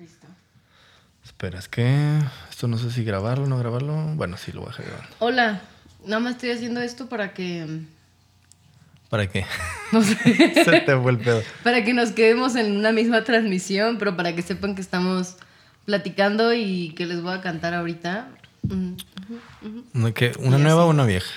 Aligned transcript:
Listo. 0.00 0.26
Espera, 1.24 1.58
es 1.58 1.68
que 1.68 2.18
esto 2.48 2.66
no 2.68 2.78
sé 2.78 2.90
si 2.90 3.04
grabarlo 3.04 3.44
o 3.44 3.46
no 3.48 3.58
grabarlo. 3.58 3.94
Bueno, 4.14 4.36
sí, 4.36 4.52
lo 4.52 4.60
voy 4.62 4.68
a 4.68 4.72
dejar 4.72 4.86
grabando. 4.86 5.16
Hola, 5.18 5.60
nada 6.06 6.20
más 6.20 6.32
estoy 6.36 6.50
haciendo 6.52 6.80
esto 6.80 7.08
para 7.08 7.34
que. 7.34 7.80
¿Para 9.10 9.26
qué? 9.28 9.44
No 9.92 10.02
sé. 10.02 10.14
Se 10.64 10.80
te 10.82 10.96
fue 10.96 11.10
el 11.12 11.18
pedo. 11.18 11.42
para 11.64 11.84
que 11.84 11.92
nos 11.92 12.12
quedemos 12.12 12.54
en 12.56 12.76
una 12.76 12.92
misma 12.92 13.24
transmisión, 13.24 13.98
pero 13.98 14.16
para 14.16 14.34
que 14.34 14.42
sepan 14.42 14.74
que 14.76 14.80
estamos 14.80 15.36
platicando 15.84 16.54
y 16.54 16.90
que 16.96 17.06
les 17.06 17.20
voy 17.20 17.34
a 17.34 17.40
cantar 17.40 17.74
ahorita. 17.74 18.28
Mm, 18.62 18.92
¿Una 19.94 20.12
qué? 20.12 20.32
¿Una 20.38 20.58
Y 20.58 20.62
nueva 20.62 20.82
así. 20.82 20.86
o 20.86 20.90
una 20.90 21.04
vieja? 21.06 21.30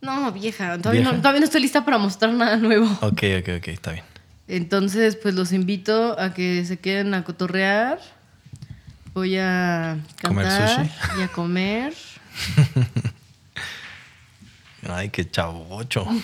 No, 0.00 0.30
vieja. 0.32 0.78
Todavía, 0.78 1.00
¿Vieja? 1.00 1.12
No, 1.12 1.18
todavía 1.18 1.40
no 1.40 1.46
estoy 1.46 1.62
lista 1.62 1.84
para 1.84 1.98
mostrar 1.98 2.32
nada 2.32 2.56
nuevo. 2.58 2.86
Ok, 3.00 3.22
ok, 3.40 3.48
ok, 3.58 3.68
está 3.68 3.92
bien. 3.92 4.04
Entonces, 4.48 5.16
pues 5.16 5.34
los 5.34 5.52
invito 5.52 6.18
a 6.18 6.34
que 6.34 6.64
se 6.66 6.78
queden 6.78 7.14
a 7.14 7.24
cotorrear. 7.24 7.98
Voy 9.14 9.38
a 9.38 9.98
¿Comer 10.22 10.46
cantar 10.46 10.86
sushi? 10.86 11.20
y 11.20 11.22
a 11.22 11.28
comer. 11.28 11.94
Ay, 14.88 15.08
qué 15.08 15.28
chavocho. 15.30 16.06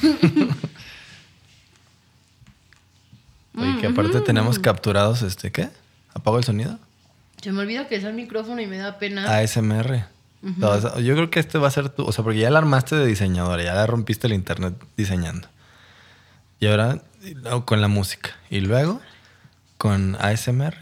Oye, 3.57 3.81
que 3.81 3.87
aparte 3.89 4.21
tenemos 4.21 4.59
capturados 4.59 5.23
este, 5.23 5.51
¿qué? 5.51 5.69
¿Apago 6.15 6.39
el 6.39 6.45
sonido? 6.45 6.79
Se 7.43 7.53
me 7.53 7.61
olvida 7.61 7.89
que 7.89 7.97
es 7.97 8.05
el 8.05 8.15
micrófono 8.15 8.61
y 8.61 8.67
me 8.67 8.77
da 8.77 8.99
pena. 8.99 9.39
ASMR. 9.39 10.05
No, 10.43 10.71
o 10.71 10.81
sea, 10.81 11.01
yo 11.01 11.15
creo 11.15 11.31
que 11.31 11.41
este 11.41 11.59
va 11.59 11.69
a 11.69 11.71
ser 11.71 11.89
tu, 11.91 12.05
o 12.05 12.13
sea, 12.13 12.25
porque 12.25 12.39
ya 12.41 12.51
la 12.51 12.59
armaste 12.59 12.97
de 12.97 13.07
diseñadora, 13.07 13.63
ya 13.63 13.75
la 13.75 13.87
rompiste 13.87 14.27
el 14.27 14.33
internet 14.35 14.75
diseñando. 14.97 15.49
Y 16.61 16.67
ahora 16.67 17.03
luego 17.35 17.65
con 17.67 17.81
la 17.81 17.89
música. 17.89 18.31
Y 18.51 18.61
luego 18.61 19.01
con 19.79 20.17
ASMR. 20.21 20.77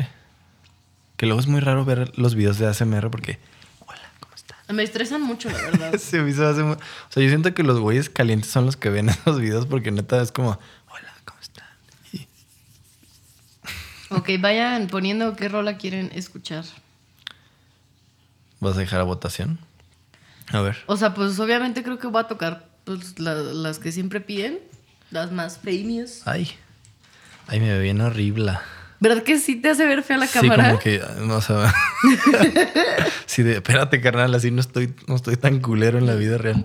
Que 1.17 1.27
luego 1.27 1.41
es 1.41 1.47
muy 1.47 1.61
raro 1.61 1.85
ver 1.85 2.17
los 2.19 2.35
videos 2.35 2.59
de 2.59 2.67
ASMR 2.67 3.11
porque, 3.11 3.39
hola, 3.87 4.03
¿cómo 4.21 4.35
estás? 4.35 4.59
Me 4.69 4.83
estresan 4.83 5.23
mucho, 5.23 5.51
la 5.51 5.57
verdad. 5.59 5.95
Se 5.99 6.21
me 6.21 6.31
hizo 6.31 6.47
hace 6.47 6.63
O 6.63 6.77
sea, 7.09 7.23
yo 7.23 7.29
siento 7.29 7.55
que 7.55 7.63
los 7.63 7.81
güeyes 7.81 8.09
calientes 8.09 8.51
son 8.51 8.67
los 8.67 8.77
que 8.77 8.89
ven 8.91 9.09
esos 9.09 9.41
videos 9.41 9.67
porque 9.67 9.91
neta 9.91 10.21
es 10.23 10.31
como, 10.33 10.51
hola, 10.91 11.15
¿cómo 11.25 11.41
están? 11.41 11.67
Y 12.13 12.29
ok, 14.11 14.31
vayan 14.41 14.87
poniendo 14.87 15.35
qué 15.37 15.49
rola 15.49 15.77
quieren 15.77 16.11
escuchar. 16.15 16.65
vas 18.61 18.77
a 18.77 18.81
dejar 18.81 19.01
a 19.01 19.05
votación. 19.05 19.59
A 20.53 20.61
ver. 20.61 20.79
O 20.87 20.97
sea, 20.97 21.15
pues 21.15 21.39
obviamente 21.41 21.83
creo 21.83 21.99
que 21.99 22.07
voy 22.07 22.21
a 22.23 22.29
tocar 22.29 22.69
pues, 22.85 23.19
la- 23.19 23.35
las 23.35 23.79
que 23.79 23.93
siempre 23.93 24.21
piden, 24.21 24.61
las 25.11 25.33
más 25.33 25.59
famous. 25.59 26.23
Ay. 26.27 26.51
Ay, 27.47 27.61
me 27.61 27.73
ve 27.73 27.81
bien 27.81 28.01
horrible. 28.01 28.59
¿Verdad 29.01 29.23
que 29.23 29.39
sí 29.39 29.57
te 29.57 29.71
hace 29.71 29.87
ver 29.87 30.03
fea 30.03 30.19
la 30.19 30.27
Sí, 30.27 30.41
cámara? 30.41 30.67
como 30.69 30.79
que, 30.81 31.01
no 31.21 31.37
o 31.37 31.41
sea, 31.41 31.73
sí, 33.27 33.43
de, 33.43 33.55
espérate, 33.55 34.01
carnal, 34.01 34.35
así 34.35 34.51
no 34.51 34.61
estoy, 34.61 34.95
no 35.07 35.15
estoy 35.17 35.37
tan 35.37 35.61
culero 35.61 35.99
en 35.99 36.07
la 36.07 36.15
vida 36.15 36.37
real. 36.39 36.65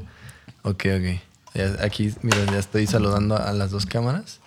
Ok, 0.63 0.85
ok. 0.97 1.19
Ya- 1.53 1.83
aquí, 1.83 2.13
miren, 2.21 2.47
ya 2.47 2.59
estoy 2.59 2.87
saludando 2.87 3.37
a 3.37 3.51
las 3.53 3.69
dos 3.71 3.85
cámaras. 3.85 4.39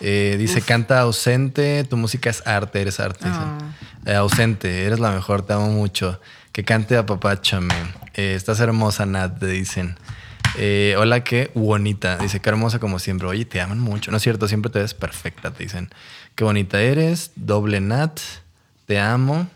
Eh, 0.00 0.36
dice, 0.38 0.62
canta 0.62 1.00
ausente, 1.00 1.84
tu 1.84 1.96
música 1.96 2.30
es 2.30 2.46
arte, 2.46 2.80
eres 2.80 3.00
arte. 3.00 3.26
Ah. 3.26 3.58
Eh, 4.06 4.14
ausente, 4.14 4.84
eres 4.86 5.00
la 5.00 5.10
mejor, 5.10 5.42
te 5.44 5.52
amo 5.52 5.68
mucho. 5.70 6.20
Que 6.52 6.64
cante 6.64 6.96
apapáchame. 6.96 7.74
Eh, 8.14 8.34
estás 8.34 8.60
hermosa, 8.60 9.04
Nat, 9.06 9.38
te 9.38 9.46
dicen. 9.46 9.96
Eh, 10.60 10.96
hola, 10.98 11.22
qué 11.22 11.50
bonita. 11.54 12.16
Dice, 12.18 12.40
qué 12.40 12.48
hermosa 12.48 12.78
como 12.78 12.98
siempre. 12.98 13.28
Oye, 13.28 13.44
te 13.44 13.60
aman 13.60 13.78
mucho. 13.78 14.10
No 14.10 14.16
es 14.16 14.22
cierto, 14.22 14.48
siempre 14.48 14.70
te 14.70 14.80
ves 14.80 14.92
perfecta, 14.94 15.52
te 15.52 15.62
dicen. 15.62 15.88
Qué 16.34 16.44
bonita 16.44 16.80
eres, 16.80 17.30
doble 17.36 17.80
Nat, 17.80 18.18
te 18.86 18.98
amo. 18.98 19.48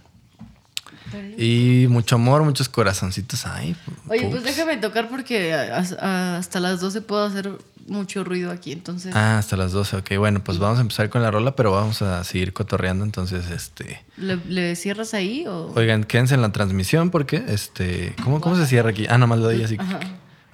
Y 1.37 1.87
mucho 1.91 2.15
amor, 2.15 2.43
muchos 2.43 2.69
corazoncitos. 2.69 3.45
Ay, 3.47 3.77
Oye, 4.09 4.29
pues 4.31 4.45
déjame 4.45 4.79
tocar 4.79 5.09
porque 5.09 5.53
hasta 5.53 6.61
las 6.61 6.81
12 6.81 7.03
puedo 7.03 7.25
hacer 7.25 7.51
mucho 7.87 8.25
ruido 8.25 8.51
aquí, 8.51 8.73
entonces 8.73 9.15
Ah, 9.15 9.39
hasta 9.39 9.57
las 9.57 9.73
12, 9.73 9.97
ok. 9.99 10.17
Bueno, 10.17 10.43
pues 10.43 10.59
vamos 10.59 10.79
a 10.79 10.83
empezar 10.83 11.11
con 11.11 11.23
la 11.23 11.31
rola, 11.31 11.55
pero 11.57 11.73
vamos 11.73 12.01
a 12.01 12.23
seguir 12.25 12.53
cotorreando. 12.53 13.05
Entonces, 13.05 13.51
este. 13.51 14.03
¿le, 14.17 14.37
le 14.49 14.77
cierras 14.77 15.13
ahí 15.15 15.45
o...? 15.47 15.73
Oigan, 15.75 16.05
quédense 16.05 16.35
en 16.35 16.41
la 16.43 16.53
transmisión 16.53 17.11
porque, 17.11 17.45
este. 17.49 18.15
¿Cómo, 18.23 18.41
cómo 18.41 18.57
se 18.57 18.67
cierra 18.67 18.91
aquí? 18.91 19.07
Ah, 19.11 19.19
nomás 19.19 19.39
lo 19.41 19.47
doy 19.47 19.63
así. 19.63 19.77
Ajá. 19.79 20.01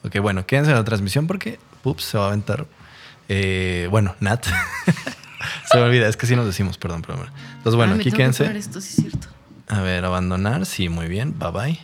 Ok, 0.04 0.18
bueno, 0.20 0.46
quédense 0.46 0.70
en 0.70 0.76
la 0.76 0.84
transmisión 0.84 1.26
porque, 1.26 1.58
ups, 1.84 2.04
se 2.04 2.18
va 2.18 2.24
a 2.24 2.28
aventar. 2.28 2.66
Eh, 3.28 3.88
bueno, 3.90 4.14
Nat. 4.20 4.46
se 5.70 5.76
me 5.78 5.82
olvida, 5.84 6.08
es 6.08 6.16
que 6.16 6.26
sí 6.26 6.34
nos 6.36 6.46
decimos, 6.46 6.78
perdón, 6.78 7.02
perdón. 7.02 7.28
Entonces, 7.56 7.76
bueno, 7.76 7.94
Ah, 7.94 7.96
aquí 8.00 8.10
quédense. 8.12 8.44
poner 8.44 8.56
esto, 8.56 8.80
sí 8.80 8.88
es 9.04 9.10
cierto. 9.10 9.28
A 9.68 9.80
ver, 9.82 10.04
abandonar, 10.04 10.64
sí, 10.66 10.88
muy 10.88 11.08
bien, 11.08 11.38
bye 11.38 11.50
bye. 11.50 11.78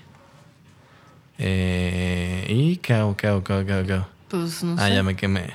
Eh, 1.38 2.47
y 2.48 2.76
qué 2.76 2.94
hago, 2.94 3.16
qué 3.16 3.26
hago, 3.26 3.42
qué 3.44 3.53
hago, 3.53 3.64
qué 3.86 3.92
hago? 3.94 4.06
Pues 4.28 4.62
no 4.62 4.76
Ah, 4.78 4.88
sé. 4.88 4.94
ya 4.94 5.03
me 5.03 5.16
quemé. 5.16 5.54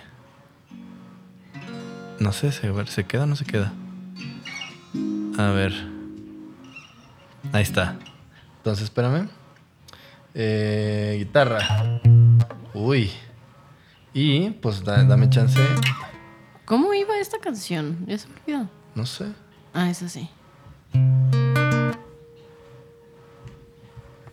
No 2.19 2.33
sé, 2.33 2.51
se, 2.51 2.67
a 2.67 2.71
ver, 2.71 2.87
¿se 2.89 3.05
queda 3.05 3.23
o 3.23 3.25
no 3.25 3.35
se 3.35 3.45
queda? 3.45 3.71
A 5.37 5.51
ver. 5.51 5.73
Ahí 7.53 7.63
está. 7.63 7.95
Entonces, 8.57 8.83
espérame. 8.83 9.29
Eh, 10.35 11.15
guitarra. 11.19 12.01
Uy. 12.73 13.11
Y, 14.13 14.49
pues, 14.51 14.83
da- 14.83 15.03
dame 15.03 15.29
chance. 15.29 15.59
¿Cómo 16.65 16.93
iba 16.93 17.17
esta 17.17 17.39
canción? 17.39 18.05
Ya 18.07 18.17
se 18.17 18.27
me 18.27 18.33
olvidó. 18.45 18.69
No 18.95 19.05
sé. 19.05 19.31
Ah, 19.73 19.89
esa 19.89 20.07
sí. 20.09 20.29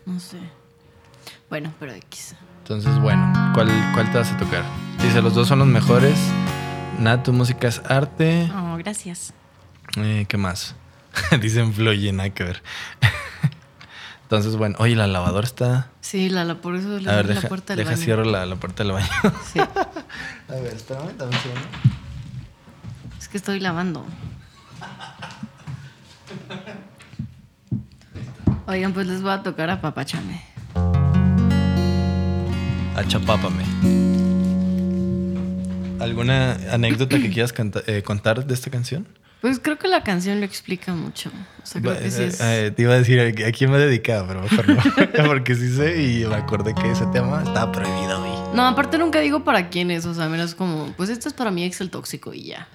No 0.05 0.19
sé. 0.19 0.39
Bueno, 1.49 1.73
pero 1.79 1.93
X. 1.93 2.35
Entonces, 2.59 2.99
bueno, 3.01 3.51
¿cuál, 3.53 3.67
cuál 3.93 4.11
te 4.11 4.17
vas 4.17 4.31
a 4.31 4.37
tocar? 4.37 4.63
Dice, 5.01 5.21
los 5.21 5.33
dos 5.33 5.47
son 5.47 5.59
los 5.59 5.67
mejores. 5.67 6.17
Nat, 6.99 7.23
tu 7.23 7.33
música 7.33 7.67
es 7.67 7.81
arte. 7.87 8.49
Oh, 8.55 8.75
gracias. 8.77 9.33
Eh, 9.97 10.25
¿Qué 10.27 10.37
más? 10.37 10.75
Dicen 11.41 11.73
Floye, 11.73 12.11
nada 12.11 12.29
que 12.31 12.43
ver. 12.43 12.63
Entonces, 14.27 14.57
bueno, 14.57 14.75
oye, 14.79 14.93
la 14.93 15.07
lavadora 15.07 15.47
está. 15.47 15.87
Sí, 16.01 16.27
la, 16.27 16.43
la, 16.43 16.55
por 16.55 16.75
eso 16.75 16.99
le 16.99 17.09
A 17.09 17.15
ver, 17.15 17.27
deja, 17.27 17.43
la 17.43 17.47
puerta 17.47 17.73
del 17.73 17.85
deja 17.85 17.91
baño. 17.91 18.03
cierro 18.03 18.25
la, 18.25 18.45
la 18.45 18.57
puerta 18.57 18.83
del 18.83 18.91
baño. 18.91 19.07
Sí, 19.53 19.57
A 20.49 20.53
ver, 20.53 20.73
espérame, 20.75 21.15
dame 21.17 21.33
un 21.33 21.41
segundo. 21.41 21.67
es 23.17 23.27
que 23.29 23.37
estoy 23.37 23.61
lavando. 23.61 24.05
Oigan, 28.67 28.91
pues 28.91 29.07
les 29.07 29.21
voy 29.21 29.31
a 29.31 29.43
tocar 29.43 29.69
a 29.69 29.79
Papachame. 29.79 30.41
Achapápame. 32.97 33.63
¿Alguna 36.01 36.57
anécdota 36.73 37.17
que 37.17 37.29
quieras 37.29 37.53
eh, 37.87 38.03
contar 38.03 38.45
de 38.45 38.53
esta 38.53 38.69
canción? 38.69 39.07
Pues 39.47 39.59
creo 39.61 39.79
que 39.79 39.87
la 39.87 40.03
canción 40.03 40.41
lo 40.41 40.45
explica 40.45 40.93
mucho. 40.93 41.31
O 41.63 41.65
sea, 41.65 41.81
creo 41.81 41.97
que 41.97 42.11
sí 42.11 42.23
es... 42.23 42.41
eh, 42.41 42.69
te 42.75 42.81
iba 42.81 42.93
a 42.93 42.97
decir 42.97 43.17
a 43.21 43.51
quién 43.53 43.71
me 43.71 43.77
dedicaba, 43.77 44.27
pero 44.27 44.41
mejor 44.41 44.67
no. 44.67 44.81
Porque 45.25 45.55
sí 45.55 45.73
sé 45.73 46.03
y 46.03 46.25
me 46.25 46.35
acordé 46.35 46.75
que 46.75 46.91
ese 46.91 47.05
tema 47.07 47.41
estaba 47.43 47.71
prohibido, 47.71 48.19
güey. 48.19 48.33
No, 48.53 48.67
aparte 48.67 48.97
nunca 48.97 49.19
digo 49.21 49.45
para 49.45 49.69
quién 49.69 49.89
es. 49.89 50.05
O 50.05 50.13
sea, 50.13 50.27
menos 50.27 50.53
como, 50.53 50.91
pues 50.97 51.09
esto 51.09 51.29
es 51.29 51.33
para 51.33 51.49
mi 51.49 51.63
ex 51.63 51.79
el 51.79 51.89
tóxico 51.89 52.33
y 52.33 52.43
ya. 52.43 52.67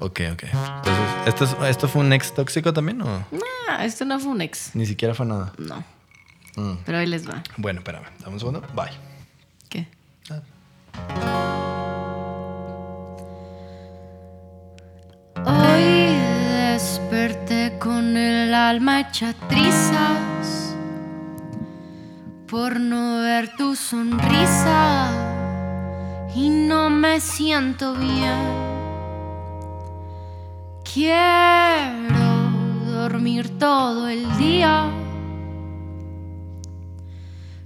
Ok, 0.00 0.20
ok. 0.32 0.42
Entonces, 0.42 1.04
¿esto, 1.26 1.44
es- 1.44 1.56
¿esto 1.70 1.86
fue 1.86 2.02
un 2.02 2.12
ex 2.12 2.34
tóxico 2.34 2.72
también 2.72 3.00
o 3.02 3.06
Nah, 3.30 3.84
esto 3.84 4.04
no 4.04 4.18
fue 4.18 4.32
un 4.32 4.40
ex. 4.40 4.70
ni 4.74 4.84
siquiera 4.84 5.14
fue 5.14 5.26
nada? 5.26 5.52
No. 5.58 5.84
Mm. 6.56 6.78
Pero 6.84 6.98
ahí 6.98 7.06
les 7.06 7.28
va. 7.28 7.44
Bueno, 7.56 7.78
espérame, 7.80 8.06
dame 8.18 8.32
un 8.32 8.40
segundo. 8.40 8.62
Bye. 8.74 8.90
¿Qué? 9.68 9.86
Hoy 10.30 11.55
desperté 16.96 17.78
con 17.78 18.16
el 18.16 18.54
alma 18.54 19.00
hecha 19.00 19.34
trizas 19.48 20.74
por 22.46 22.80
no 22.80 23.20
ver 23.20 23.54
tu 23.56 23.76
sonrisa 23.76 25.10
y 26.34 26.48
no 26.48 26.88
me 26.88 27.20
siento 27.20 27.92
bien. 27.94 28.40
Quiero 30.90 32.28
dormir 32.86 33.58
todo 33.58 34.08
el 34.08 34.24
día. 34.38 34.90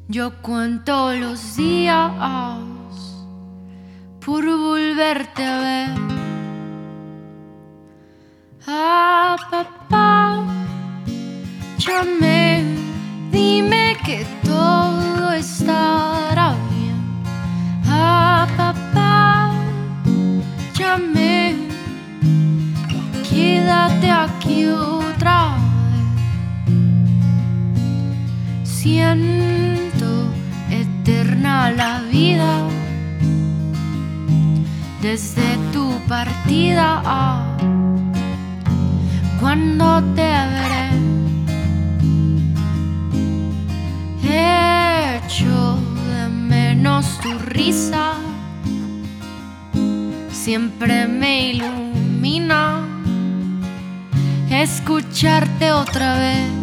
Yo 0.09 0.43
cuento 0.43 1.15
los 1.15 1.57
días 1.57 2.11
por 4.25 4.45
volverte 4.45 5.45
a 5.45 5.59
ver. 5.61 6.20
Ah, 8.73 9.35
papá, 9.51 10.45
llame, 11.77 12.63
dime 13.33 13.97
que 14.05 14.25
todo 14.45 15.33
estará 15.33 16.55
bien. 16.71 16.95
Ah, 17.85 18.47
papá, 18.57 19.51
llame, 20.79 21.57
quédate 23.29 24.09
aquí 24.09 24.67
otra 24.67 25.57
vez. 26.63 26.79
Siento 28.63 30.31
eterna 30.71 31.73
la 31.73 32.03
vida 32.03 32.69
desde 35.03 35.59
tu 35.73 35.91
partida. 36.07 37.03
ah, 37.05 37.80
cuando 39.41 40.03
te 40.15 40.31
veré, 40.53 40.91
echo 45.17 45.79
de 46.07 46.29
menos 46.29 47.19
tu 47.23 47.33
risa. 47.39 48.13
Siempre 50.31 51.07
me 51.07 51.53
ilumina 51.53 52.87
escucharte 54.51 55.73
otra 55.73 56.19
vez. 56.19 56.60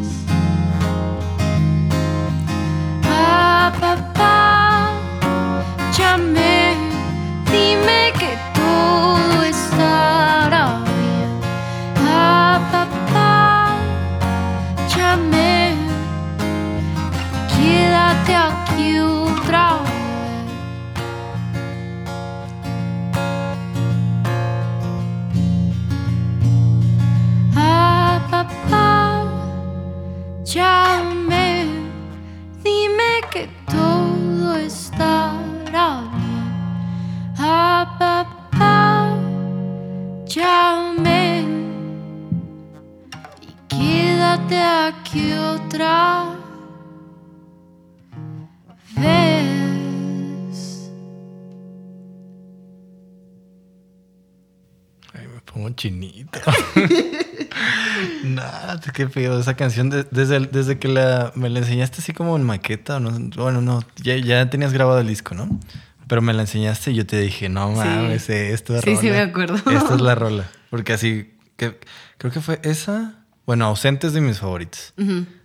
Chinito. 55.78 56.40
Nada, 58.24 58.80
qué 58.94 59.08
feo. 59.08 59.40
Esa 59.40 59.56
canción, 59.56 59.90
de- 59.90 60.04
desde, 60.12 60.40
desde 60.42 60.78
que 60.80 60.88
la, 60.88 61.32
me 61.36 61.50
la 61.50 61.60
enseñaste 61.60 62.00
así 62.02 62.14
como 62.14 62.36
en 62.36 62.44
maqueta, 62.44 63.00
no, 63.00 63.12
bueno, 63.36 63.62
no, 63.62 63.84
ya, 64.04 64.18
ya 64.18 64.50
tenías 64.50 64.74
grabado 64.74 65.00
el 65.00 65.08
disco, 65.08 65.34
¿no? 65.36 65.60
Pero 66.08 66.22
me 66.22 66.34
la 66.34 66.42
enseñaste 66.42 66.92
y 66.92 66.96
yo 66.96 67.06
te 67.06 67.20
dije, 67.20 67.50
no 67.50 67.70
Sí. 67.72 67.78
mames, 67.88 68.30
eh, 68.30 68.54
esta 68.54 68.76
es 68.78 68.82
Sí, 68.84 68.90
rola. 68.92 69.02
sí, 69.02 69.10
me 69.10 69.20
acuerdo. 69.20 69.56
Esta 69.72 69.96
es 69.96 70.02
la 70.02 70.16
rola. 70.16 70.50
Porque 70.70 70.94
así, 70.94 71.34
que, 71.58 71.80
creo 72.18 72.32
que 72.32 72.42
fue 72.42 72.60
esa. 72.64 73.16
Bueno, 73.46 73.66
ausente 73.66 74.08
es 74.08 74.14
de 74.14 74.22
mis 74.22 74.40
favoritos. 74.40 74.94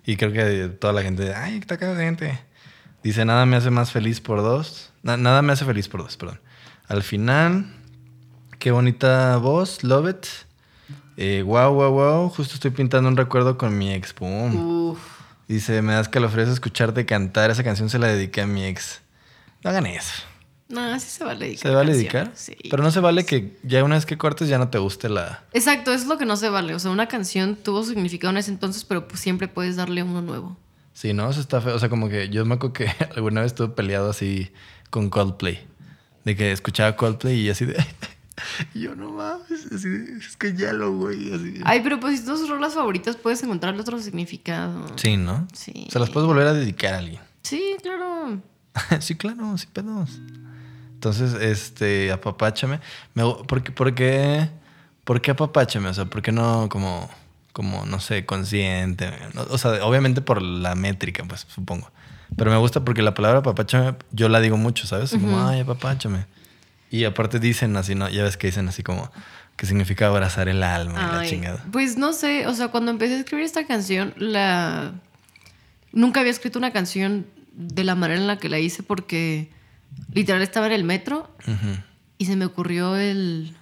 Y 0.04 0.16
creo 0.16 0.32
que 0.32 0.68
toda 0.68 0.92
la 0.92 1.02
gente, 1.02 1.34
ay, 1.34 1.58
está 1.58 1.74
acá 1.76 1.94
gente. 1.96 2.38
Dice, 3.04 3.24
nada 3.24 3.46
me 3.46 3.56
hace 3.56 3.70
más 3.70 3.90
feliz 3.92 4.20
por 4.20 4.40
dos. 4.42 4.92
Na- 5.02 5.16
nada 5.16 5.42
me 5.42 5.52
hace 5.52 5.64
feliz 5.64 5.88
por 5.88 6.02
dos, 6.02 6.16
perdón. 6.16 6.40
Al 6.88 7.02
final, 7.02 7.66
qué 8.62 8.70
bonita 8.70 9.38
voz, 9.38 9.82
love 9.82 10.08
it. 10.08 10.24
Eh, 11.16 11.42
wow, 11.44 11.74
wow, 11.74 11.90
wow. 11.90 12.28
Justo 12.28 12.54
estoy 12.54 12.70
pintando 12.70 13.08
un 13.08 13.16
recuerdo 13.16 13.58
con 13.58 13.76
mi 13.76 13.92
ex. 13.92 14.14
Uf. 14.20 15.00
Dice, 15.48 15.82
me 15.82 15.94
das 15.94 16.08
calofríos 16.08 16.48
escucharte 16.48 17.04
cantar. 17.04 17.50
Esa 17.50 17.64
canción 17.64 17.90
se 17.90 17.98
la 17.98 18.06
dediqué 18.06 18.42
a 18.42 18.46
mi 18.46 18.64
ex. 18.64 19.02
No 19.64 19.70
hagan 19.70 19.86
eso. 19.86 20.22
No, 20.68 21.00
sí 21.00 21.08
se 21.08 21.24
vale 21.24 21.46
dedicar. 21.46 21.70
¿Se 21.72 21.74
vale 21.74 21.92
dedicar? 21.92 22.30
Sí. 22.36 22.56
Pero 22.70 22.84
no 22.84 22.92
se 22.92 23.00
vale 23.00 23.26
que 23.26 23.58
ya 23.64 23.82
una 23.82 23.96
vez 23.96 24.06
que 24.06 24.16
cortes 24.16 24.48
ya 24.48 24.58
no 24.58 24.68
te 24.68 24.78
guste 24.78 25.08
la... 25.08 25.42
Exacto, 25.52 25.92
eso 25.92 26.04
es 26.04 26.08
lo 26.08 26.16
que 26.16 26.24
no 26.24 26.36
se 26.36 26.48
vale. 26.48 26.76
O 26.76 26.78
sea, 26.78 26.92
una 26.92 27.08
canción 27.08 27.56
tuvo 27.56 27.82
significado 27.82 28.30
en 28.30 28.36
ese 28.36 28.52
entonces, 28.52 28.84
pero 28.84 29.08
pues 29.08 29.18
siempre 29.20 29.48
puedes 29.48 29.74
darle 29.74 30.04
uno 30.04 30.22
nuevo. 30.22 30.56
Sí, 30.92 31.12
¿no? 31.14 31.28
Eso 31.28 31.40
está 31.40 31.60
feo. 31.60 31.74
O 31.74 31.78
sea, 31.80 31.88
como 31.88 32.08
que 32.08 32.28
yo 32.28 32.44
me 32.44 32.54
acuerdo 32.54 32.74
que 32.74 32.86
alguna 33.16 33.40
vez 33.40 33.50
estuve 33.50 33.74
peleado 33.74 34.08
así 34.08 34.52
con 34.88 35.10
Coldplay. 35.10 35.66
De 36.24 36.36
que 36.36 36.52
escuchaba 36.52 36.94
Coldplay 36.94 37.40
y 37.40 37.50
así 37.50 37.64
de... 37.64 37.84
y 38.74 38.80
yo 38.80 38.94
no 38.94 39.10
mames, 39.10 39.66
así 39.72 39.88
es 40.18 40.36
que 40.36 40.54
ya 40.54 40.72
lo, 40.72 40.96
güey. 40.96 41.32
Así. 41.32 41.60
Ay, 41.64 41.80
pero 41.82 42.00
pues 42.00 42.20
si 42.20 42.26
tus 42.26 42.48
rolas 42.48 42.74
favoritas 42.74 43.16
puedes 43.16 43.42
encontrarle 43.42 43.80
otro 43.80 43.98
significado. 44.00 44.86
Sí, 44.96 45.16
¿no? 45.16 45.46
Sí. 45.52 45.86
Se 45.90 45.98
las 45.98 46.10
puedes 46.10 46.26
volver 46.26 46.46
a 46.46 46.52
dedicar 46.52 46.94
a 46.94 46.98
alguien. 46.98 47.20
Sí, 47.42 47.76
claro. 47.82 48.40
sí, 49.00 49.14
claro, 49.14 49.56
sí 49.58 49.66
pedos. 49.72 50.20
Entonces, 50.94 51.34
este, 51.34 52.12
apapáchame. 52.12 52.80
Me, 53.14 53.24
¿por, 53.24 53.62
qué, 53.62 53.72
por, 53.72 53.94
qué, 53.94 54.48
¿Por 55.04 55.20
qué 55.20 55.32
apapáchame? 55.32 55.88
O 55.88 55.94
sea, 55.94 56.04
¿por 56.04 56.22
qué 56.22 56.30
no 56.30 56.68
como, 56.68 57.10
como 57.52 57.84
no 57.86 57.98
sé, 57.98 58.24
consciente? 58.24 59.10
O 59.50 59.58
sea, 59.58 59.84
obviamente 59.84 60.20
por 60.20 60.40
la 60.40 60.74
métrica, 60.74 61.24
pues, 61.24 61.46
supongo. 61.48 61.90
Pero 62.36 62.50
me 62.50 62.56
gusta 62.56 62.84
porque 62.84 63.02
la 63.02 63.14
palabra 63.14 63.40
apapáchame 63.40 63.96
yo 64.12 64.28
la 64.28 64.40
digo 64.40 64.56
mucho, 64.56 64.86
¿sabes? 64.86 65.10
Como, 65.10 65.44
ay, 65.46 65.60
apapáchame. 65.60 66.24
Y 66.92 67.04
aparte 67.04 67.40
dicen 67.40 67.74
así, 67.76 67.94
¿no? 67.96 68.08
Ya 68.08 68.22
ves 68.22 68.36
que 68.36 68.46
dicen 68.48 68.68
así 68.68 68.82
como 68.84 69.10
que 69.56 69.66
significa 69.66 70.06
abrazar 70.08 70.48
el 70.48 70.62
alma 70.62 70.92
y 70.92 71.12
la 71.12 71.20
Ay, 71.20 71.28
chingada. 71.30 71.64
Pues 71.72 71.96
no 71.96 72.12
sé, 72.12 72.46
o 72.46 72.54
sea, 72.54 72.68
cuando 72.68 72.90
empecé 72.90 73.14
a 73.14 73.18
escribir 73.18 73.44
esta 73.44 73.66
canción, 73.66 74.12
la... 74.18 74.92
Nunca 75.92 76.20
había 76.20 76.30
escrito 76.32 76.58
una 76.58 76.70
canción 76.72 77.26
de 77.54 77.82
la 77.84 77.94
manera 77.94 78.20
en 78.20 78.26
la 78.26 78.38
que 78.38 78.48
la 78.48 78.58
hice 78.58 78.82
porque 78.82 79.50
literal 80.12 80.40
estaba 80.42 80.66
en 80.66 80.72
el 80.72 80.84
metro 80.84 81.34
y 82.18 82.26
se 82.26 82.36
me 82.36 82.44
ocurrió 82.44 82.96
el... 82.96 83.54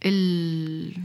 El... 0.00 0.96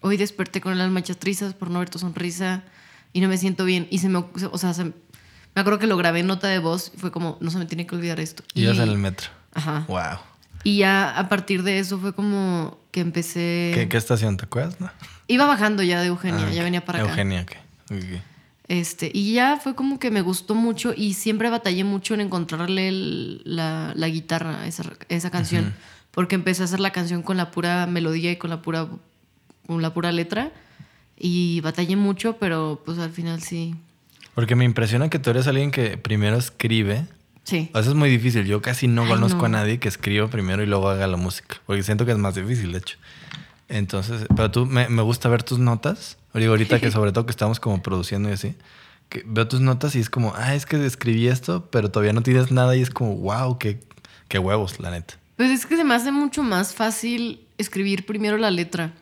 Hoy 0.00 0.16
desperté 0.16 0.60
con 0.60 0.72
el 0.72 0.80
alma 0.80 1.00
hecha 1.00 1.14
trizas 1.14 1.54
por 1.54 1.70
no 1.70 1.78
ver 1.80 1.90
tu 1.90 1.98
sonrisa 1.98 2.64
y 3.12 3.20
no 3.20 3.28
me 3.28 3.38
siento 3.38 3.64
bien. 3.64 3.86
Y 3.90 3.98
se 3.98 4.08
me... 4.08 4.18
O 4.50 4.58
sea, 4.58 4.72
se- 4.74 4.84
me 4.84 5.60
acuerdo 5.60 5.78
que 5.78 5.86
lo 5.86 5.96
grabé 5.96 6.20
en 6.20 6.26
nota 6.26 6.48
de 6.48 6.58
voz 6.58 6.92
y 6.94 6.98
fue 6.98 7.10
como, 7.10 7.38
no 7.40 7.50
se 7.50 7.58
me 7.58 7.66
tiene 7.66 7.86
que 7.86 7.94
olvidar 7.94 8.20
esto. 8.20 8.42
Y 8.54 8.62
ibas 8.64 8.76
en 8.78 8.88
el 8.90 8.98
metro. 8.98 9.28
Ajá. 9.56 9.84
Wow. 9.88 10.18
Y 10.62 10.78
ya 10.78 11.16
a 11.18 11.28
partir 11.28 11.62
de 11.62 11.78
eso 11.78 11.98
fue 11.98 12.12
como 12.14 12.78
que 12.90 13.00
empecé... 13.00 13.72
¿Qué, 13.74 13.88
¿Qué 13.88 13.96
estación 13.96 14.36
te 14.36 14.44
acuerdas? 14.44 14.80
No? 14.80 14.90
Iba 15.28 15.46
bajando 15.46 15.82
ya 15.82 16.00
de 16.00 16.08
Eugenia, 16.08 16.46
Ah, 16.46 16.50
ya 16.52 16.60
ok. 16.60 16.64
venía 16.64 16.84
para 16.84 16.98
acá. 17.00 17.08
Eugenia, 17.10 17.42
ok. 17.42 17.52
Ok. 17.96 18.20
Este, 18.68 19.10
y 19.14 19.32
ya 19.32 19.58
fue 19.62 19.74
como 19.76 19.98
que 20.00 20.10
me 20.10 20.22
gustó 20.22 20.54
mucho 20.56 20.92
y 20.96 21.14
siempre 21.14 21.50
batallé 21.50 21.84
mucho 21.84 22.14
en 22.14 22.20
encontrarle 22.20 22.88
el- 22.88 23.42
la, 23.44 23.92
la 23.94 24.08
guitarra 24.08 24.62
a 24.62 24.66
esa, 24.66 24.82
esa 25.08 25.30
canción. 25.30 25.74
Porque 26.10 26.34
empecé 26.34 26.62
a 26.62 26.64
hacer 26.64 26.80
la 26.80 26.90
canción 26.90 27.22
con 27.22 27.36
la 27.36 27.50
pura 27.52 27.86
melodía 27.86 28.32
y 28.32 28.36
con 28.36 28.50
la 28.50 28.62
pura, 28.62 28.88
con 29.66 29.82
la 29.82 29.92
pura 29.94 30.10
letra. 30.10 30.50
Y 31.18 31.60
batallé 31.60 31.94
mucho, 31.96 32.38
pero 32.38 32.82
pues 32.84 32.98
al 32.98 33.10
final 33.10 33.40
sí. 33.42 33.74
Porque 34.34 34.56
me 34.56 34.64
impresiona 34.64 35.08
que 35.10 35.18
tú 35.18 35.30
eres 35.30 35.46
alguien 35.46 35.70
que 35.70 35.96
primero 35.96 36.36
escribe. 36.36 37.06
Sí. 37.46 37.70
O 37.72 37.80
sea, 37.80 37.92
es 37.92 37.96
muy 37.96 38.10
difícil. 38.10 38.44
Yo 38.44 38.60
casi 38.60 38.88
no 38.88 39.02
Ay, 39.04 39.08
conozco 39.08 39.38
no. 39.38 39.44
a 39.44 39.48
nadie 39.60 39.78
que 39.78 39.86
escriba 39.88 40.26
primero 40.28 40.64
y 40.64 40.66
luego 40.66 40.88
haga 40.88 41.06
la 41.06 41.16
música. 41.16 41.60
Porque 41.64 41.84
siento 41.84 42.04
que 42.04 42.10
es 42.10 42.18
más 42.18 42.34
difícil, 42.34 42.72
de 42.72 42.78
hecho. 42.78 42.98
Entonces, 43.68 44.26
pero 44.34 44.50
tú, 44.50 44.66
me, 44.66 44.88
me 44.88 45.02
gusta 45.02 45.28
ver 45.28 45.44
tus 45.44 45.60
notas. 45.60 46.18
Digo, 46.34 46.50
ahorita 46.52 46.80
que 46.80 46.90
sobre 46.90 47.12
todo 47.12 47.24
que 47.24 47.30
estamos 47.30 47.60
como 47.60 47.82
produciendo 47.82 48.28
y 48.28 48.32
así. 48.32 48.54
Que 49.08 49.22
veo 49.24 49.46
tus 49.46 49.60
notas 49.60 49.94
y 49.94 50.00
es 50.00 50.10
como, 50.10 50.34
ah, 50.34 50.56
es 50.56 50.66
que 50.66 50.84
escribí 50.84 51.28
esto, 51.28 51.68
pero 51.70 51.90
todavía 51.90 52.12
no 52.12 52.22
tienes 52.22 52.50
nada 52.50 52.74
y 52.76 52.82
es 52.82 52.90
como, 52.90 53.14
wow, 53.16 53.56
qué, 53.58 53.78
qué 54.26 54.40
huevos, 54.40 54.80
la 54.80 54.90
neta. 54.90 55.14
Pues 55.36 55.50
es 55.50 55.66
que 55.66 55.76
se 55.76 55.84
me 55.84 55.94
hace 55.94 56.10
mucho 56.10 56.42
más 56.42 56.74
fácil 56.74 57.40
escribir 57.58 58.04
primero 58.04 58.36
la 58.38 58.50
letra. 58.50 58.92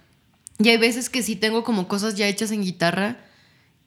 Y 0.58 0.68
hay 0.68 0.76
veces 0.76 1.08
que 1.08 1.22
sí 1.22 1.34
tengo 1.34 1.64
como 1.64 1.88
cosas 1.88 2.14
ya 2.14 2.28
hechas 2.28 2.50
en 2.50 2.62
guitarra 2.62 3.16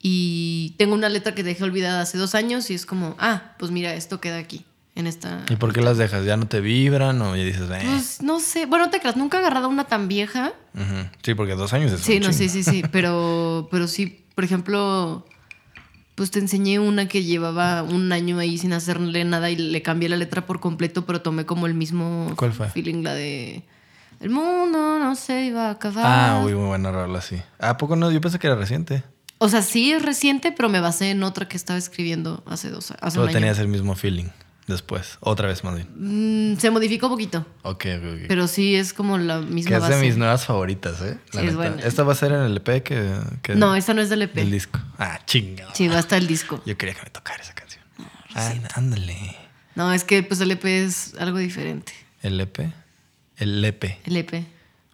y 0.00 0.74
tengo 0.78 0.94
una 0.94 1.08
letra 1.08 1.34
que 1.34 1.42
dejé 1.42 1.64
olvidada 1.64 2.00
hace 2.02 2.18
dos 2.18 2.34
años 2.34 2.70
y 2.70 2.74
es 2.74 2.86
como, 2.86 3.16
ah, 3.18 3.54
pues 3.58 3.70
mira, 3.70 3.94
esto 3.94 4.20
queda 4.20 4.38
aquí, 4.38 4.64
en 4.94 5.06
esta... 5.06 5.44
¿Y 5.48 5.56
por 5.56 5.72
qué 5.72 5.80
las 5.80 5.98
dejas? 5.98 6.24
¿Ya 6.24 6.36
no 6.36 6.46
te 6.46 6.60
vibran 6.60 7.20
o 7.22 7.34
ya 7.36 7.44
dices, 7.44 7.68
eh? 7.70 7.80
Pues 7.84 8.22
no 8.22 8.40
sé, 8.40 8.66
bueno, 8.66 8.86
no 8.86 8.90
te 8.90 9.00
creas, 9.00 9.16
nunca 9.16 9.38
he 9.38 9.40
agarrado 9.40 9.68
una 9.68 9.84
tan 9.84 10.06
vieja. 10.08 10.52
Sí, 11.22 11.34
porque 11.34 11.54
dos 11.54 11.72
años 11.72 11.90
es 11.92 12.00
Sí, 12.00 12.16
un 12.18 12.22
no, 12.24 12.32
sí, 12.32 12.48
sí, 12.48 12.62
sí, 12.62 12.82
pero, 12.92 13.68
pero 13.72 13.88
sí, 13.88 14.24
por 14.36 14.44
ejemplo, 14.44 15.26
pues 16.14 16.30
te 16.30 16.38
enseñé 16.38 16.78
una 16.78 17.08
que 17.08 17.24
llevaba 17.24 17.82
un 17.82 18.12
año 18.12 18.38
ahí 18.38 18.56
sin 18.58 18.72
hacerle 18.72 19.24
nada 19.24 19.50
y 19.50 19.56
le 19.56 19.82
cambié 19.82 20.08
la 20.08 20.16
letra 20.16 20.46
por 20.46 20.60
completo, 20.60 21.04
pero 21.06 21.22
tomé 21.22 21.44
como 21.44 21.66
el 21.66 21.74
mismo 21.74 22.32
¿Cuál 22.36 22.52
fue? 22.52 22.68
feeling, 22.70 23.02
la 23.02 23.14
de... 23.14 23.64
El 24.20 24.30
mundo 24.30 24.98
no 24.98 25.14
se 25.14 25.44
iba 25.46 25.68
a 25.68 25.70
acabar. 25.70 26.04
Ah, 26.06 26.38
muy, 26.42 26.52
muy 26.54 26.66
buena 26.66 26.90
rola, 26.90 27.20
sí. 27.20 27.40
¿A 27.60 27.76
poco 27.76 27.94
no? 27.94 28.10
Yo 28.10 28.20
pensé 28.20 28.38
que 28.40 28.48
era 28.48 28.56
reciente. 28.56 29.04
O 29.38 29.48
sea, 29.48 29.62
sí 29.62 29.92
es 29.92 30.02
reciente, 30.02 30.52
pero 30.52 30.68
me 30.68 30.80
basé 30.80 31.10
en 31.10 31.22
otra 31.22 31.46
que 31.48 31.56
estaba 31.56 31.78
escribiendo 31.78 32.42
hace 32.46 32.70
dos 32.70 32.90
hace 33.00 33.14
Todo 33.14 33.22
un 33.24 33.28
año. 33.30 33.38
tenías 33.38 33.58
el 33.58 33.68
mismo 33.68 33.94
feeling. 33.94 34.26
Después, 34.66 35.16
otra 35.20 35.48
vez 35.48 35.64
más 35.64 35.76
bien. 35.76 35.88
Mm, 36.52 36.58
se 36.58 36.70
modificó 36.70 37.06
un 37.06 37.12
poquito. 37.12 37.38
Ok, 37.62 37.86
ok, 37.96 38.04
ok. 38.04 38.20
Pero 38.28 38.46
sí 38.48 38.74
es 38.74 38.92
como 38.92 39.16
la 39.16 39.40
misma 39.40 39.70
que 39.70 39.76
es 39.82 39.88
de 39.88 39.96
mis 40.06 40.18
nuevas 40.18 40.44
favoritas, 40.44 41.00
¿eh? 41.00 41.18
La 41.32 41.40
Sí, 41.40 41.46
es 41.46 41.56
buena. 41.56 41.80
Esta 41.82 42.02
va 42.02 42.12
a 42.12 42.16
ser 42.16 42.32
en 42.32 42.40
el 42.40 42.56
EP 42.58 42.82
que. 42.82 43.14
que- 43.42 43.54
No, 43.54 43.74
esta 43.74 43.94
no 43.94 44.02
es 44.02 44.10
del 44.10 44.22
EP. 44.22 44.34
Del 44.34 44.50
disco. 44.50 44.78
Ah, 44.98 45.20
chinga. 45.24 45.72
Sí, 45.74 45.88
va 45.88 45.96
a 45.96 46.00
estar 46.00 46.18
el 46.18 46.26
disco. 46.26 46.60
Yo 46.66 46.76
quería 46.76 46.94
que 46.94 47.02
me 47.02 47.10
tocara 47.10 47.42
esa 47.42 47.54
canción. 47.54 47.82
Ah, 48.34 48.52
ándale. 48.74 49.36
No, 49.74 49.90
es 49.94 50.04
que 50.04 50.22
pues 50.22 50.40
el 50.42 50.50
EP 50.50 50.64
es 50.84 51.14
algo 51.18 51.38
diferente. 51.38 51.92
¿El 52.20 52.38
EP? 52.38 52.70
El 53.38 53.64
EP. 53.64 53.98
El 54.04 54.16
EP. 54.18 54.44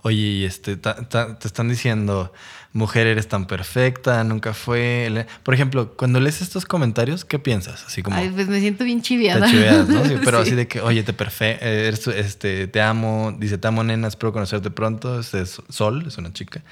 Oye, 0.03 0.19
y 0.19 0.45
este, 0.45 0.77
ta- 0.77 1.09
ta- 1.09 1.37
te 1.39 1.49
están 1.49 1.69
diciendo, 1.69 2.33
mujer, 2.75 3.07
eres 3.07 3.29
tan 3.29 3.47
perfecta, 3.47 4.23
nunca 4.25 4.53
fue. 4.53 5.27
Por 5.43 5.55
ejemplo, 5.55 5.95
cuando 5.97 6.21
lees 6.21 6.43
estos 6.43 6.67
comentarios, 6.67 7.25
¿qué 7.25 7.39
piensas? 7.39 7.85
Así 7.87 8.03
como. 8.03 8.17
Ay, 8.17 8.31
pues 8.35 8.49
me 8.49 8.61
siento 8.61 8.85
bien 8.85 8.99
Te 8.99 9.05
chiviada. 9.05 9.49
chiveas, 9.49 9.89
¿no? 9.89 10.05
Sí, 10.05 10.17
pero 10.23 10.39
Sí. 10.45 10.49
así 10.49 10.57
de 10.57 10.69
que, 10.69 10.81
oye, 10.83 11.03
te 11.03 11.13
perfe 11.15 11.57
eh, 11.63 11.95
este, 12.17 12.67
te 12.67 12.81
amo, 12.83 13.35
dice, 13.39 13.57
te 13.57 13.67
amo, 13.69 13.83
nena, 13.85 14.09
espero 14.09 14.33
conocerte 14.35 14.71
pronto. 14.71 15.19
Este 15.21 15.41
es 15.41 15.63
Sol, 15.71 16.05
es 16.07 16.19
una 16.19 16.33
chica. 16.35 16.63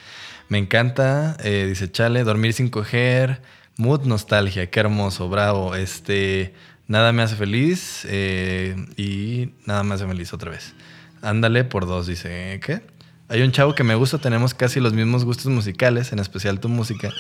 Me 0.49 0.59
encanta, 0.59 1.37
eh, 1.43 1.67
dice, 1.69 1.91
chale, 1.91 2.25
dormir 2.25 2.53
sin 2.53 2.69
coger, 2.69 3.41
mood 3.79 4.03
nostalgia, 4.05 4.69
qué 4.69 4.81
hermoso, 4.81 5.29
bravo. 5.31 5.77
Este, 5.77 6.53
nada 6.89 7.13
me 7.13 7.23
hace 7.23 7.37
feliz 7.37 8.05
eh, 8.09 8.75
y 8.97 9.51
nada 9.67 9.83
me 9.85 9.95
hace 9.95 10.07
feliz 10.07 10.33
otra 10.35 10.51
vez. 10.51 10.75
Ándale 11.23 11.63
por 11.63 11.87
dos, 11.87 12.09
dice, 12.09 12.61
¿qué? 12.67 12.83
Hay 13.29 13.41
un 13.43 13.53
chavo 13.53 13.75
que 13.75 13.83
me 13.85 13.95
gusta, 13.95 14.19
tenemos 14.19 14.53
casi 14.55 14.79
los 14.81 14.93
mismos 14.93 15.25
gustos 15.25 15.47
musicales, 15.47 16.13
en 16.13 16.19
especial 16.19 16.61
tu 16.61 16.69
música, 16.69 17.11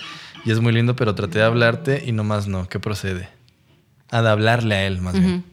y 0.44 0.50
es 0.50 0.60
muy 0.60 0.72
lindo, 0.72 0.94
pero 0.96 1.14
traté 1.14 1.38
de 1.38 1.44
hablarte 1.44 2.02
y 2.06 2.12
nomás 2.12 2.48
no. 2.48 2.68
¿Qué 2.68 2.78
procede? 2.80 3.28
Ah, 4.10 4.20
de 4.20 4.28
hablarle 4.28 4.74
a 4.74 4.86
él, 4.86 5.00
más 5.00 5.14
bien. 5.18 5.44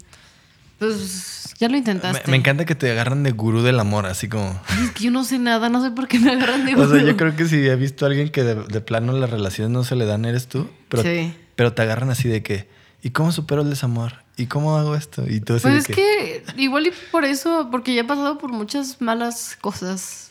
Pues 0.79 1.55
ya 1.59 1.67
lo 1.67 1.75
intentaste. 1.77 2.29
me 2.31 2.37
encanta 2.37 2.65
que 2.65 2.75
te 2.75 2.89
agarran 2.91 3.23
de 3.23 3.31
gurú 3.31 3.61
del 3.61 3.79
amor, 3.79 4.05
así 4.05 4.29
como. 4.29 4.59
Es 4.83 4.91
que 4.91 5.03
yo 5.05 5.11
no 5.11 5.23
sé 5.25 5.37
nada, 5.39 5.69
no 5.69 5.81
sé 5.83 5.91
por 5.91 6.07
qué 6.07 6.19
me 6.19 6.31
agarran 6.31 6.65
de 6.65 6.73
O 6.75 6.79
sea, 6.79 6.87
gurú. 6.87 7.07
yo 7.07 7.17
creo 7.17 7.35
que 7.35 7.45
si 7.47 7.55
he 7.67 7.75
visto 7.75 8.05
a 8.05 8.09
alguien 8.09 8.29
que 8.29 8.43
de, 8.43 8.55
de 8.55 8.81
plano 8.81 9.13
las 9.13 9.29
relaciones 9.29 9.71
no 9.71 9.83
se 9.83 9.95
le 9.95 10.05
dan, 10.05 10.25
eres 10.25 10.47
tú. 10.47 10.69
Pero, 10.87 11.03
Sí. 11.03 11.33
pero 11.55 11.73
te 11.73 11.81
agarran 11.81 12.09
así 12.09 12.27
de 12.29 12.43
que. 12.43 12.69
¿Y 13.01 13.11
cómo 13.11 13.31
supero 13.31 13.61
el 13.61 13.69
desamor? 13.69 14.23
¿Y 14.35 14.47
cómo 14.47 14.77
hago 14.77 14.95
esto? 14.95 15.23
Y 15.25 15.35
así 15.37 15.43
Pues 15.45 15.65
es 15.65 15.87
que. 15.87 15.93
que 15.95 16.43
igual 16.57 16.87
y 16.87 16.91
por 17.11 17.23
eso, 17.25 17.67
porque 17.71 17.93
ya 17.93 18.01
he 18.01 18.05
pasado 18.05 18.37
por 18.37 18.51
muchas 18.51 19.01
malas 19.01 19.57
cosas. 19.59 20.28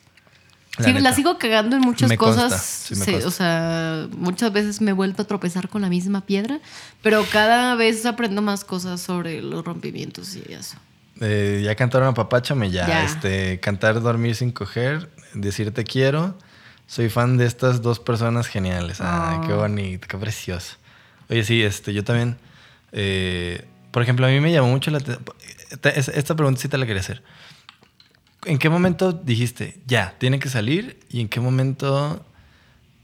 La 0.78 0.85
Sí, 0.85 0.92
la 1.00 1.12
sigo 1.12 1.38
cagando 1.38 1.76
en 1.76 1.82
muchas 1.82 2.08
Me 2.08 2.16
cosas. 2.16 2.61
sí 2.87 2.94
me 2.94 3.04
Sí, 3.04 3.14
o 3.16 3.30
sea, 3.30 4.06
muchas 4.16 4.52
veces 4.52 4.80
me 4.80 4.90
he 4.92 4.94
vuelto 4.94 5.23
a 5.23 5.25
tropezar 5.26 5.68
con 5.68 5.82
la 5.82 5.88
misma 5.88 6.20
piedra, 6.23 6.61
pero 7.02 7.25
cada 7.32 7.75
vez 7.75 8.06
aprendo 8.06 8.42
más 8.42 8.64
cosas 8.64 9.00
sobre 9.00 9.42
los 9.42 9.64
rompimientos 9.64 10.37
y 10.37 10.52
eso. 10.52 10.76
eh, 11.20 11.62
ya 11.64 11.75
cantaron 11.75 12.08
a 12.08 12.14
Papáchame, 12.14 12.70
ya. 12.70 12.87
Ya. 12.87 13.04
Este, 13.04 13.58
cantar, 13.61 14.00
dormir 14.00 14.37
sin 14.37 14.52
coger, 14.52 15.11
decir 15.35 15.73
te 15.75 15.82
quiero. 15.85 16.38
Soy 16.87 17.08
fan 17.11 17.37
de 17.37 17.44
estas 17.47 17.82
dos 17.82 17.99
personas 17.99 18.47
geniales. 18.47 19.00
Ay, 19.00 19.40
qué 19.47 19.52
Ah. 19.52 19.56
bonito, 19.56 20.06
qué 20.08 20.16
precioso. 20.16 20.76
Oye, 21.28 21.42
sí, 21.44 21.62
este, 21.62 21.92
yo 21.92 22.04
también. 22.04 22.37
eh, 22.92 23.64
por 23.90 24.02
ejemplo, 24.02 24.26
a 24.26 24.28
mí 24.30 24.38
me 24.40 24.52
llamó 24.52 24.68
mucho 24.68 24.90
la 24.92 24.99
atención. 24.99 25.23
Esta 26.14 26.35
pregunta 26.37 26.61
sí 26.61 26.68
te 26.68 26.78
la 26.78 26.87
quería 26.87 27.00
hacer. 27.00 27.23
¿En 28.45 28.59
qué 28.59 28.68
momento 28.68 29.12
dijiste, 29.12 29.78
ya, 29.87 30.14
tiene 30.18 30.38
que 30.38 30.49
salir? 30.49 30.99
¿Y 31.11 31.21
en 31.21 31.28
qué 31.28 31.40
momento 31.40 32.25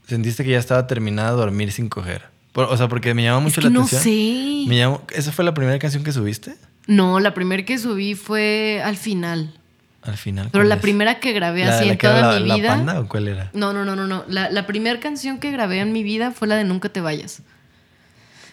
sentiste 0.07 0.45
que 0.45 0.51
ya 0.51 0.59
estaba 0.59 0.87
terminada 0.87 1.31
dormir 1.33 1.73
sin 1.73 1.89
coger? 1.89 2.23
Por- 2.53 2.67
o 2.67 2.77
sea, 2.77 2.89
porque 2.89 3.15
me 3.15 3.25
llamó 3.25 3.41
mucho 3.41 3.61
es 3.61 3.65
que 3.67 3.71
la 3.71 3.71
no 3.71 3.81
atención. 3.85 4.03
sé. 4.03 4.65
Me 4.69 4.77
llamó- 4.79 5.03
¿Esa 5.13 5.33
fue 5.33 5.45
la 5.45 5.53
primera 5.55 5.79
canción 5.79 6.05
que 6.05 6.13
subiste? 6.13 6.55
No, 6.87 7.19
la 7.19 7.35
primera 7.35 7.65
que 7.65 7.79
subí 7.79 8.15
fue 8.15 8.81
al 8.85 8.97
final. 8.97 9.55
Al 10.03 10.17
final. 10.17 10.51
Pero 10.53 10.63
¿cuál 10.63 10.69
la 10.69 10.75
es? 10.77 10.81
primera 10.83 11.19
que 11.19 11.33
grabé 11.33 11.65
¿La- 11.65 11.77
así 11.79 11.87
la 11.87 11.93
en 11.93 11.99
toda 11.99 12.21
la- 12.35 12.41
mi 12.41 12.47
la 12.47 12.55
vida. 12.57 12.69
panda 12.69 13.01
o 13.01 13.09
cuál 13.09 13.27
era? 13.27 13.51
No, 13.55 13.73
no, 13.73 13.85
no, 13.85 13.97
no, 13.97 14.07
no. 14.07 14.25
La, 14.29 14.51
la 14.51 14.67
primera 14.67 15.01
canción 15.01 15.39
que 15.41 15.51
grabé 15.51 15.81
en 15.81 15.93
mi 15.93 16.03
vida 16.05 16.31
fue 16.31 16.47
la 16.47 16.57
de 16.57 16.65
Nunca 16.65 16.91
te 16.91 17.01
vayas. 17.01 17.43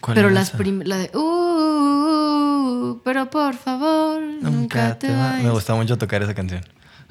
¿Cuál 0.01 0.15
Pero 0.15 0.29
las 0.29 0.50
esa? 0.50 0.58
prim- 0.58 0.81
la 0.84 0.98
de 0.98 1.12
uh, 1.17 3.00
pero 3.03 3.29
por 3.29 3.55
favor, 3.55 4.22
nunca, 4.41 4.98
te, 5.00 5.12
va-. 5.12 5.38
Me 5.41 5.50
gustaba 5.51 5.79
mucho 5.79 5.98
tocar 5.98 6.22
esa 6.24 6.34
canción. 6.34 6.62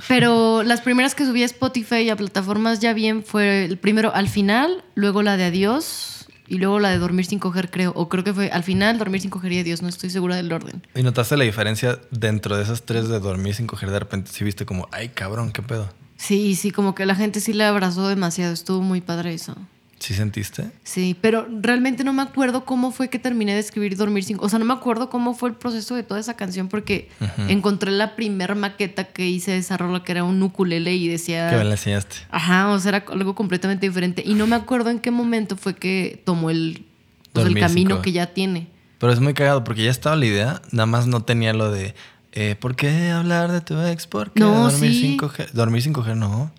Pero 0.09 0.63
las 0.63 0.81
primeras 0.81 1.15
que 1.15 1.25
subí 1.27 1.43
a 1.43 1.47
Spotify 1.47 1.97
y 1.97 2.11
a 2.11 2.17
plataformas 2.17 2.81
ya 2.81 2.93
bien 2.95 3.23
fue 3.23 3.65
el 3.67 3.79
primero 3.79 4.15
al 4.15 4.29
final, 4.29 4.83
luego 4.95 5.23
la 5.23 5.37
de 5.37 5.45
adiós 5.45 6.27
y 6.49 6.59
luego 6.59 6.81
la 6.81 6.89
de 6.91 6.99
dormir 6.99 7.27
sin 7.27 7.39
coger, 7.39 7.71
creo. 7.71 7.93
O 7.95 8.09
creo 8.09 8.25
que 8.25 8.33
fue 8.33 8.51
al 8.51 8.65
final, 8.65 8.99
dormir 8.99 9.21
sin 9.21 9.31
coger 9.31 9.53
y 9.53 9.61
adiós, 9.61 9.83
no 9.83 9.89
estoy 9.89 10.11
segura 10.11 10.37
del 10.37 10.51
orden. 10.53 10.83
¿Y 10.95 11.03
notaste 11.03 11.37
la 11.37 11.45
diferencia 11.45 12.01
dentro 12.11 12.57
de 12.57 12.63
esas 12.65 12.83
tres 12.83 13.09
de 13.09 13.21
dormir 13.21 13.55
sin 13.55 13.67
coger 13.67 13.91
de 13.91 13.99
repente? 14.01 14.31
Sí 14.33 14.43
viste 14.43 14.65
como, 14.67 14.89
ay 14.91 15.11
cabrón, 15.11 15.53
qué 15.53 15.63
pedo. 15.63 15.89
Sí, 16.17 16.55
sí, 16.55 16.71
como 16.71 16.95
que 16.95 17.07
la 17.07 17.15
gente 17.15 17.41
sí 17.41 17.53
le 17.53 17.65
abrazó 17.65 18.09
demasiado, 18.09 18.53
estuvo 18.53 18.81
muy 18.83 19.01
padre 19.01 19.33
eso. 19.35 19.55
¿Sí 20.01 20.15
sentiste? 20.15 20.71
Sí, 20.83 21.15
pero 21.21 21.47
realmente 21.61 22.05
no 22.05 22.15
me 22.15 22.23
acuerdo 22.23 22.65
cómo 22.65 22.91
fue 22.91 23.11
que 23.11 23.19
terminé 23.19 23.53
de 23.53 23.61
escribir 23.61 23.99
Dormir 23.99 24.25
sin... 24.25 24.39
O 24.41 24.49
sea, 24.49 24.59
no 24.59 24.65
me 24.65 24.73
acuerdo 24.73 25.11
cómo 25.11 25.35
fue 25.35 25.51
el 25.51 25.55
proceso 25.55 25.95
de 25.95 26.03
toda 26.03 26.19
esa 26.19 26.35
canción 26.35 26.69
porque 26.69 27.11
encontré 27.49 27.91
la 27.91 28.17
primer 28.17 28.55
maqueta 28.55 29.05
que 29.05 29.29
hice 29.29 29.51
de 29.51 29.59
esa 29.59 29.77
rola 29.77 30.03
que 30.03 30.13
era 30.13 30.25
un 30.25 30.43
ukulele 30.43 30.95
y 30.95 31.07
decía... 31.07 31.51
Que 31.51 31.57
me 31.57 31.65
la 31.65 31.73
enseñaste. 31.73 32.17
Ajá, 32.31 32.71
o 32.71 32.79
sea, 32.79 32.97
era 32.97 33.05
algo 33.13 33.35
completamente 33.35 33.87
diferente. 33.87 34.23
Y 34.25 34.33
no 34.33 34.47
me 34.47 34.57
acuerdo 34.57 34.89
en 34.89 35.01
qué 35.01 35.11
momento 35.11 35.59
fue 35.59 35.77
que 35.77 36.23
tomó 36.25 36.49
el, 36.49 36.87
pues, 37.35 37.47
el 37.47 37.53
sin 37.53 37.61
camino 37.61 38.01
que 38.01 38.13
ya 38.13 38.29
tiene. 38.33 38.69
Pero 38.99 39.13
es 39.13 39.21
muy 39.21 39.35
cagado 39.35 39.65
porque 39.65 39.85
ya 39.85 39.91
estaba 39.91 40.17
la 40.17 40.25
idea, 40.25 40.63
nada 40.73 40.87
más 40.87 41.07
no 41.09 41.25
tenía 41.25 41.53
lo 41.53 41.71
de, 41.71 41.95
eh, 42.33 42.57
¿por 42.59 42.75
qué 42.75 43.11
hablar 43.11 43.53
de 43.53 43.61
tu 43.61 43.79
ex? 43.79 44.07
¿Por 44.07 44.33
qué 44.33 44.41
No, 44.41 44.71
dormir 44.71 44.93
sí. 44.93 45.01
sin 45.03 45.17
coger? 45.19 45.53
Dormir 45.53 45.83
sin 45.83 45.93
coger, 45.93 46.17
no. 46.17 46.51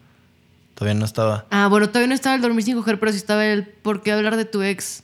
Todavía 0.82 1.00
no 1.00 1.06
estaba. 1.06 1.46
Ah, 1.52 1.68
bueno, 1.68 1.90
todavía 1.90 2.08
no 2.08 2.16
estaba 2.16 2.34
el 2.36 2.42
dormir 2.42 2.64
sin 2.66 2.76
coger, 2.76 3.00
pero 3.00 3.12
sí 3.12 3.18
estaba 3.20 3.46
el 3.46 3.68
por 3.68 4.02
qué 4.02 4.14
hablar 4.14 4.36
de 4.36 4.46
tu 4.46 4.64
ex. 4.64 5.04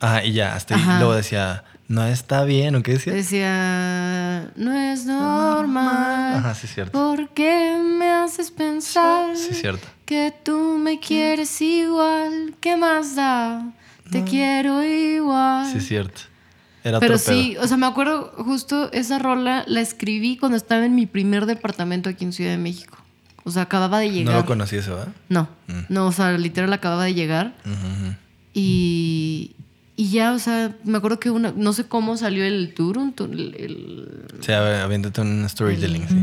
Ajá, 0.00 0.24
y 0.24 0.32
ya, 0.32 0.56
hasta 0.56 0.74
ahí. 0.74 0.82
Luego 0.98 1.14
decía, 1.14 1.62
no 1.86 2.04
está 2.04 2.42
bien, 2.42 2.74
¿o 2.74 2.82
qué 2.82 2.94
decía? 2.94 3.12
Decía, 3.12 4.50
no 4.56 4.72
es 4.72 5.04
normal. 5.06 6.38
Ajá, 6.38 6.52
sí, 6.56 6.66
es 6.66 6.74
cierto. 6.74 6.90
¿Por 6.98 7.28
qué 7.28 7.76
me 7.80 8.10
haces 8.10 8.50
pensar 8.50 9.36
Sí, 9.36 9.50
es 9.52 9.60
cierto. 9.60 9.86
que 10.04 10.34
tú 10.42 10.78
me 10.82 10.98
quieres 10.98 11.60
igual? 11.62 12.56
¿Qué 12.60 12.76
más 12.76 13.14
da? 13.14 13.70
Te 14.10 14.24
quiero 14.24 14.82
igual. 14.82 15.70
Sí, 15.72 15.80
cierto. 15.80 16.22
Era 16.82 16.98
Pero 16.98 17.14
otro 17.14 17.24
pedo. 17.24 17.40
sí, 17.40 17.56
o 17.58 17.68
sea, 17.68 17.76
me 17.76 17.86
acuerdo 17.86 18.32
justo 18.38 18.90
esa 18.92 19.20
rola 19.20 19.62
la 19.68 19.80
escribí 19.80 20.36
cuando 20.38 20.56
estaba 20.56 20.84
en 20.84 20.96
mi 20.96 21.06
primer 21.06 21.46
departamento 21.46 22.10
aquí 22.10 22.24
en 22.24 22.32
Ciudad 22.32 22.50
de 22.50 22.58
México. 22.58 22.98
O 23.48 23.50
sea, 23.50 23.62
acababa 23.62 23.98
de 24.00 24.10
llegar. 24.10 24.34
No 24.34 24.40
lo 24.40 24.46
conocí 24.46 24.76
eso, 24.76 24.94
¿verdad? 24.96 25.12
No, 25.28 25.48
Mm. 25.66 25.72
no, 25.88 26.06
o 26.06 26.12
sea, 26.12 26.36
literal 26.38 26.72
acababa 26.72 27.04
de 27.04 27.14
llegar. 27.14 27.54
Ujú. 27.64 28.14
Y, 28.54 29.52
y 29.96 30.10
ya, 30.10 30.32
o 30.32 30.38
sea, 30.38 30.74
me 30.84 30.98
acuerdo 30.98 31.18
que 31.20 31.30
una, 31.30 31.52
no 31.56 31.72
sé 31.72 31.84
cómo 31.84 32.16
salió 32.16 32.44
el 32.44 32.72
tour, 32.74 32.98
un 32.98 33.12
tour, 33.12 33.30
el- 33.32 33.54
el- 33.56 34.24
Sí, 34.40 34.52
a 34.52 34.60
ver, 34.60 34.80
aviéntate 34.80 35.20
un 35.20 35.48
storytelling, 35.48 36.08
sí. 36.08 36.16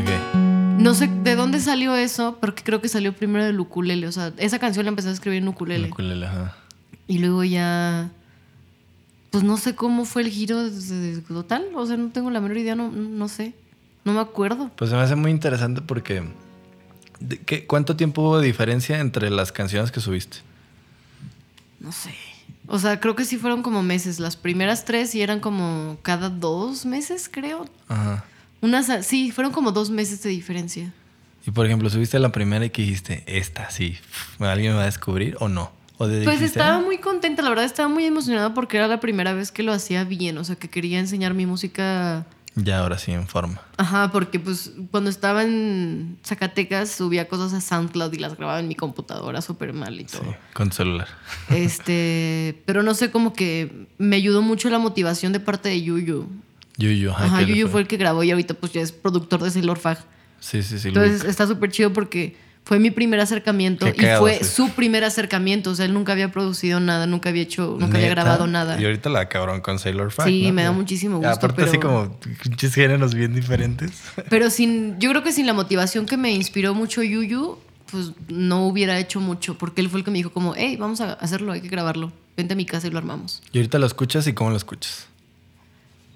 Ok. 0.00 0.80
no 0.80 0.94
sé 0.94 1.08
de 1.24 1.34
dónde 1.36 1.60
salió 1.60 1.96
eso, 1.96 2.38
porque 2.40 2.62
creo 2.62 2.80
que 2.80 2.88
salió 2.88 3.12
primero 3.12 3.44
del 3.44 3.58
ukulele. 3.60 4.06
O 4.06 4.12
sea, 4.12 4.32
esa 4.38 4.58
canción 4.58 4.84
la 4.84 4.90
empecé 4.90 5.08
a 5.08 5.12
escribir 5.12 5.42
en 5.42 5.48
ukulele. 5.48 5.88
Ukulele, 5.88 6.26
ajá. 6.26 6.54
Y 7.08 7.18
luego 7.18 7.44
ya. 7.44 8.10
Pues 9.30 9.42
no 9.44 9.56
sé 9.58 9.74
cómo 9.74 10.04
fue 10.04 10.22
el 10.22 10.28
giro 10.28 10.58
total. 11.28 11.66
O 11.74 11.84
sea, 11.86 11.96
no 11.96 12.08
tengo 12.10 12.30
la 12.30 12.40
menor 12.40 12.56
idea, 12.58 12.74
no, 12.74 12.90
no 12.90 13.28
sé. 13.28 13.54
No 14.06 14.12
me 14.14 14.20
acuerdo. 14.20 14.70
Pues 14.76 14.88
se 14.88 14.96
me 14.96 15.02
hace 15.02 15.16
muy 15.16 15.30
interesante 15.30 15.82
porque. 15.82 16.22
¿de 17.20 17.38
qué- 17.38 17.66
¿Cuánto 17.66 17.96
tiempo 17.96 18.22
hubo 18.22 18.38
de 18.38 18.46
diferencia 18.46 19.00
entre 19.00 19.30
las 19.30 19.50
canciones 19.52 19.90
que 19.90 20.00
subiste? 20.00 20.38
No 21.80 21.90
sé. 21.92 22.14
O 22.68 22.78
sea, 22.78 23.00
creo 23.00 23.14
que 23.16 23.24
sí 23.24 23.36
fueron 23.36 23.62
como 23.62 23.82
meses. 23.82 24.18
Las 24.20 24.36
primeras 24.36 24.84
tres 24.84 25.10
sí 25.10 25.22
eran 25.22 25.40
como 25.40 25.98
cada 26.02 26.28
dos 26.30 26.84
meses, 26.86 27.28
creo. 27.32 27.64
Ajá. 27.88 28.24
Unas, 28.60 29.04
sí, 29.06 29.30
fueron 29.30 29.52
como 29.52 29.72
dos 29.72 29.90
meses 29.90 30.22
de 30.22 30.30
diferencia. 30.30 30.92
Y 31.46 31.50
por 31.52 31.66
ejemplo, 31.66 31.88
subiste 31.90 32.18
la 32.18 32.32
primera 32.32 32.64
y 32.64 32.70
que 32.70 32.82
dijiste, 32.82 33.22
esta 33.26 33.70
sí, 33.70 33.96
¿alguien 34.40 34.72
me 34.72 34.76
va 34.78 34.82
a 34.82 34.86
descubrir 34.86 35.36
o 35.40 35.48
no? 35.48 35.70
O 35.98 36.06
de 36.08 36.24
Pues 36.24 36.38
dijiste, 36.40 36.58
estaba 36.60 36.76
"Ah, 36.78 36.80
muy 36.80 36.98
contenta, 36.98 37.42
la 37.42 37.48
verdad 37.50 37.64
estaba 37.64 37.88
muy 37.88 38.04
emocionada 38.04 38.52
porque 38.52 38.76
era 38.78 38.88
la 38.88 39.00
primera 39.00 39.32
vez 39.32 39.52
que 39.52 39.62
lo 39.62 39.72
hacía 39.72 40.04
bien, 40.04 40.36
o 40.38 40.44
sea, 40.44 40.56
que 40.56 40.68
quería 40.68 40.98
enseñar 40.98 41.34
mi 41.34 41.46
música. 41.46 42.26
Ya, 42.56 42.78
ahora 42.78 42.96
sí, 42.96 43.12
en 43.12 43.28
forma. 43.28 43.60
Ajá, 43.76 44.10
porque 44.10 44.40
pues 44.40 44.72
cuando 44.90 45.10
estaba 45.10 45.42
en 45.42 46.18
Zacatecas 46.24 46.90
subía 46.90 47.28
cosas 47.28 47.52
a 47.52 47.60
SoundCloud 47.60 48.14
y 48.14 48.16
las 48.16 48.34
grababa 48.36 48.60
en 48.60 48.66
mi 48.66 48.74
computadora 48.74 49.42
súper 49.42 49.74
mal 49.74 50.00
y 50.00 50.04
todo. 50.04 50.22
Sí, 50.22 50.28
con 50.54 50.72
celular. 50.72 51.06
Este, 51.50 52.62
pero 52.64 52.82
no 52.82 52.94
sé, 52.94 53.10
como 53.10 53.34
que 53.34 53.88
me 53.98 54.16
ayudó 54.16 54.40
mucho 54.40 54.70
la 54.70 54.78
motivación 54.78 55.32
de 55.32 55.40
parte 55.40 55.68
de 55.68 55.82
Yuyu. 55.82 56.26
Yuyu, 56.78 57.10
ajá. 57.10 57.26
Ajá, 57.26 57.38
¿qué 57.40 57.46
le 57.46 57.52
Yuyu 57.52 57.68
fue 57.68 57.82
el 57.82 57.86
que 57.86 57.98
grabó 57.98 58.24
y 58.24 58.30
ahorita 58.30 58.54
pues 58.54 58.72
ya 58.72 58.80
es 58.80 58.90
productor 58.90 59.42
de 59.42 59.50
Sailor 59.50 59.78
Fag. 59.78 59.98
Sí, 60.40 60.62
sí, 60.62 60.78
sí. 60.78 60.88
Entonces 60.88 61.24
está 61.24 61.46
súper 61.46 61.70
chido 61.70 61.92
porque 61.92 62.36
Fue 62.66 62.80
mi 62.80 62.90
primer 62.90 63.20
acercamiento 63.20 63.86
y 63.86 64.04
fue 64.18 64.42
su 64.42 64.70
primer 64.70 65.04
acercamiento. 65.04 65.70
O 65.70 65.74
sea, 65.76 65.86
él 65.86 65.94
nunca 65.94 66.10
había 66.10 66.32
producido 66.32 66.80
nada, 66.80 67.06
nunca 67.06 67.28
había 67.28 67.42
hecho, 67.42 67.76
nunca 67.78 67.96
había 67.96 68.10
grabado 68.10 68.48
nada. 68.48 68.80
Y 68.80 68.84
ahorita 68.84 69.08
la 69.08 69.28
cabrón 69.28 69.60
con 69.60 69.78
Sailor 69.78 70.10
Fact. 70.10 70.28
Sí, 70.28 70.48
¿no? 70.48 70.52
me 70.52 70.64
da 70.64 70.72
muchísimo 70.72 71.18
gusto, 71.18 71.32
Aparte, 71.32 71.62
así 71.62 71.78
como 71.78 72.18
pinches 72.42 72.74
géneros 72.74 73.14
bien 73.14 73.32
diferentes. 73.32 73.92
Pero 74.30 74.50
sin, 74.50 74.98
yo 74.98 75.10
creo 75.10 75.22
que 75.22 75.30
sin 75.30 75.46
la 75.46 75.52
motivación 75.52 76.06
que 76.06 76.16
me 76.16 76.32
inspiró 76.32 76.74
mucho 76.74 77.04
Yuyu, 77.04 77.56
pues 77.88 78.10
no 78.26 78.66
hubiera 78.66 78.98
hecho 78.98 79.20
mucho, 79.20 79.56
porque 79.56 79.80
él 79.80 79.88
fue 79.88 80.00
el 80.00 80.04
que 80.04 80.10
me 80.10 80.18
dijo 80.18 80.30
como, 80.30 80.54
hey, 80.56 80.76
vamos 80.76 81.00
a 81.00 81.12
hacerlo, 81.12 81.52
hay 81.52 81.60
que 81.60 81.68
grabarlo. 81.68 82.10
Vente 82.36 82.54
a 82.54 82.56
mi 82.56 82.66
casa 82.66 82.88
y 82.88 82.90
lo 82.90 82.98
armamos. 82.98 83.44
Y 83.52 83.58
ahorita 83.58 83.78
lo 83.78 83.86
escuchas 83.86 84.26
y 84.26 84.32
cómo 84.32 84.50
lo 84.50 84.56
escuchas. 84.56 85.06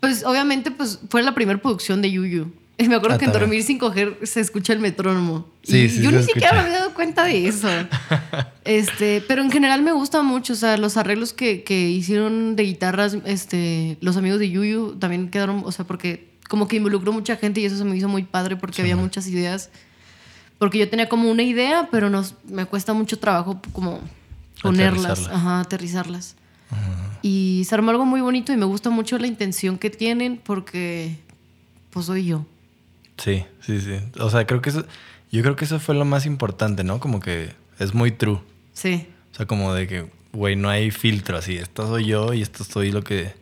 Pues 0.01 0.25
obviamente 0.25 0.73
pues 0.73 0.99
fue 1.11 1.23
la 1.23 1.33
primera 1.33 1.63
producción 1.63 2.03
de 2.03 2.11
Yuyu. 2.11 2.53
Y 2.81 2.89
me 2.89 2.97
acuerdo 2.97 3.17
Ah, 3.17 3.19
que 3.19 3.27
en 3.27 3.33
también. 3.33 3.51
Dormir 3.51 3.63
sin 3.65 3.79
coger 3.79 4.19
se 4.25 4.41
escucha 4.41 4.73
el 4.73 4.79
metrónomo. 4.81 5.47
Sí, 5.63 5.79
y 5.83 5.89
sí, 5.89 6.03
yo 6.03 6.11
ni 6.11 6.23
siquiera 6.23 6.53
me 6.55 6.61
había 6.61 6.79
dado 6.79 6.95
cuenta 6.95 7.25
de 7.25 7.47
eso. 7.47 7.69
este, 8.65 9.23
pero 9.29 9.43
en 9.43 9.51
general 9.51 9.83
me 9.83 9.93
gusta 9.93 10.23
mucho, 10.23 10.55
o 10.55 10.57
sea, 10.57 10.77
los 10.77 10.97
arreglos 10.97 11.33
que, 11.33 11.63
que 11.63 11.89
hicieron 11.91 12.57
de 12.57 12.63
guitarras, 12.65 13.17
este, 13.25 13.99
los 14.01 14.17
amigos 14.17 14.39
de 14.39 14.51
Yuyu 14.51 14.97
también 14.99 15.29
quedaron, 15.31 15.63
o 15.65 15.73
sea, 15.73 15.85
porque 15.87 16.31
como 16.49 16.67
que 16.67 16.77
involucró 16.77 17.13
mucha 17.13 17.37
gente 17.37 17.61
y 17.61 17.65
eso 17.67 17.77
se 17.77 17.85
me 17.85 17.97
hizo 17.97 18.09
muy 18.09 18.25
padre 18.25 18.57
porque 18.57 18.81
había 18.83 18.97
muchas 18.97 19.27
ideas. 19.29 19.71
Porque 20.59 20.79
yo 20.79 20.89
tenía 20.91 21.09
como 21.09 21.31
una 21.31 21.43
idea, 21.43 21.89
pero 21.91 22.11
nos, 22.11 22.35
me 22.49 22.67
cuesta 22.67 22.93
mucho 22.93 23.19
trabajo 23.19 23.61
como 23.73 24.01
ponerlas, 24.63 25.13
Aterrizarlas. 25.21 25.37
ajá, 25.37 25.61
aterrizarlas. 25.61 26.37
Y 27.23 27.63
se 27.69 27.75
armó 27.75 27.91
algo 27.91 28.05
muy 28.05 28.21
bonito 28.21 28.53
y 28.53 28.57
me 28.57 28.65
gusta 28.67 28.91
mucho 28.91 29.19
la 29.19 29.27
intención 29.27 29.79
que 29.79 29.91
tienen 29.91 30.41
porque 30.43 31.17
pues 31.91 32.07
soy 32.07 32.25
yo. 32.27 32.45
Sí, 33.23 33.45
sí, 33.61 33.81
sí. 33.81 33.95
O 34.19 34.31
sea, 34.31 34.47
creo 34.47 34.63
que 34.63 34.71
eso. 34.71 34.85
Yo 35.31 35.43
creo 35.43 35.55
que 35.57 35.65
eso 35.65 35.79
fue 35.79 35.95
lo 35.95 36.05
más 36.05 36.27
importante, 36.27 36.83
¿no? 36.85 36.99
Como 36.99 37.21
que 37.21 37.51
es 37.79 37.95
muy 37.95 38.11
true. 38.11 38.41
Sí. 38.73 39.07
O 39.33 39.37
sea, 39.37 39.47
como 39.47 39.73
de 39.75 39.87
que, 39.87 40.07
güey, 40.33 40.57
no 40.57 40.69
hay 40.69 40.91
filtro 40.91 41.37
así. 41.37 41.57
Esto 41.57 41.87
soy 41.87 42.07
yo 42.07 42.33
y 42.35 42.43
esto 42.43 42.65
soy 42.65 42.91
lo 42.91 43.03
que, 43.05 43.33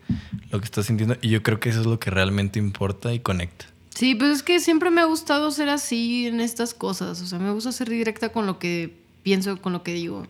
lo 0.51 0.59
que 0.59 0.65
estás 0.67 0.87
sintiendo. 0.87 1.17
Y 1.23 1.29
yo 1.31 1.43
creo 1.43 1.61
que 1.61 1.71
eso 1.71 1.81
es 1.81 1.87
lo 1.87 1.99
que 1.99 2.11
realmente 2.11 2.59
importa 2.59 3.15
y 3.15 3.21
conecta. 3.21 3.67
Sí, 3.95 4.15
pues 4.15 4.31
es 4.31 4.43
que 4.43 4.61
siempre 4.61 4.91
me 4.91 5.01
ha 5.01 5.05
gustado 5.07 5.51
ser 5.51 5.71
así 5.71 6.27
en 6.27 6.41
estas 6.41 6.75
cosas. 6.75 7.23
O 7.23 7.27
sea, 7.27 7.39
me 7.39 7.51
gusta 7.53 7.73
ser 7.73 7.89
directa 7.89 8.29
con 8.31 8.47
lo 8.47 8.59
que 8.59 8.95
pienso, 9.23 9.61
con 9.63 9.73
lo 9.73 9.83
que 9.83 9.95
digo. 9.95 10.27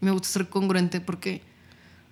Me 0.00 0.10
gusta 0.10 0.28
ser 0.28 0.48
congruente 0.48 1.00
porque 1.00 1.40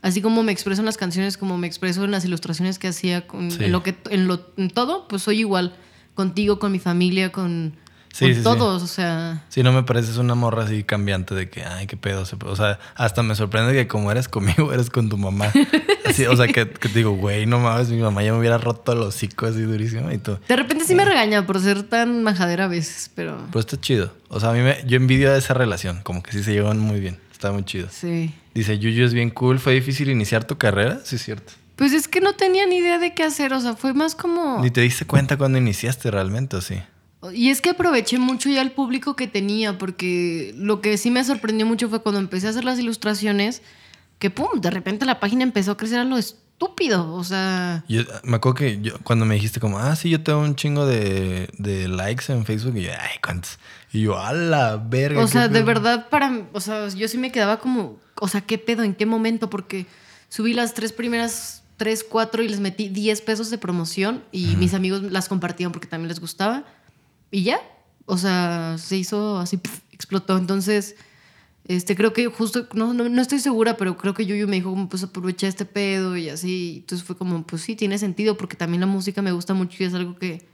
así 0.02 0.22
como 0.22 0.42
me 0.42 0.52
expreso 0.52 0.82
en 0.82 0.86
las 0.86 0.96
canciones, 0.96 1.36
como 1.36 1.58
me 1.58 1.66
expreso 1.66 2.04
en 2.04 2.10
las 2.12 2.24
ilustraciones 2.24 2.78
que 2.78 2.88
hacía, 2.88 3.26
con, 3.26 3.50
Sí. 3.50 3.64
en, 3.64 3.72
lo 3.72 3.82
que, 3.82 3.96
en, 4.10 4.28
lo, 4.28 4.46
en 4.56 4.70
todo, 4.70 5.08
pues 5.08 5.22
soy 5.22 5.40
igual. 5.40 5.74
Contigo, 6.14 6.59
con 6.59 6.73
mi 6.73 6.78
familia, 6.78 7.33
con, 7.33 7.75
Sí, 8.12 8.26
con 8.26 8.28
sí, 8.28 8.35
sí. 8.37 8.42
todos. 8.44 8.83
O 8.83 8.87
sea, 8.87 9.44
Si 9.49 9.62
no 9.64 9.73
me 9.73 9.83
pareces 9.83 10.16
una 10.18 10.37
morra 10.37 10.62
así 10.64 10.85
cambiante 10.85 11.35
de 11.35 11.50
que, 11.50 11.64
ay, 11.64 11.88
qué 11.88 11.97
pedo. 11.97 12.25
se- 12.25 12.37
O 12.44 12.54
sea, 12.54 12.78
hasta 12.94 13.25
me 13.25 13.35
sorprende 13.35 13.73
que 13.73 13.88
como 13.88 14.12
eres 14.12 14.28
conmigo, 14.28 14.73
eres 14.73 14.88
con 14.90 15.09
tu 15.09 15.16
mamá. 15.16 15.52
Así, 16.06 16.25
O 16.26 16.37
sea, 16.37 16.47
que, 16.47 16.68
que 16.71 16.88
te 16.88 16.99
digo, 17.00 17.12
güey, 17.16 17.47
no 17.47 17.59
mames, 17.59 17.88
mi 17.88 17.97
mamá 18.00 18.23
ya 18.23 18.33
me 18.33 18.38
hubiera 18.38 18.59
roto 18.59 18.92
el 18.92 19.00
hocico 19.00 19.47
así 19.47 19.62
durísimo 19.62 20.12
y 20.12 20.18
tú. 20.18 20.38
de 20.49 20.56
repente 20.56 20.85
sí 20.85 20.94
me 20.94 21.04
regaña 21.04 21.44
por 21.47 21.59
ser 21.61 21.83
tan 21.83 22.23
majadera 22.23 22.66
a 22.66 22.68
veces, 22.68 23.11
pero 23.16 23.37
Pero 23.49 23.59
está 23.61 23.80
chido. 23.80 24.14
O 24.28 24.38
sea, 24.38 24.50
a 24.50 24.52
mí 24.52 24.61
me, 24.61 24.76
yo 24.87 24.97
envidio 24.97 25.35
esa 25.35 25.54
relación. 25.54 26.00
Como 26.04 26.23
que 26.23 26.30
sí 26.30 26.44
se 26.44 26.52
llevan 26.52 26.78
muy 26.78 27.00
bien. 27.00 27.18
Está 27.33 27.50
muy 27.50 27.64
chido. 27.64 27.88
sí. 27.90 28.33
Dice, 28.54 28.78
Yuyu 28.78 29.04
es 29.04 29.12
bien 29.12 29.30
cool. 29.30 29.59
¿Fue 29.59 29.73
difícil 29.75 30.09
iniciar 30.11 30.44
tu 30.44 30.56
carrera? 30.56 31.00
Sí, 31.04 31.16
es 31.16 31.25
cierto. 31.25 31.52
Pues 31.76 31.93
es 31.93 32.09
que 32.09 32.21
no 32.21 32.35
tenía 32.35 32.66
ni 32.66 32.76
idea 32.76 32.99
de 32.99 33.14
qué 33.14 33.25
hacer, 33.25 33.52
o 33.52 33.61
sea, 33.61 33.75
fue 33.75 33.95
más 33.95 34.14
como... 34.14 34.61
Ni 34.61 34.71
te 34.71 34.81
diste 34.81 35.07
cuenta 35.07 35.37
cuando 35.37 35.59
iniciaste 35.59 36.11
realmente, 36.11 36.57
¿o 36.57 36.61
sí? 36.61 36.81
Y 37.33 37.50
es 37.50 37.61
que 37.61 37.71
aproveché 37.71 38.19
mucho 38.19 38.50
ya 38.50 38.61
el 38.62 38.71
público 38.71 39.16
que 39.16 39.26
tenía, 39.26 39.78
porque 39.78 40.54
lo 40.57 40.81
que 40.81 40.99
sí 40.99 41.11
me 41.11 41.25
sorprendió 41.25 41.66
mucho 41.66 41.88
fue 41.88 42.02
cuando 42.02 42.21
empecé 42.21 42.47
a 42.47 42.50
hacer 42.50 42.64
las 42.64 42.78
ilustraciones, 42.78 43.62
que 44.19 44.31
pum, 44.31 44.61
de 44.61 44.71
repente 44.71 45.07
la 45.07 45.21
página 45.21 45.43
empezó 45.43 45.73
a 45.73 45.76
crecer 45.76 45.99
a 45.99 46.04
lo 46.04 46.16
estúpido, 46.16 47.12
o 47.12 47.25
sea... 47.25 47.85
Yo 47.88 48.02
me 48.23 48.37
acuerdo 48.37 48.54
que 48.54 48.81
yo, 48.81 48.99
cuando 49.02 49.25
me 49.25 49.35
dijiste 49.35 49.59
como, 49.59 49.78
ah, 49.78 49.97
sí, 49.97 50.11
yo 50.11 50.23
tengo 50.23 50.40
un 50.40 50.54
chingo 50.54 50.87
de, 50.87 51.49
de 51.59 51.88
likes 51.88 52.33
en 52.33 52.45
Facebook. 52.45 52.76
Y 52.76 52.83
yo, 52.83 52.93
ay, 52.93 53.19
¿cuántos? 53.23 53.59
Y 53.93 54.02
yo, 54.02 54.19
a 54.19 54.33
la 54.33 54.76
verga. 54.76 55.21
O 55.21 55.26
sea, 55.26 55.49
de 55.49 55.54
pedo". 55.54 55.66
verdad, 55.66 56.09
para... 56.09 56.43
O 56.52 56.61
sea, 56.61 56.88
yo 56.88 57.09
sí 57.09 57.19
me 57.19 57.33
quedaba 57.33 57.59
como, 57.59 57.99
o 58.21 58.28
sea, 58.28 58.43
¿qué 58.43 58.59
pedo? 58.59 58.83
¿En 58.85 58.95
qué 58.95 59.07
momento? 59.07 59.50
Porque 59.50 59.87
subí 60.28 60.52
las 60.52 60.75
tres 60.75 60.93
primeras, 60.93 61.63
tres, 61.76 62.04
cuatro 62.04 62.43
y 62.43 62.49
les 62.49 62.60
metí 62.60 62.89
10 62.89 63.21
pesos 63.23 63.50
de 63.50 63.58
promoción 63.58 64.23
y 64.32 64.56
mis 64.56 64.75
amigos 64.75 65.02
las 65.02 65.28
compartían 65.28 65.73
porque 65.73 65.87
también 65.87 66.08
les 66.08 66.21
gustaba. 66.21 66.65
Y 67.30 67.43
ya, 67.43 67.60
o 68.06 68.17
sea, 68.17 68.76
se 68.78 68.97
hizo 68.97 69.39
así, 69.39 69.58
explotó. 69.93 70.39
Entonces, 70.39 70.97
este, 71.67 71.97
creo 71.97 72.13
que 72.13 72.26
justo, 72.26 72.69
no, 72.75 72.95
no, 72.95 73.08
no 73.08 73.23
estoy 73.23 73.41
segura, 73.41 73.76
pero 73.76 73.97
creo 73.97 74.15
que 74.15 74.26
Yuyu 74.26 74.47
me 74.47 74.56
dijo, 74.56 74.71
como, 74.71 74.89
pues 74.89 75.02
aproveché 75.02 75.49
este 75.49 75.65
pedo 75.65 76.17
y 76.17 76.28
así. 76.28 76.78
Entonces 76.78 77.06
fue 77.06 77.17
como, 77.17 77.45
pues 77.45 77.63
sí, 77.63 77.75
tiene 77.75 77.99
sentido 77.99 78.37
porque 78.37 78.56
también 78.56 78.80
la 78.80 78.87
música 78.87 79.23
me 79.23 79.32
gusta 79.32 79.54
mucho 79.54 79.82
y 79.82 79.87
es 79.87 79.95
algo 79.95 80.17
que, 80.17 80.47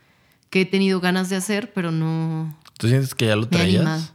que 0.48 0.62
he 0.62 0.66
tenido 0.66 1.00
ganas 1.00 1.28
de 1.28 1.37
hacer, 1.37 1.72
pero 1.72 1.90
no 1.90 2.56
¿Tú 2.80 2.88
sientes 2.88 3.14
que 3.14 3.26
ya 3.26 3.37
lo 3.37 3.46
traías? 3.46 4.14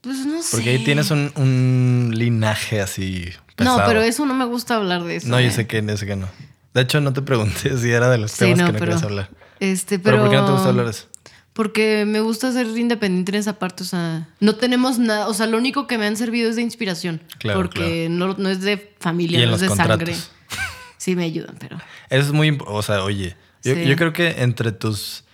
Pues 0.00 0.24
no 0.24 0.40
sé. 0.42 0.56
Porque 0.56 0.70
ahí 0.70 0.82
tienes 0.82 1.10
un, 1.10 1.30
un 1.36 2.12
linaje 2.14 2.80
así 2.80 3.26
pesado. 3.58 3.78
No, 3.80 3.86
pero 3.86 4.00
eso 4.00 4.24
no 4.24 4.34
me 4.34 4.44
gusta 4.46 4.76
hablar 4.76 5.04
de 5.04 5.16
eso. 5.16 5.28
No, 5.28 5.38
yo 5.40 5.48
¿eh? 5.48 5.50
sé 5.50 5.66
que, 5.66 5.84
yo 5.86 5.96
sé 5.96 6.06
que 6.06 6.16
no. 6.16 6.28
De 6.74 6.80
hecho, 6.82 7.00
no 7.00 7.12
te 7.12 7.20
pregunté 7.22 7.76
si 7.78 7.90
era 7.90 8.08
de 8.10 8.18
los 8.18 8.30
Sí, 8.32 8.38
temas 8.40 8.58
no, 8.58 8.66
que 8.66 8.72
no 8.72 8.78
pero- 8.78 8.90
querías 8.92 9.02
hablar. 9.02 9.30
Este, 9.60 9.98
Pero, 9.98 10.18
pero. 10.18 10.22
¿por 10.22 10.30
qué 10.30 10.36
no 10.36 10.46
te 10.46 10.52
gusta 10.52 10.68
hablar 10.68 10.84
de 10.86 10.90
eso? 10.92 11.06
Porque 11.52 12.04
me 12.06 12.20
gusta 12.20 12.52
ser 12.52 12.66
independiente 12.78 13.32
en 13.32 13.38
esa 13.40 13.58
parte. 13.58 13.82
O 13.82 13.86
sea, 13.86 14.28
no 14.38 14.54
tenemos 14.54 15.00
nada. 15.00 15.26
O 15.26 15.34
sea, 15.34 15.46
lo 15.48 15.58
único 15.58 15.88
que 15.88 15.98
me 15.98 16.06
han 16.06 16.16
servido 16.16 16.48
es 16.48 16.54
de 16.54 16.62
inspiración. 16.62 17.20
Claro, 17.38 17.58
Porque 17.58 18.06
No, 18.08 18.34
no 18.38 18.48
es 18.48 18.60
de 18.60 18.94
familia, 19.00 19.44
no 19.46 19.56
es 19.56 19.60
de 19.62 19.66
contratos. 19.68 19.98
sangre. 19.98 20.14
Sí, 20.98 21.14
me 21.16 21.24
ayudan, 21.24 21.56
pero. 21.58 21.76
Eso 22.10 22.26
es 22.26 22.32
muy... 22.32 22.56
O 22.66 22.82
sea, 22.82 23.02
oye, 23.04 23.36
yo, 23.64 23.74
Sí. 23.74 23.84
yo 23.86 23.96
creo 23.96 24.12
que 24.12 24.42
entre 24.42 24.72
tus, 24.72 25.24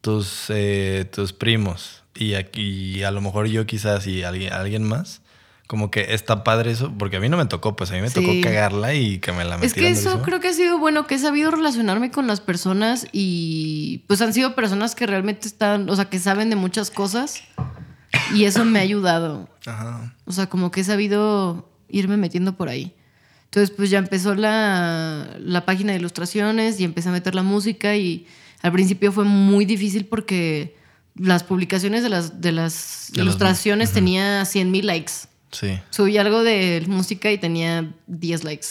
tus, 0.00 0.44
eh, 0.48 1.06
tus 1.12 1.32
primos 1.32 2.02
y 2.14 2.34
aquí 2.34 3.02
a 3.02 3.10
lo 3.10 3.20
mejor 3.22 3.46
yo 3.46 3.66
quizás 3.66 4.06
y 4.06 4.22
alguien, 4.22 4.52
alguien 4.52 4.82
más, 4.84 5.20
como 5.66 5.90
que 5.90 6.14
está 6.14 6.44
padre 6.44 6.70
eso, 6.70 6.92
porque 6.96 7.16
a 7.16 7.20
mí 7.20 7.28
no 7.28 7.36
me 7.36 7.46
tocó, 7.46 7.74
pues 7.76 7.90
a 7.90 7.94
mí 7.94 8.00
me 8.00 8.10
tocó 8.10 8.30
cagarla 8.42 8.94
y 8.94 9.18
que 9.18 9.32
me 9.32 9.44
la 9.44 9.58
metieran 9.58 9.64
Es 9.92 10.00
que 10.02 10.08
eso 10.08 10.22
creo 10.22 10.38
que 10.40 10.48
ha 10.48 10.52
sido 10.52 10.78
bueno, 10.78 11.06
que 11.06 11.16
he 11.16 11.18
sabido 11.18 11.50
relacionarme 11.50 12.10
con 12.10 12.26
las 12.26 12.40
personas 12.40 13.06
y 13.12 14.04
pues 14.06 14.20
han 14.22 14.32
sido 14.32 14.54
personas 14.54 14.94
que 14.94 15.06
realmente 15.06 15.48
están, 15.48 15.90
o 15.90 15.96
sea, 15.96 16.04
que 16.06 16.18
saben 16.20 16.50
de 16.50 16.56
muchas 16.56 16.90
cosas 16.90 17.42
y 18.34 18.44
eso 18.44 18.64
me 18.64 18.78
ha 18.78 18.82
ayudado. 18.82 19.48
Ajá. 19.66 20.14
O 20.24 20.32
sea, 20.32 20.46
como 20.48 20.70
que 20.70 20.82
he 20.82 20.84
sabido 20.84 21.68
irme 21.88 22.16
metiendo 22.16 22.56
por 22.56 22.68
ahí. 22.68 22.94
Entonces, 23.44 23.74
pues 23.74 23.90
ya 23.90 23.98
empezó 23.98 24.34
la, 24.34 25.36
la 25.38 25.64
página 25.64 25.92
de 25.92 25.98
ilustraciones 25.98 26.78
y 26.80 26.84
empecé 26.84 27.08
a 27.08 27.12
meter 27.12 27.34
la 27.34 27.42
música 27.42 27.96
y 27.96 28.26
al 28.62 28.72
principio 28.72 29.12
fue 29.12 29.24
muy 29.24 29.64
difícil 29.64 30.04
porque 30.06 30.76
las 31.14 31.42
publicaciones 31.44 32.02
de 32.02 32.08
las, 32.10 32.40
de 32.40 32.52
las 32.52 33.08
De 33.10 33.18
las- 33.18 33.24
ilustraciones 33.26 33.92
tenía 33.92 34.44
100 34.44 34.70
mil 34.70 34.86
likes. 34.86 35.12
Sí. 35.56 35.80
Subí 35.88 36.18
algo 36.18 36.42
de 36.42 36.84
música 36.86 37.32
y 37.32 37.38
tenía 37.38 37.90
10 38.08 38.44
likes. 38.44 38.66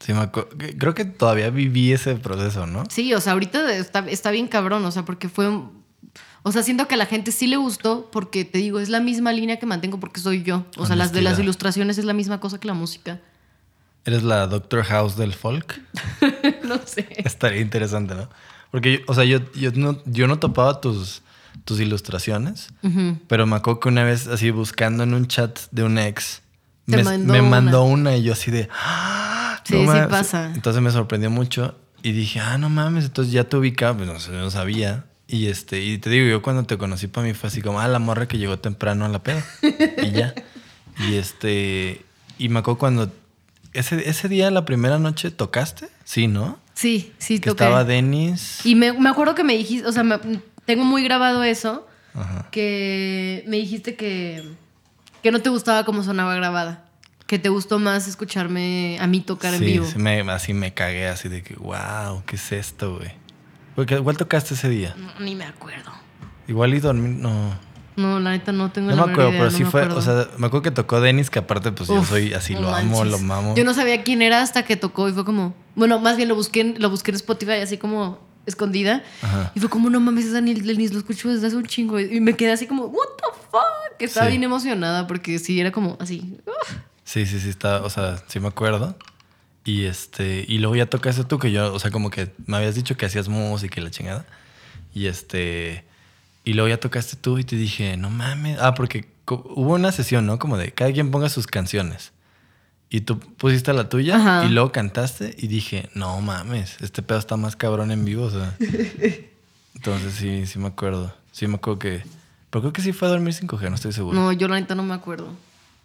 Sí, 0.00 0.14
me 0.14 0.30
Creo 0.30 0.94
que 0.94 1.04
todavía 1.04 1.50
viví 1.50 1.92
ese 1.92 2.14
proceso, 2.14 2.66
¿no? 2.66 2.84
Sí, 2.88 3.12
o 3.12 3.20
sea, 3.20 3.34
ahorita 3.34 3.74
está, 3.76 3.98
está 4.08 4.30
bien 4.30 4.48
cabrón, 4.48 4.82
o 4.86 4.90
sea, 4.90 5.04
porque 5.04 5.28
fue... 5.28 5.48
O 6.42 6.52
sea, 6.52 6.62
siento 6.62 6.88
que 6.88 6.94
a 6.94 6.96
la 6.96 7.04
gente 7.04 7.30
sí 7.30 7.46
le 7.46 7.58
gustó 7.58 8.10
porque, 8.10 8.46
te 8.46 8.58
digo, 8.58 8.80
es 8.80 8.88
la 8.88 9.00
misma 9.00 9.32
línea 9.32 9.58
que 9.58 9.66
mantengo 9.66 10.00
porque 10.00 10.20
soy 10.20 10.42
yo. 10.42 10.64
O 10.78 10.86
sea, 10.86 10.96
las 10.96 11.12
de 11.12 11.20
las 11.20 11.38
ilustraciones 11.38 11.98
es 11.98 12.04
la 12.06 12.12
misma 12.14 12.40
cosa 12.40 12.58
que 12.58 12.68
la 12.68 12.74
música. 12.74 13.20
Eres 14.04 14.22
la 14.22 14.46
Doctor 14.46 14.82
House 14.84 15.16
del 15.16 15.34
folk. 15.34 15.80
no 16.64 16.80
sé. 16.86 17.06
Estaría 17.16 17.60
interesante, 17.60 18.14
¿no? 18.14 18.28
Porque, 18.70 19.04
o 19.06 19.14
sea, 19.14 19.24
yo, 19.24 19.40
yo, 19.52 19.72
no, 19.72 20.02
yo 20.04 20.26
no 20.26 20.38
topaba 20.38 20.80
tus, 20.80 21.22
tus 21.64 21.80
ilustraciones, 21.80 22.68
pero 23.28 23.46
me 23.46 23.56
acuerdo 23.56 23.80
que 23.80 23.88
una 23.88 24.04
vez, 24.04 24.26
así 24.26 24.50
buscando 24.50 25.02
en 25.04 25.14
un 25.14 25.26
chat 25.26 25.58
de 25.70 25.82
un 25.84 25.98
ex, 25.98 26.42
me, 26.86 27.02
mandó 27.02 27.32
me 27.32 27.40
una. 27.40 27.48
mandó 27.50 27.84
una 27.84 28.16
y 28.16 28.22
yo 28.22 28.32
así 28.34 28.50
de. 28.50 28.68
"Ah, 28.72 29.60
Sí, 29.64 29.74
sí 29.78 29.84
mames". 29.86 30.06
pasa. 30.08 30.52
Entonces 30.54 30.82
me 30.82 30.90
sorprendió 30.90 31.30
mucho 31.30 31.74
y 32.02 32.12
dije, 32.12 32.40
ah, 32.40 32.58
no 32.58 32.68
mames, 32.68 33.06
entonces 33.06 33.32
ya 33.32 33.44
te 33.44 33.56
ubicaba, 33.56 33.96
pues 33.96 34.28
no, 34.28 34.32
no 34.38 34.50
sabía. 34.50 35.06
Y 35.26 35.46
este, 35.46 35.82
y 35.82 35.96
te 35.96 36.10
digo, 36.10 36.26
yo 36.28 36.42
cuando 36.42 36.64
te 36.64 36.76
conocí 36.76 37.06
para 37.06 37.26
mí 37.26 37.32
fue 37.32 37.48
así 37.48 37.62
como, 37.62 37.80
ah, 37.80 37.88
la 37.88 37.98
morra 37.98 38.28
que 38.28 38.36
llegó 38.36 38.58
temprano 38.58 39.06
a 39.06 39.08
la 39.08 39.22
peda. 39.22 39.42
y 40.02 40.10
ya. 40.10 40.34
Y 40.98 41.14
este, 41.16 42.04
y 42.38 42.48
me 42.50 42.60
acuerdo 42.60 42.78
cuando, 42.78 43.12
ese, 43.72 44.08
ese 44.08 44.28
día, 44.28 44.48
la 44.52 44.64
primera 44.64 45.00
noche, 45.00 45.32
¿tocaste? 45.32 45.88
Sí, 46.04 46.28
¿no? 46.28 46.58
Sí, 46.74 47.12
sí, 47.18 47.40
Que 47.40 47.50
toqué. 47.50 47.64
estaba 47.64 47.82
Denis. 47.84 48.60
Y 48.64 48.74
me, 48.76 48.92
me 48.92 49.08
acuerdo 49.08 49.34
que 49.34 49.42
me 49.42 49.56
dijiste, 49.56 49.88
o 49.88 49.92
sea, 49.92 50.04
me- 50.04 50.20
tengo 50.66 50.84
muy 50.84 51.02
grabado 51.04 51.42
eso, 51.44 51.86
Ajá. 52.14 52.48
que 52.50 53.44
me 53.46 53.56
dijiste 53.56 53.94
que, 53.96 54.42
que 55.22 55.30
no 55.30 55.40
te 55.40 55.50
gustaba 55.50 55.84
cómo 55.84 56.02
sonaba 56.02 56.34
grabada. 56.34 56.84
Que 57.26 57.38
te 57.38 57.48
gustó 57.48 57.78
más 57.78 58.06
escucharme 58.06 58.98
a 59.00 59.06
mí 59.06 59.20
tocar 59.20 59.54
en 59.54 59.60
Sí, 59.60 59.64
vivo. 59.66 59.86
sí, 59.86 59.98
me- 59.98 60.20
así 60.30 60.52
me 60.52 60.74
cagué, 60.74 61.08
así 61.08 61.28
de 61.30 61.42
que, 61.42 61.54
wow, 61.54 62.22
¿qué 62.26 62.36
es 62.36 62.52
esto, 62.52 62.96
güey? 62.98 63.12
Porque 63.74 63.94
igual 63.94 64.16
tocaste 64.18 64.54
ese 64.54 64.68
día. 64.68 64.94
No, 64.96 65.10
ni 65.24 65.34
me 65.34 65.44
acuerdo. 65.44 65.90
Igual 66.46 66.74
y 66.74 66.80
dormir, 66.80 67.10
no. 67.16 67.58
No, 67.96 68.20
la 68.20 68.30
neta 68.32 68.52
no 68.52 68.70
tengo 68.72 68.90
No 68.90 68.96
la 68.96 69.06
me 69.06 69.12
acuerdo, 69.12 69.30
pero 69.30 69.50
sí 69.50 69.64
me 69.64 69.70
fue, 69.70 69.80
acuerdo. 69.82 70.00
o 70.00 70.02
sea, 70.02 70.28
me 70.36 70.48
acuerdo 70.48 70.62
que 70.62 70.70
tocó 70.72 71.00
Dennis, 71.00 71.30
que 71.30 71.38
aparte 71.38 71.72
pues 71.72 71.88
yo 71.88 72.04
soy 72.04 72.34
así, 72.34 72.54
no 72.54 72.60
lo 72.62 72.74
amo, 72.74 73.04
lo 73.04 73.18
mamo. 73.20 73.54
Yo 73.56 73.64
no 73.64 73.72
sabía 73.72 74.02
quién 74.02 74.20
era 74.20 74.42
hasta 74.42 74.64
que 74.64 74.76
tocó 74.76 75.08
y 75.08 75.12
fue 75.12 75.24
como, 75.24 75.54
bueno, 75.76 75.98
más 76.00 76.16
bien 76.16 76.28
lo 76.28 76.34
busqué, 76.34 76.60
en- 76.60 76.74
lo 76.78 76.90
busqué 76.90 77.12
en 77.12 77.14
Spotify 77.16 77.52
así 77.62 77.78
como 77.78 78.18
escondida 78.46 79.02
Ajá. 79.22 79.52
y 79.54 79.60
fue 79.60 79.68
como, 79.68 79.90
no 79.90 80.00
mames, 80.00 80.26
es 80.26 80.32
Daniel 80.32 80.64
Denis, 80.66 80.92
lo 80.92 80.98
escucho 80.98 81.28
desde 81.28 81.46
hace 81.46 81.56
un 81.56 81.66
chingo 81.66 81.98
y 82.00 82.20
me 82.20 82.34
quedé 82.36 82.52
así 82.52 82.66
como, 82.66 82.84
what 82.86 83.06
the 83.18 83.40
fuck, 83.50 84.00
estaba 84.00 84.26
Sí. 84.26 84.32
bien 84.32 84.42
emocionada 84.44 85.06
porque 85.06 85.38
sí 85.38 85.60
era 85.60 85.72
como 85.72 85.96
así. 86.00 86.36
Sí, 87.04 87.26
sí, 87.26 87.38
sí, 87.40 87.48
está, 87.50 87.82
o 87.82 87.90
sea, 87.90 88.22
sí 88.28 88.40
me 88.40 88.48
acuerdo. 88.48 88.96
Y 89.66 89.84
este, 89.84 90.44
y 90.48 90.58
luego 90.58 90.76
ya 90.76 90.86
tocaste 90.86 91.24
tú 91.24 91.38
que 91.38 91.50
yo, 91.52 91.72
o 91.72 91.78
sea, 91.78 91.90
como 91.90 92.10
que 92.10 92.30
me 92.46 92.56
habías 92.58 92.74
dicho 92.74 92.96
que 92.96 93.06
hacías 93.06 93.28
música 93.28 93.80
y 93.80 93.84
la 93.84 93.90
chingada. 93.90 94.26
Y 94.94 95.06
este, 95.06 95.84
y 96.44 96.52
luego 96.54 96.68
ya 96.68 96.78
tocaste 96.78 97.16
tú 97.16 97.38
y 97.38 97.44
te 97.44 97.56
dije, 97.56 97.96
no 97.96 98.10
mames. 98.10 98.58
Ah, 98.60 98.74
porque 98.74 99.06
hubo 99.28 99.74
una 99.74 99.90
sesión, 99.92 100.26
¿no? 100.26 100.38
Como 100.38 100.56
de 100.58 100.72
cada 100.72 100.92
quien 100.92 101.10
ponga 101.10 101.28
sus 101.28 101.46
canciones. 101.46 102.12
Y 102.90 103.00
tú 103.00 103.18
pusiste 103.18 103.72
la 103.72 103.88
tuya 103.88 104.16
Ajá. 104.16 104.44
y 104.46 104.50
luego 104.50 104.70
cantaste 104.70 105.34
y 105.38 105.48
dije, 105.48 105.88
no 105.94 106.20
mames, 106.20 106.76
este 106.80 107.02
pedo 107.02 107.18
está 107.18 107.36
más 107.36 107.56
cabrón 107.56 107.90
en 107.90 108.04
vivo, 108.04 108.24
o 108.24 108.30
sea. 108.30 108.54
Entonces 109.74 110.14
sí, 110.14 110.46
sí 110.46 110.58
me 110.58 110.68
acuerdo. 110.68 111.12
Sí 111.32 111.46
me 111.48 111.56
acuerdo 111.56 111.80
que, 111.80 112.02
pero 112.50 112.62
creo 112.62 112.72
que 112.72 112.82
sí 112.82 112.92
fue 112.92 113.08
a 113.08 113.10
dormir 113.10 113.34
sin 113.34 113.48
coger, 113.48 113.70
no 113.70 113.74
estoy 113.74 113.92
seguro. 113.92 114.16
No, 114.18 114.30
yo 114.32 114.46
la 114.46 114.60
neta 114.60 114.74
no 114.74 114.84
me 114.84 114.94
acuerdo. 114.94 115.28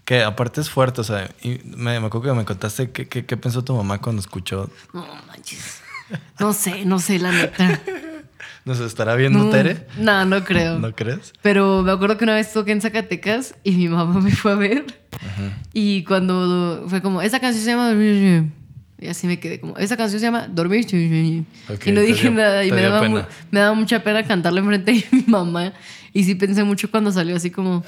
Que 0.06 0.24
aparte 0.24 0.62
es 0.62 0.70
fuerte, 0.70 1.02
o 1.02 1.04
sea, 1.04 1.30
y 1.42 1.60
me, 1.66 2.00
me 2.00 2.08
acuerdo 2.08 2.22
que 2.22 2.34
me 2.34 2.46
contaste 2.46 2.92
qué, 2.92 3.08
qué, 3.08 3.26
qué 3.26 3.38
pensó 3.38 3.64
tu 3.64 3.76
mamá 3.76 4.00
cuando 4.00 4.22
escuchó. 4.22 4.70
No 4.94 5.06
manches. 5.28 5.82
No 6.40 6.54
sé, 6.54 6.86
no 6.86 7.00
sé, 7.00 7.20
la 7.20 7.32
neta. 7.32 7.82
¿Nos 8.66 8.80
estará 8.80 9.16
viendo 9.16 9.40
No, 9.40 9.50
Tere? 9.50 9.88
No, 9.98 10.26
no 10.26 10.44
creo. 10.44 10.78
¿No 10.80 10.94
crees? 10.94 11.34
Pero 11.42 11.82
me 11.82 11.92
acuerdo 11.92 12.18
que 12.18 12.24
una 12.26 12.36
vez 12.36 12.52
toqué 12.54 12.72
en 12.72 12.82
Zacatecas 12.82 13.56
y 13.64 13.72
mi 13.72 13.88
mamá 13.88 14.20
me 14.22 14.32
fue 14.32 14.52
a 14.52 14.56
ver. 14.56 14.86
Y 15.74 16.04
cuando 16.04 16.86
fue 16.88 17.02
como, 17.02 17.22
esa 17.22 17.40
canción 17.40 17.64
se 17.64 17.72
llama 17.72 17.88
Dormir. 17.90 18.52
Y 19.02 19.08
así 19.08 19.28
me 19.28 19.40
quedé 19.40 19.60
como, 19.62 19.78
esa 19.78 19.96
canción 19.96 20.20
se 20.20 20.26
llama 20.26 20.48
Dormir. 20.50 20.86
Y 20.94 21.46
no 21.92 22.02
dije 22.02 22.24
dio- 22.30 22.32
nada. 22.32 22.66
Y 22.66 22.72
me 22.72 22.82
daba, 22.82 23.08
mu- 23.08 23.22
me 23.50 23.60
daba 23.60 23.74
mucha 23.74 24.04
pena 24.04 24.24
cantarle 24.24 24.60
enfrente 24.60 24.92
de 24.92 25.06
mi 25.12 25.24
mamá. 25.28 25.74
Y 26.14 26.24
sí 26.26 26.36
pensé 26.36 26.64
mucho 26.64 26.92
cuando 26.92 27.12
salió 27.12 27.36
así 27.36 27.50
como, 27.52 27.84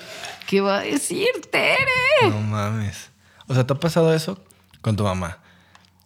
¿qué 0.47 0.62
va 0.62 0.79
a 0.79 0.81
decir 0.84 1.27
Tere? 1.51 2.29
No 2.29 2.39
mames. 2.41 3.10
O 3.47 3.53
sea, 3.53 3.65
¿te 3.67 3.73
ha 3.73 3.79
pasado 3.79 4.13
eso 4.13 4.41
con 4.81 4.95
tu 4.95 5.03
mamá? 5.03 5.39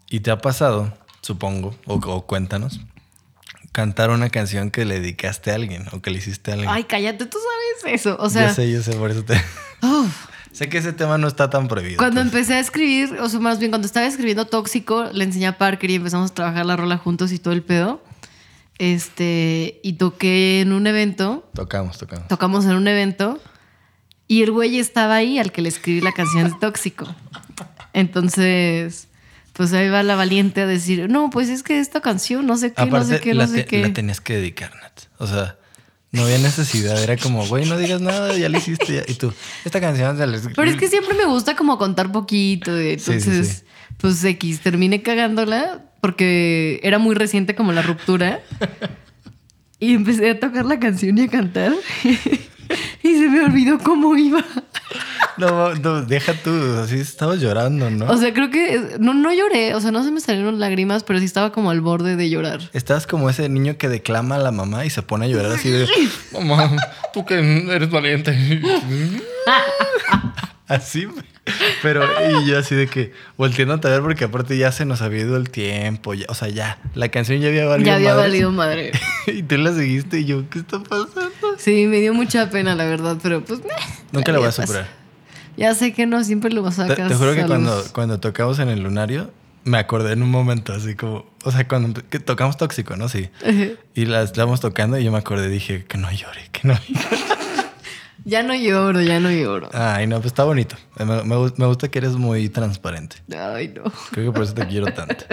Y 0.10 0.22
te 0.22 0.32
ha 0.32 0.38
pasado, 0.40 0.92
supongo, 1.22 1.76
o, 1.86 1.96
o 1.96 2.26
cuéntanos, 2.26 2.80
cantar 3.76 4.10
una 4.10 4.30
canción 4.30 4.72
que 4.72 4.86
le 4.86 5.02
dedicaste 5.02 5.52
a 5.52 5.56
alguien 5.56 5.86
o 5.92 6.02
que 6.02 6.10
le 6.10 6.20
hiciste 6.20 6.52
a 6.52 6.54
alguien. 6.54 6.72
Ay, 6.72 6.86
cállate, 6.86 7.26
tú 7.26 7.38
sabes 7.84 8.00
eso. 8.00 8.16
O 8.22 8.30
sea, 8.30 8.48
yo 8.48 8.54
sé, 8.54 8.72
yo 8.72 8.82
sé, 8.82 8.94
por 8.94 9.12
eso 9.12 9.26
te... 9.26 9.36
sé 10.54 10.70
que 10.70 10.78
ese 10.78 10.94
tema 10.94 11.18
no 11.18 11.28
está 11.28 11.50
tan 11.50 11.68
prohibido. 11.68 11.98
Cuando 11.98 12.22
pues. 12.22 12.28
empecé 12.28 12.54
a 12.54 12.62
escribir, 12.62 13.20
o 13.20 13.28
sea, 13.28 13.42
más 13.42 13.60
bien 13.60 13.72
cuando 13.72 13.86
estaba 13.86 14.06
escribiendo 14.06 14.46
Tóxico, 14.46 15.10
le 15.12 15.26
enseñé 15.26 15.48
a 15.48 15.58
Parker 15.58 15.92
y 15.92 15.96
empezamos 15.96 16.32
a 16.32 16.34
trabajar 16.34 16.66
la 16.66 16.78
rola 16.78 16.98
juntos 16.98 17.34
y 17.34 17.40
todo 17.40 17.54
el 17.54 17.64
pedo. 17.64 18.02
Este, 18.78 19.82
y 19.84 19.94
toqué 19.94 20.62
en 20.62 20.72
un 20.72 20.88
evento, 20.88 21.46
Tocamos, 21.54 21.98
tocamos. 21.98 22.30
tocamos 22.30 22.64
en 22.64 22.76
un 22.76 22.88
evento 22.88 23.42
y 24.26 24.44
el 24.44 24.52
güey 24.52 24.80
estaba 24.80 25.16
ahí 25.16 25.38
al 25.38 25.52
que 25.52 25.62
le 25.62 25.68
escribí 25.68 26.00
la 26.00 26.14
canción 26.14 26.46
de 26.46 26.56
Tóxico. 26.62 27.14
Entonces, 27.92 29.10
pues 29.56 29.72
ahí 29.72 29.90
va 29.90 30.04
la 30.04 30.16
valiente 30.16 30.62
a 30.62 30.66
decir, 30.66 31.10
no, 31.10 31.30
pues 31.30 31.48
es 31.48 31.64
que 31.64 31.80
esta 31.80 32.02
canción, 32.02 32.46
no 32.46 32.58
sé 32.58 32.74
qué, 32.74 32.86
no 32.88 33.04
sé 33.06 33.22
qué, 33.22 33.34
no 33.34 33.48
sé 33.48 33.66
qué. 33.66 33.82
la 33.84 33.94
tenías 33.94 34.20
que 34.20 34.36
dedicar, 34.36 34.74
Nat. 34.76 35.04
O 35.18 35.28
sea, 35.28 35.58
no 36.12 36.24
había 36.24 36.38
necesidad. 36.40 37.02
Era 37.02 37.16
como, 37.16 37.46
güey, 37.48 37.66
no 37.66 37.78
digas 37.78 38.02
nada, 38.02 38.38
ya 38.38 38.50
lo 38.50 38.58
hiciste. 38.58 38.96
ya". 38.96 39.04
Y 39.08 39.14
tú, 39.14 39.34
esta 39.64 39.80
canción 39.80 40.18
se 40.18 40.24
escribí. 40.26 40.56
Pero 40.56 40.70
es 40.70 40.76
que 40.76 40.90
siempre 40.90 41.14
me 41.14 41.24
gusta 41.26 41.56
como 41.56 41.78
contar 41.78 42.12
poquito. 42.12 42.78
y 42.82 43.00
Sí, 43.00 43.06
sí, 43.06 43.12
Entonces, 43.14 43.48
sí. 43.60 43.96
pues 43.98 44.22
X, 44.24 44.60
terminé 44.60 45.02
cagándola 45.02 45.86
porque 46.02 46.82
era 46.84 47.00
muy 47.00 47.16
reciente 47.16 47.56
como 47.56 47.72
la 47.72 47.82
ruptura. 47.82 48.42
y 49.80 49.94
empecé 49.94 50.32
a 50.32 50.40
tocar 50.40 50.66
la 50.66 50.82
canción 50.82 51.18
y 51.18 51.22
a 51.22 51.28
cantar. 51.30 51.74
y 52.04 53.14
se 53.14 53.30
me 53.30 53.42
olvidó 53.42 53.80
cómo 53.80 54.18
iba. 54.18 54.44
No, 55.38 55.74
no, 55.76 56.02
deja 56.02 56.34
tú. 56.34 56.52
Así 56.82 57.00
estabas 57.00 57.40
llorando, 57.40 57.90
¿no? 57.90 58.06
O 58.06 58.18
sea, 58.18 58.34
creo 58.34 58.50
que 58.50 58.98
no, 59.00 59.14
no 59.14 59.34
lloré. 59.34 59.76
O 59.76 59.82
sea, 59.82 59.92
no 59.92 60.04
se 60.04 60.12
me 60.12 60.22
salieron 60.22 60.60
lágrimas, 60.60 61.04
pero 61.04 61.20
sí 61.20 61.26
estaba 61.26 61.52
como 61.52 61.72
al 61.72 61.82
borde 61.82 62.16
de 62.16 62.30
llorar. 62.30 62.62
Estabas 62.74 63.06
como 63.08 63.30
ese 63.30 63.50
niño 63.50 63.78
que 63.78 63.90
declama 63.90 64.36
a 64.36 64.40
la 64.40 64.52
mamá 64.52 64.86
y 64.86 64.90
se 64.90 65.02
pone 65.02 65.26
a 65.26 65.30
llorar 65.30 65.52
así 65.52 65.70
de, 65.70 65.88
mamá, 66.32 66.72
tú 67.14 67.26
que 67.26 67.36
eres 67.70 67.90
valiente. 67.90 68.32
así, 70.68 71.08
pero 71.84 72.04
y 72.42 72.48
yo 72.48 72.58
así 72.58 72.76
de 72.76 72.88
que 72.88 73.14
volteándote 73.38 73.88
a 73.88 73.92
ver 73.92 74.02
porque 74.02 74.24
aparte 74.26 74.58
ya 74.58 74.72
se 74.72 74.86
nos 74.86 75.02
había 75.02 75.22
ido 75.22 75.38
el 75.38 75.50
tiempo, 75.50 76.14
ya- 76.14 76.26
o 76.30 76.34
sea, 76.34 76.50
ya, 76.50 76.80
la 76.96 77.10
canción 77.10 77.40
ya 77.40 77.50
había 77.50 77.66
valido 77.66 77.86
ya 77.88 77.96
había 77.96 78.16
valido 78.16 78.52
madre. 78.52 78.92
y 79.28 79.44
tú 79.44 79.58
la 79.58 79.74
seguiste 79.74 80.20
y 80.22 80.26
yo, 80.26 80.50
¿qué 80.50 80.60
está 80.60 80.80
pasando? 80.80 81.32
Sí, 81.58 81.86
me 81.86 82.00
dio 82.00 82.14
mucha 82.14 82.50
pena, 82.50 82.76
la 82.76 82.86
verdad, 82.86 83.18
pero 83.22 83.44
pues... 83.44 83.60
Nunca 84.12 84.32
la 84.32 84.40
voy 84.40 84.48
a 84.48 84.50
pasa. 84.50 84.66
superar. 84.66 85.05
Ya 85.58 85.74
sé 85.76 85.94
que 85.94 86.06
no, 86.06 86.24
siempre 86.24 86.52
lo 86.52 86.64
Te, 86.64 86.72
sacas. 86.72 87.08
te 87.08 87.16
juro 87.16 87.34
que 87.34 87.46
cuando, 87.94 88.20
tocamos 88.20 88.60
en 88.60 88.70
el 88.70 88.82
lunario, 88.82 89.32
me 89.64 89.78
acordé 89.78 90.14
en 90.14 90.22
un 90.24 90.30
momento 90.30 90.74
así 90.74 90.96
como, 90.96 91.26
o 91.44 91.52
sea, 91.52 91.68
cuando 91.68 92.02
que 92.10 92.20
tocamos 92.20 92.58
tóxico, 92.58 92.96
¿no? 92.98 93.10
Sí. 93.10 93.30
Y 93.94 94.06
la 94.06 94.22
estábamos 94.22 94.60
tocando 94.60 94.98
y 95.00 95.04
yo 95.04 95.12
me 95.12 95.18
acordé, 95.18 95.48
dije, 95.50 95.86
que 95.86 95.98
no 95.98 96.12
llore, 96.12 96.50
que 96.52 96.68
no 96.68 96.74
llore. 96.74 97.26
Ya 98.28 98.42
no 98.42 98.56
lloro, 98.56 99.02
ya 99.02 99.20
no 99.20 99.30
lloro. 99.30 99.70
Ay, 99.72 100.08
no, 100.08 100.16
pues 100.16 100.28
está 100.28 100.44
bonito. 100.46 100.76
Me, 100.98 101.06
me 101.06 101.36
gu- 101.36 101.54
me 101.58 101.68
gusta 101.68 101.90
que 101.90 102.00
eres 102.00 102.14
muy 102.14 102.50
transparente. 102.50 103.18
Ay, 103.38 103.68
no. 103.76 103.84
Creo 104.10 104.32
que 104.32 104.36
por 104.36 104.44
eso 104.44 104.56
te 104.56 104.66
quiero 104.66 104.88
tanto. 104.88 105.26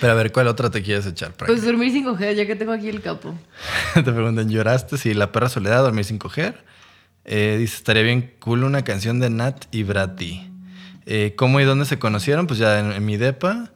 Pero 0.00 0.12
a 0.12 0.14
ver, 0.14 0.30
¿cuál 0.30 0.46
otra 0.46 0.70
te 0.70 0.82
quieres 0.82 1.04
echar? 1.06 1.32
Frank? 1.36 1.48
Pues 1.48 1.64
dormir 1.64 1.90
sin 1.90 2.04
coger, 2.04 2.36
ya 2.36 2.46
que 2.46 2.54
tengo 2.54 2.70
aquí 2.70 2.88
el 2.90 3.02
capo. 3.02 3.34
te 3.94 4.02
preguntan, 4.04 4.48
¿lloraste? 4.48 4.98
Sí, 4.98 5.14
La 5.14 5.32
perra 5.32 5.48
soledad, 5.48 5.82
dormir 5.82 6.04
sin 6.04 6.18
coger. 6.18 6.62
Eh, 7.26 7.56
dice, 7.58 7.76
estaría 7.76 8.02
bien 8.02 8.32
cool 8.38 8.62
una 8.64 8.82
canción 8.82 9.18
de 9.20 9.30
Nat 9.30 9.64
y 9.72 9.82
Brati. 9.82 10.48
Eh, 11.06 11.34
¿Cómo 11.36 11.60
y 11.60 11.64
dónde 11.64 11.84
se 11.84 11.98
conocieron? 11.98 12.46
Pues 12.46 12.58
ya 12.58 12.78
en, 12.80 12.92
en 12.92 13.04
mi 13.04 13.16
depa, 13.16 13.72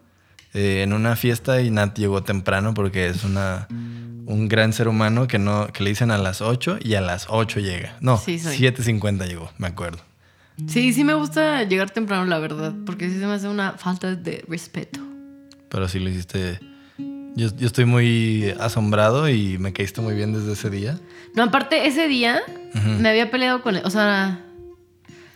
eh, 0.55 0.83
en 0.83 0.93
una 0.93 1.17
fiesta 1.17 1.61
y 1.61 1.71
Nat 1.71 1.99
llegó 1.99 2.23
temprano 2.23 2.75
porque 2.75 3.07
es 3.09 3.25
una, 3.25 3.67
un 3.69 4.49
gran 4.49 4.73
ser 4.73 4.87
humano 4.89 5.27
que, 5.27 5.39
no, 5.39 5.67
que 5.69 5.83
le 5.83 5.91
dicen 5.91 6.11
a 6.13 6.19
las 6.19 6.41
8 6.41 6.79
y 6.81 6.95
a 6.95 7.01
las 7.01 7.27
8 7.29 7.61
llega. 7.61 7.97
No, 8.01 8.19
Sí, 8.19 8.39
soy. 8.39 8.57
7.50 8.57 9.27
llegó, 9.27 9.51
me 9.59 9.67
acuerdo. 9.67 9.99
Sí, 10.69 10.93
sí 10.93 11.05
me 11.05 11.15
gusta 11.15 11.65
llegar 11.65 11.91
temprano, 11.91 12.27
la 12.27 12.39
verdad, 12.39 12.75
porque 12.85 13.09
sí 13.09 13.19
se 13.19 13.27
me 13.27 13.33
hace 13.33 13.49
una 13.49 13.73
falta 13.73 14.15
de 14.15 14.45
respeto. 14.47 15.01
Pero 15.69 15.89
sí 15.89 15.99
lo 15.99 16.11
hiciste. 16.11 16.61
Yo, 17.37 17.49
yo 17.57 17.67
estoy 17.67 17.85
muy 17.85 18.53
asombrado 18.61 19.29
y 19.29 19.57
me 19.59 19.73
caíste 19.73 20.01
muy 20.01 20.15
bien 20.15 20.33
desde 20.33 20.53
ese 20.53 20.69
día. 20.69 20.99
No, 21.35 21.45
aparte, 21.45 21.87
ese 21.87 22.09
día 22.09 22.41
me 22.99 23.09
había 23.09 23.31
peleado 23.31 23.63
con 23.63 23.77
o 23.77 23.91
sea... 23.91 24.41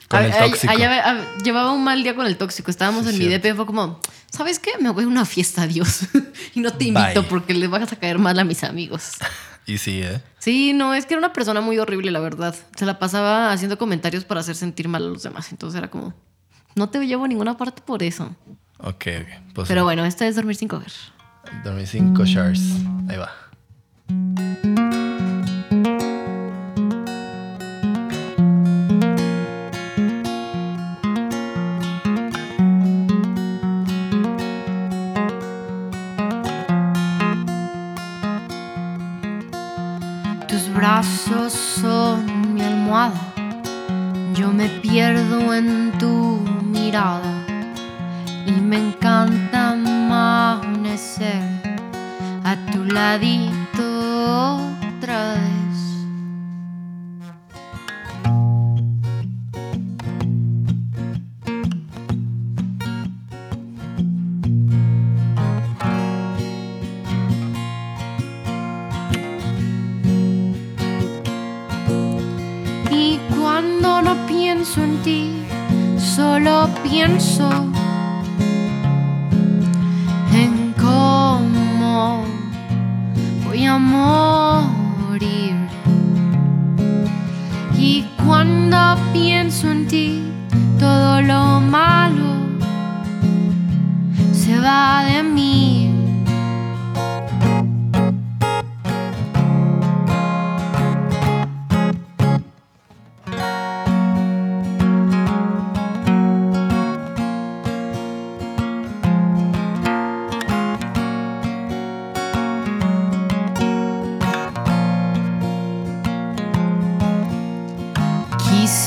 Con 0.08 0.20
a- 0.20 0.26
el 0.26 0.32
tóxico. 0.32 0.72
a- 0.72 1.36
llevaba 1.42 1.72
un 1.72 1.82
mal 1.82 2.02
día 2.02 2.14
con 2.14 2.26
el 2.26 2.36
tóxico. 2.36 2.70
Estábamos 2.70 3.04
Sí, 3.06 3.10
en 3.12 3.18
mi. 3.18 3.24
DP 3.26 3.46
y 3.46 3.52
fue 3.54 3.66
como, 3.66 4.00
¿sabes 4.30 4.58
qué? 4.58 4.72
Me 4.80 4.90
voy 4.90 5.04
a 5.04 5.06
una 5.06 5.24
fiesta, 5.24 5.62
adiós. 5.62 6.00
y 6.54 6.60
no 6.60 6.72
te 6.72 6.84
invito 6.84 7.22
Bye. 7.22 7.28
porque 7.30 7.54
le 7.54 7.68
vas 7.68 7.90
a 7.92 7.96
caer 7.96 8.18
mal 8.18 8.38
a 8.38 8.44
mis 8.44 8.64
amigos. 8.64 9.12
Y 9.66 9.78
sí, 9.78 10.02
¿eh? 10.02 10.20
Sí, 10.38 10.74
no, 10.74 10.92
es 10.92 11.06
que 11.06 11.14
era 11.14 11.20
una 11.20 11.32
persona 11.32 11.62
muy 11.62 11.78
horrible, 11.78 12.10
la 12.10 12.20
verdad. 12.20 12.54
Se 12.76 12.84
la 12.84 12.98
pasaba 12.98 13.50
haciendo 13.50 13.78
comentarios 13.78 14.22
para 14.26 14.40
hacer 14.40 14.56
sentir 14.56 14.88
mal 14.88 15.02
a 15.02 15.06
los 15.08 15.22
demás. 15.22 15.50
Entonces 15.52 15.78
era 15.78 15.88
como, 15.88 16.12
no 16.74 16.90
te 16.90 16.98
llevo 17.06 17.24
a 17.24 17.28
ninguna 17.28 17.56
parte 17.56 17.80
por 17.80 18.02
eso. 18.02 18.36
Ok, 18.76 19.06
ok. 19.22 19.28
Pues 19.54 19.68
Pero 19.68 19.84
bueno, 19.84 20.04
esta 20.04 20.26
es 20.26 20.36
dormir 20.36 20.56
sin 20.56 20.68
coger. 20.68 20.92
dormí 21.64 21.86
cinco 21.86 22.26
shars. 22.26 22.60
Ahí 23.08 23.16
va. 23.16 23.32
Pierdo 44.94 45.52
en 45.52 45.90
tu 45.98 46.38
mirada. 46.62 47.44
Y 48.46 48.52
me 48.52 48.76
encanta 48.76 49.70
amanecer 49.70 51.42
a 52.44 52.54
tu 52.70 52.84
ladito 52.84 53.63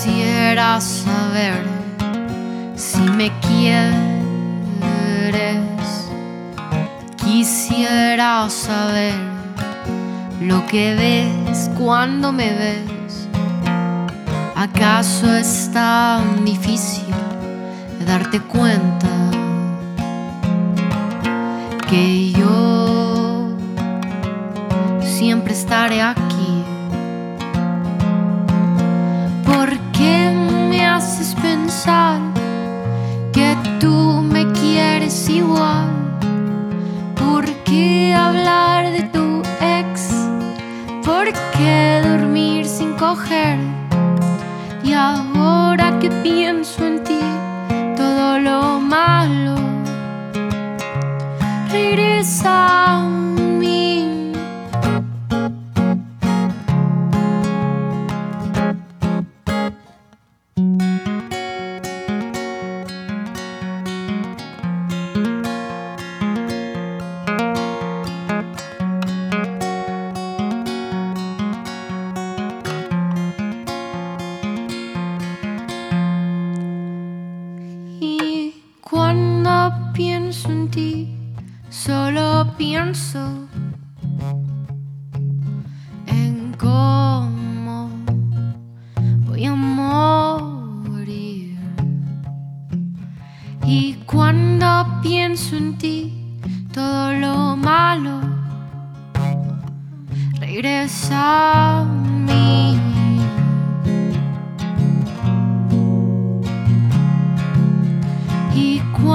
Quisiera 0.07 0.79
saber 0.79 1.63
si 2.75 3.01
me 3.01 3.29
quieres. 3.41 3.99
Quisiera 7.17 8.49
saber 8.49 9.15
lo 10.41 10.65
que 10.65 10.95
ves 10.95 11.69
cuando 11.77 12.31
me 12.31 12.53
ves. 12.53 13.27
¿Acaso 14.55 15.35
es 15.35 15.69
tan 15.73 16.45
difícil 16.45 17.13
darte 18.05 18.39
cuenta 18.39 19.09
que 21.89 22.31
yo 22.31 23.49
siempre 25.01 25.53
estaré 25.53 26.01
aquí? 26.01 26.26
Haces 30.97 31.35
pensar 31.35 32.19
que 33.31 33.55
tú 33.79 34.23
me 34.23 34.51
quieres 34.53 35.29
igual? 35.29 35.87
¿Por 37.15 37.45
qué 37.65 38.15
hablar 38.15 38.91
de 38.91 39.03
tu 39.15 39.43
ex? 39.61 40.09
¿Por 41.05 41.31
qué 41.55 42.01
dormir 42.03 42.65
sin 42.65 42.93
coger? 42.93 43.59
Y 44.83 44.93
ahora 44.93 45.99
que 45.99 46.09
pienso 46.09 46.76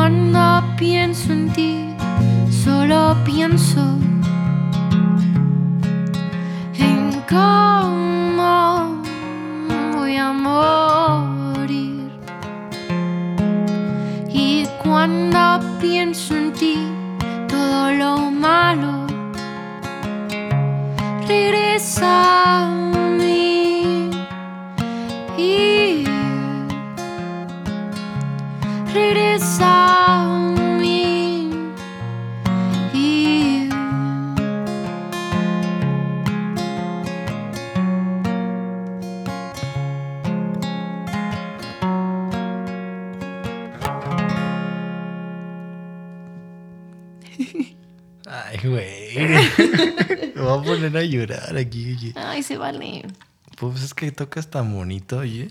cuando 0.02 0.64
pienso 0.78 1.32
en 1.32 1.48
ti, 1.52 1.94
solo 2.50 3.16
pienso 3.24 3.80
en 6.76 7.22
cómo 7.30 7.81
poner 50.92 51.02
a 51.02 51.04
llorar 51.04 51.56
aquí, 51.56 51.94
oye. 51.96 52.12
Ay, 52.16 52.42
se 52.42 52.56
vale. 52.58 53.06
Pues 53.56 53.82
es 53.82 53.94
que 53.94 54.12
tocas 54.12 54.48
tan 54.48 54.72
bonito, 54.72 55.18
oye. 55.18 55.50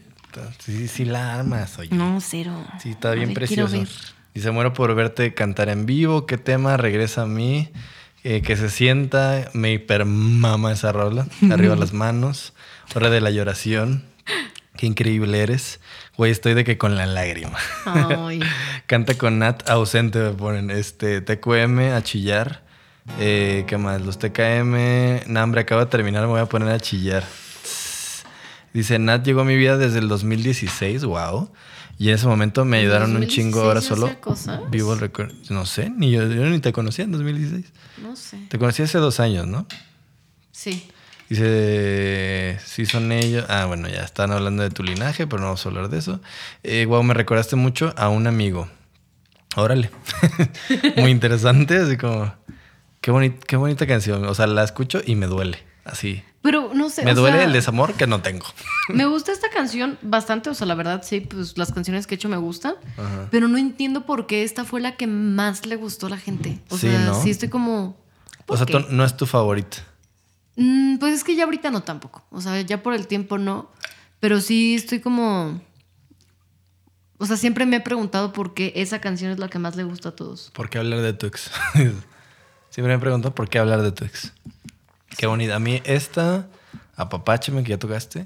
Sí, 0.60 0.88
sí 0.88 1.06
la 1.06 1.36
armas, 1.36 1.78
oye. 1.80 1.90
No, 1.94 2.20
cero. 2.22 2.66
Sí, 2.82 2.92
está 2.92 3.12
bien 3.12 3.30
ver, 3.30 3.36
precioso. 3.36 3.84
Dice, 4.34 4.52
muero 4.52 4.74
por 4.74 4.94
verte 4.96 5.34
cantar 5.34 5.70
en 5.70 5.86
vivo. 5.86 6.26
¿Qué 6.26 6.38
tema 6.38 6.78
regresa 6.78 7.24
a 7.24 7.26
mí? 7.26 7.70
Eh, 8.24 8.42
que 8.42 8.56
se 8.56 8.70
sienta, 8.70 9.50
me 9.54 9.74
hipermama 9.74 10.72
esa 10.72 10.92
rola. 10.92 11.28
Arriba 11.52 11.76
las 11.76 11.92
manos. 11.94 12.54
Hora 12.96 13.10
de 13.10 13.20
la 13.20 13.32
lloración. 13.32 14.06
Qué 14.78 14.86
increíble 14.86 15.42
eres. 15.42 15.80
Güey, 16.16 16.32
estoy 16.32 16.54
de 16.54 16.64
que 16.64 16.78
con 16.78 16.96
la 16.96 17.06
lágrima. 17.06 17.58
Ay. 17.86 18.40
Canta 18.86 19.18
con 19.18 19.40
Nat 19.40 19.70
ausente, 19.70 20.20
me 20.20 20.32
ponen. 20.32 20.72
Este, 20.72 21.20
TQM, 21.20 21.94
a 21.94 22.02
chillar. 22.04 22.64
Eh, 23.20 23.66
¿Qué 23.68 23.78
más? 23.78 24.02
Los 24.02 24.18
TKM. 24.18 25.28
Nah, 25.28 25.44
hombre, 25.44 25.62
acaba 25.62 25.86
de 25.86 25.92
terminar, 25.92 26.24
me 26.24 26.30
voy 26.30 26.42
a 26.42 26.46
poner 26.46 26.70
a 26.70 26.80
chillar. 26.80 27.24
Dice, 28.74 29.00
Nat 29.00 29.24
llegó 29.24 29.42
a 29.42 29.46
mi 29.46 29.56
vida 29.56 29.78
desde 29.78 30.00
el 30.00 30.08
2016, 30.08 31.04
wow. 31.06 31.52
Y 31.98 32.10
en 32.10 32.16
ese 32.16 32.26
momento 32.26 32.66
me 32.66 32.78
ayudaron 32.78 33.16
un 33.16 33.28
chingo 33.28 33.62
ahora 33.62 33.82
2016 33.82 34.00
solo. 34.00 34.22
cosas? 34.22 34.72
Vivo 34.72 34.94
el 34.94 35.00
recuerdo. 35.00 35.36
No 35.50 35.66
sé, 35.66 35.90
ni 35.90 36.10
yo, 36.12 36.26
yo 36.28 36.46
ni 36.50 36.60
te 36.60 36.72
conocía 36.74 37.06
en 37.06 37.12
2016. 37.12 37.66
No 38.02 38.16
sé. 38.16 38.38
Te 38.50 38.58
conocí 38.58 38.82
hace 38.82 38.98
dos 38.98 39.20
años, 39.20 39.46
¿no? 39.46 39.68
Sí. 40.52 40.90
Dice, 41.30 42.60
sí 42.66 42.86
son 42.86 43.12
ellos. 43.12 43.46
Ah, 43.50 43.66
bueno, 43.66 43.88
ya 43.88 44.02
están 44.02 44.32
hablando 44.32 44.64
de 44.64 44.70
tu 44.70 44.84
linaje, 44.84 45.28
pero 45.28 45.42
no 45.42 45.46
vamos 45.48 45.66
a 45.66 45.70
hablar 45.70 45.90
de 45.90 46.00
eso. 46.00 46.20
Eh, 46.64 46.86
wow, 46.86 47.04
me 47.04 47.14
recordaste 47.14 47.56
mucho 47.56 47.94
a 47.98 48.10
un 48.10 48.26
amigo. 48.26 48.68
Órale. 49.56 49.92
Muy 50.98 51.12
interesante, 51.12 51.78
así 51.78 51.98
como, 51.98 52.34
qué, 53.02 53.12
boni- 53.12 53.38
qué 53.48 53.56
bonita 53.58 53.86
canción. 53.88 54.26
O 54.26 54.34
sea, 54.34 54.48
la 54.48 54.64
escucho 54.64 55.02
y 55.06 55.16
me 55.16 55.26
duele, 55.28 55.60
así. 55.86 56.24
Pero 56.42 56.74
no 56.74 56.90
sé. 56.90 57.04
Me 57.06 57.14
duele 57.14 57.38
sea, 57.38 57.46
el 57.46 57.54
desamor 57.54 57.94
que 57.94 58.08
no 58.08 58.22
tengo. 58.22 58.46
Me 58.90 59.06
gusta 59.06 59.32
esta 59.32 59.50
canción 59.52 60.00
bastante, 60.02 60.50
o 60.50 60.54
sea, 60.56 60.66
la 60.66 60.74
verdad 60.76 61.04
sí, 61.04 61.22
pues 61.22 61.56
las 61.58 61.72
canciones 61.72 62.08
que 62.08 62.16
he 62.16 62.18
hecho 62.18 62.30
me 62.30 62.38
gustan, 62.38 62.74
Ajá. 62.98 63.28
pero 63.30 63.48
no 63.48 63.58
entiendo 63.60 64.06
por 64.08 64.26
qué 64.26 64.44
esta 64.44 64.66
fue 64.66 64.82
la 64.82 64.96
que 64.98 65.06
más 65.08 65.66
le 65.68 65.76
gustó 65.76 66.08
a 66.08 66.10
la 66.10 66.18
gente. 66.18 66.60
O 66.70 66.78
Sí, 66.78 66.90
sea, 66.90 67.00
¿no? 67.06 67.22
sí 67.22 67.30
estoy 67.30 67.50
como... 67.50 67.96
¿por 68.48 68.56
O 68.56 68.58
sea, 68.58 68.66
tú- 68.66 68.88
no 68.90 69.06
es 69.06 69.16
tu 69.16 69.26
favorita. 69.28 69.78
Mm, 70.56 70.98
pues 70.98 71.14
es 71.14 71.24
que 71.24 71.36
ya 71.36 71.44
ahorita 71.46 71.70
no 71.72 71.84
tampoco, 71.84 72.26
o 72.32 72.42
sea, 72.42 72.60
ya 72.62 72.82
por 72.84 72.94
el 72.96 73.06
tiempo 73.08 73.38
no, 73.38 73.70
pero 74.20 74.42
sí 74.42 74.74
estoy 74.76 75.00
como... 75.00 75.62
O 77.20 77.26
sea, 77.28 77.38
siempre 77.38 77.68
me 77.68 77.76
he 77.78 77.82
preguntado 77.82 78.34
por 78.34 78.56
qué 78.56 78.74
esa 78.76 79.00
canción 79.00 79.32
es 79.32 79.38
la 79.38 79.48
que 79.48 79.60
más 79.60 79.76
le 79.76 79.84
gusta 79.84 80.10
a 80.10 80.16
todos. 80.16 80.50
¿Por 80.56 80.70
qué 80.72 80.80
hablar 80.80 81.02
de 81.02 81.14
tu 81.14 81.28
ex? 81.28 81.52
Siempre 82.72 82.96
me 82.96 83.00
pregunto 83.00 83.36
por 83.36 83.48
qué 83.50 83.60
hablar 83.60 83.84
de 83.84 83.92
tu 83.92 84.04
ex. 84.06 84.34
Qué 85.18 85.28
bonita. 85.28 85.56
A 85.58 85.60
mí 85.60 85.82
esta, 85.86 86.48
apapáchame 86.96 87.64
que 87.64 87.70
ya 87.70 87.78
tocaste. 87.78 88.26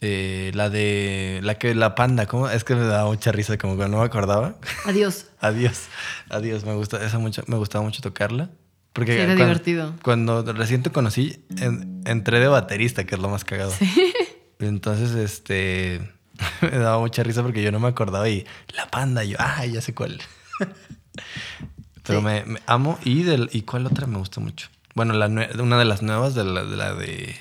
Eh, 0.00 0.50
la 0.54 0.70
de. 0.70 1.40
La 1.42 1.56
que. 1.58 1.74
La 1.74 1.94
panda, 1.94 2.26
¿cómo? 2.26 2.48
Es 2.48 2.64
que 2.64 2.74
me 2.74 2.84
daba 2.86 3.06
mucha 3.10 3.32
risa, 3.32 3.58
como 3.58 3.76
que 3.76 3.86
no 3.88 3.98
me 3.98 4.04
acordaba. 4.04 4.54
Adiós. 4.86 5.26
Adiós. 5.40 5.82
Adiós. 6.30 6.64
Me 6.64 6.74
gusta, 6.74 7.04
esa 7.04 7.18
mucho, 7.18 7.42
me 7.46 7.56
gustaba 7.56 7.84
mucho 7.84 8.00
tocarla. 8.00 8.48
Porque 8.92 9.12
Sí, 9.12 9.18
era 9.18 9.26
cuando, 9.34 9.44
divertido. 9.44 9.94
Cuando 10.02 10.52
recién 10.52 10.82
te 10.84 10.90
conocí, 10.90 11.44
en- 11.58 12.00
entré 12.06 12.38
de 12.38 12.46
baterista, 12.46 13.04
que 13.04 13.16
es 13.16 13.20
lo 13.20 13.28
más 13.28 13.44
cagado. 13.44 13.72
Entonces, 14.60 15.14
este. 15.16 16.00
Me 16.62 16.70
daba 16.78 16.98
mucha 17.00 17.22
risa 17.24 17.42
porque 17.42 17.62
yo 17.62 17.72
no 17.72 17.80
me 17.80 17.88
acordaba 17.88 18.28
y 18.28 18.46
la 18.76 18.88
panda, 18.90 19.24
yo, 19.24 19.36
ah, 19.40 19.64
ya 19.66 19.80
sé 19.80 19.94
cuál. 19.94 20.20
Pero 22.04 22.20
Sí. 22.20 22.24
me, 22.24 22.44
me 22.44 22.60
amo. 22.66 22.98
¿Y, 23.04 23.22
del, 23.22 23.50
¿Y 23.52 23.62
cuál 23.62 23.86
otra 23.86 24.06
me 24.06 24.18
gusta 24.18 24.40
mucho? 24.40 24.68
Bueno, 24.94 25.12
la 25.14 25.26
una 25.26 25.78
de 25.78 25.84
las 25.84 26.02
nuevas, 26.02 26.34
de 26.34 26.44
la 26.44 26.62
de, 26.64 26.76
la 26.76 26.94
de, 26.94 27.34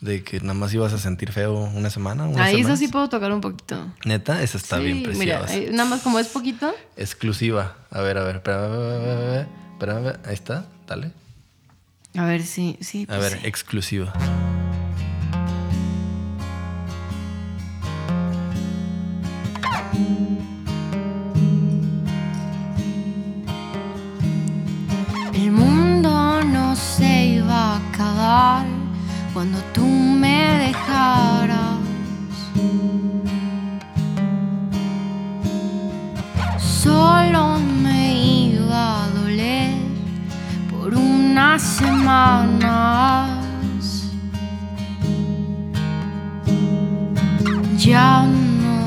de 0.00 0.22
que 0.24 0.40
nada 0.40 0.54
más 0.54 0.74
ibas 0.74 0.92
a 0.92 0.98
sentir 0.98 1.32
feo 1.32 1.54
una 1.54 1.88
semana. 1.88 2.28
Ahí 2.42 2.60
eso 2.60 2.76
sí 2.76 2.88
puedo 2.88 3.08
tocar 3.08 3.32
un 3.32 3.40
poquito. 3.40 3.86
Neta, 4.04 4.42
esa 4.42 4.58
está 4.58 4.76
Sí, 4.78 4.84
bien 4.84 4.96
Mira, 5.16 5.40
preciosa. 5.40 5.52
ahí- 5.54 5.68
nada 5.72 5.88
más 5.88 6.00
como 6.02 6.18
es 6.18 6.28
poquito. 6.28 6.74
Exclusiva. 6.96 7.76
A 7.90 8.00
ver, 8.02 8.18
a 8.18 8.24
ver, 8.24 8.36
espera, 8.36 10.20
ahí 10.26 10.34
está, 10.34 10.66
dale. 10.86 11.12
A 12.14 12.24
ver, 12.26 12.42
sí, 12.42 12.76
sí. 12.82 13.04
A 13.04 13.16
pues 13.16 13.20
ver, 13.20 13.40
sí. 13.40 13.46
exclusiva. 13.46 14.12
Cuando 29.32 29.58
tú 29.74 29.86
me 29.86 30.58
dejaras. 30.66 31.78
Solo 36.58 37.58
me 37.82 38.00
iba 38.54 39.04
a 39.04 39.08
doler 39.08 39.72
por 40.70 40.94
unas 40.94 41.60
semanas. 41.62 43.30
Ya 47.78 48.22
no, 48.62 48.78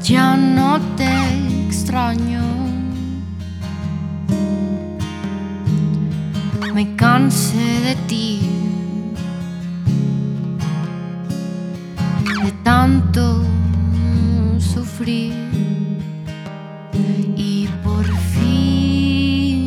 ya 0.00 0.36
no 0.36 0.80
te 0.96 1.10
extraño. 1.66 2.43
Me 6.74 6.96
cansé 6.96 7.80
de 7.82 7.94
ti, 8.08 8.50
de 12.42 12.50
tanto 12.64 13.44
sufrir 14.58 15.32
y 17.36 17.68
por 17.84 18.04
fin 18.32 19.64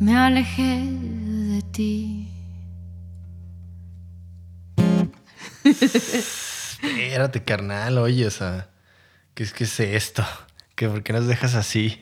me 0.00 0.16
alejé 0.16 0.80
de 0.80 1.62
ti. 1.72 2.28
Espérate, 5.62 7.44
carnal, 7.44 7.98
oye, 7.98 8.26
o 8.26 8.30
sea, 8.30 8.70
¿qué 9.34 9.42
es, 9.42 9.52
qué 9.52 9.64
es 9.64 9.78
esto? 9.78 10.24
¿Qué, 10.74 10.88
¿Por 10.88 11.02
qué 11.02 11.12
nos 11.12 11.26
dejas 11.26 11.54
así? 11.54 12.00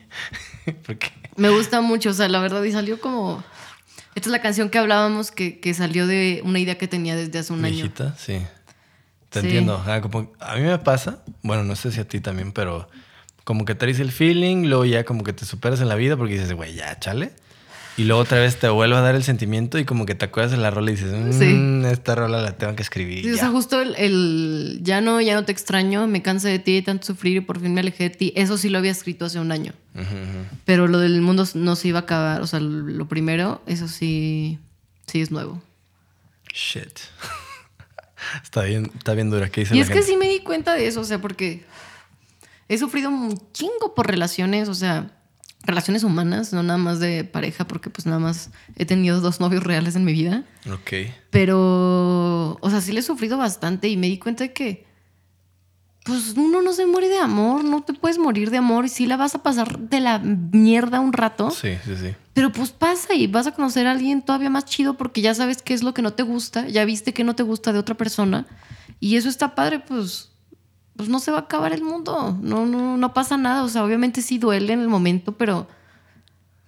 ¿Por 0.85 0.97
qué? 0.97 1.20
Me 1.41 1.49
gusta 1.49 1.81
mucho, 1.81 2.09
o 2.11 2.13
sea, 2.13 2.27
la 2.29 2.39
verdad, 2.39 2.63
y 2.63 2.71
salió 2.71 2.99
como... 2.99 3.43
Esta 4.13 4.27
es 4.27 4.31
la 4.31 4.41
canción 4.41 4.69
que 4.69 4.77
hablábamos 4.77 5.31
que, 5.31 5.59
que 5.59 5.73
salió 5.73 6.05
de 6.05 6.41
una 6.43 6.59
idea 6.59 6.77
que 6.77 6.87
tenía 6.87 7.15
desde 7.15 7.39
hace 7.39 7.53
un 7.53 7.63
año. 7.63 7.75
Viejita, 7.75 8.15
sí. 8.17 8.41
Te 9.29 9.39
Sí. 9.39 9.47
entiendo. 9.47 9.81
Ah, 9.87 10.01
como- 10.01 10.31
a 10.39 10.55
mí 10.55 10.61
me 10.63 10.77
pasa, 10.79 11.19
bueno, 11.43 11.63
no 11.63 11.75
sé 11.77 11.91
si 11.91 11.99
a 12.01 12.07
ti 12.07 12.19
también, 12.19 12.51
pero 12.51 12.89
como 13.45 13.63
que 13.65 13.73
traes 13.73 13.99
el 14.01 14.11
feeling, 14.11 14.65
luego 14.67 14.83
ya 14.85 15.05
como 15.05 15.23
que 15.23 15.31
te 15.33 15.45
superas 15.45 15.79
en 15.79 15.87
la 15.87 15.95
vida 15.95 16.17
porque 16.17 16.33
dices, 16.33 16.51
güey, 16.53 16.75
ya, 16.75 16.99
chale. 16.99 17.31
Y 17.97 18.05
luego 18.05 18.21
otra 18.21 18.39
vez 18.39 18.57
te 18.57 18.69
vuelve 18.69 18.95
a 18.95 19.01
dar 19.01 19.15
el 19.15 19.23
sentimiento 19.23 19.77
y 19.77 19.83
como 19.85 20.05
que 20.05 20.15
te 20.15 20.23
acuerdas 20.25 20.51
de 20.51 20.57
la 20.57 20.71
rola 20.71 20.91
y 20.91 20.95
dices, 20.95 21.11
"Mm, 21.13 21.85
esta 21.85 22.15
rola 22.15 22.41
la 22.41 22.57
tengo 22.57 22.73
que 22.75 22.81
escribir. 22.83 23.23
Sí, 23.23 23.31
o 23.31 23.35
ya". 23.35 23.41
sea, 23.41 23.49
justo 23.49 23.81
el, 23.81 23.95
el 23.95 24.79
ya 24.81 25.01
no, 25.01 25.19
ya 25.19 25.35
no 25.35 25.43
te 25.43 25.51
extraño, 25.51 26.07
me 26.07 26.21
cansé 26.21 26.47
de 26.49 26.59
ti, 26.59 26.75
de 26.75 26.81
tanto 26.83 27.05
sufrir 27.07 27.37
y 27.37 27.41
por 27.41 27.59
fin 27.59 27.73
me 27.73 27.81
alejé 27.81 28.05
de 28.05 28.09
ti. 28.11 28.33
Eso 28.35 28.57
sí 28.57 28.69
lo 28.69 28.77
había 28.77 28.91
escrito 28.91 29.25
hace 29.25 29.39
un 29.39 29.51
año. 29.51 29.73
Pero 30.65 30.87
lo 30.87 30.99
del 30.99 31.21
mundo 31.21 31.45
no 31.53 31.75
se 31.75 31.89
iba 31.89 31.99
a 31.99 32.01
acabar. 32.03 32.41
O 32.41 32.47
sea, 32.47 32.59
lo 32.61 33.07
primero, 33.09 33.61
eso 33.67 33.87
sí, 33.89 34.57
sí 35.07 35.19
es 35.21 35.29
nuevo. 35.31 35.61
Shit. 36.53 36.97
está 38.43 38.63
bien, 38.63 38.89
está 38.97 39.13
bien 39.13 39.29
dura. 39.29 39.49
¿Qué 39.49 39.61
dice 39.61 39.75
Y 39.75 39.79
la 39.79 39.83
es 39.83 39.89
que 39.89 40.01
sí 40.03 40.15
me 40.17 40.29
di 40.29 40.39
cuenta 40.39 40.73
de 40.75 40.87
eso, 40.87 41.01
o 41.01 41.05
sea, 41.05 41.19
porque 41.19 41.65
he 42.69 42.77
sufrido 42.77 43.09
un 43.09 43.37
chingo 43.51 43.93
por 43.95 44.07
relaciones, 44.07 44.69
o 44.69 44.73
sea, 44.75 45.11
relaciones 45.63 46.03
humanas, 46.03 46.53
no 46.53 46.63
nada 46.63 46.77
más 46.77 46.99
de 46.99 47.23
pareja, 47.23 47.67
porque 47.67 47.89
pues 47.89 48.05
nada 48.05 48.19
más 48.19 48.49
he 48.75 48.85
tenido 48.85 49.21
dos 49.21 49.39
novios 49.39 49.63
reales 49.63 49.95
en 49.95 50.05
mi 50.05 50.13
vida. 50.13 50.43
Ok. 50.71 51.11
Pero, 51.29 52.57
o 52.61 52.69
sea, 52.69 52.81
sí 52.81 52.91
le 52.91 52.99
he 52.99 53.03
sufrido 53.03 53.37
bastante 53.37 53.87
y 53.87 53.97
me 53.97 54.07
di 54.07 54.17
cuenta 54.17 54.43
de 54.43 54.53
que, 54.53 54.85
pues 56.03 56.33
uno 56.35 56.61
no 56.63 56.73
se 56.73 56.87
muere 56.87 57.09
de 57.09 57.19
amor, 57.19 57.63
no 57.63 57.83
te 57.83 57.93
puedes 57.93 58.17
morir 58.17 58.49
de 58.49 58.57
amor 58.57 58.85
y 58.85 58.89
sí 58.89 59.05
la 59.05 59.17
vas 59.17 59.35
a 59.35 59.43
pasar 59.43 59.77
de 59.77 59.99
la 59.99 60.17
mierda 60.19 60.99
un 60.99 61.13
rato. 61.13 61.51
Sí, 61.51 61.77
sí, 61.85 61.95
sí. 61.95 62.15
Pero 62.33 62.51
pues 62.51 62.71
pasa 62.71 63.13
y 63.13 63.27
vas 63.27 63.45
a 63.45 63.51
conocer 63.51 63.85
a 63.85 63.91
alguien 63.91 64.23
todavía 64.23 64.49
más 64.49 64.65
chido 64.65 64.97
porque 64.97 65.21
ya 65.21 65.35
sabes 65.35 65.61
qué 65.61 65.73
es 65.73 65.83
lo 65.83 65.93
que 65.93 66.01
no 66.01 66.13
te 66.13 66.23
gusta, 66.23 66.67
ya 66.67 66.85
viste 66.85 67.13
que 67.13 67.23
no 67.23 67.35
te 67.35 67.43
gusta 67.43 67.71
de 67.71 67.79
otra 67.79 67.95
persona 67.95 68.47
y 68.99 69.15
eso 69.15 69.29
está 69.29 69.53
padre, 69.53 69.79
pues, 69.79 70.30
pues 71.01 71.09
no 71.09 71.19
se 71.19 71.31
va 71.31 71.37
a 71.39 71.41
acabar 71.41 71.73
el 71.73 71.81
mundo, 71.81 72.37
no, 72.43 72.67
no, 72.67 72.95
no 72.95 73.13
pasa 73.15 73.37
nada, 73.37 73.63
o 73.63 73.67
sea, 73.69 73.83
obviamente 73.83 74.21
sí 74.21 74.37
duele 74.37 74.71
en 74.73 74.81
el 74.81 74.87
momento, 74.87 75.31
pero 75.31 75.67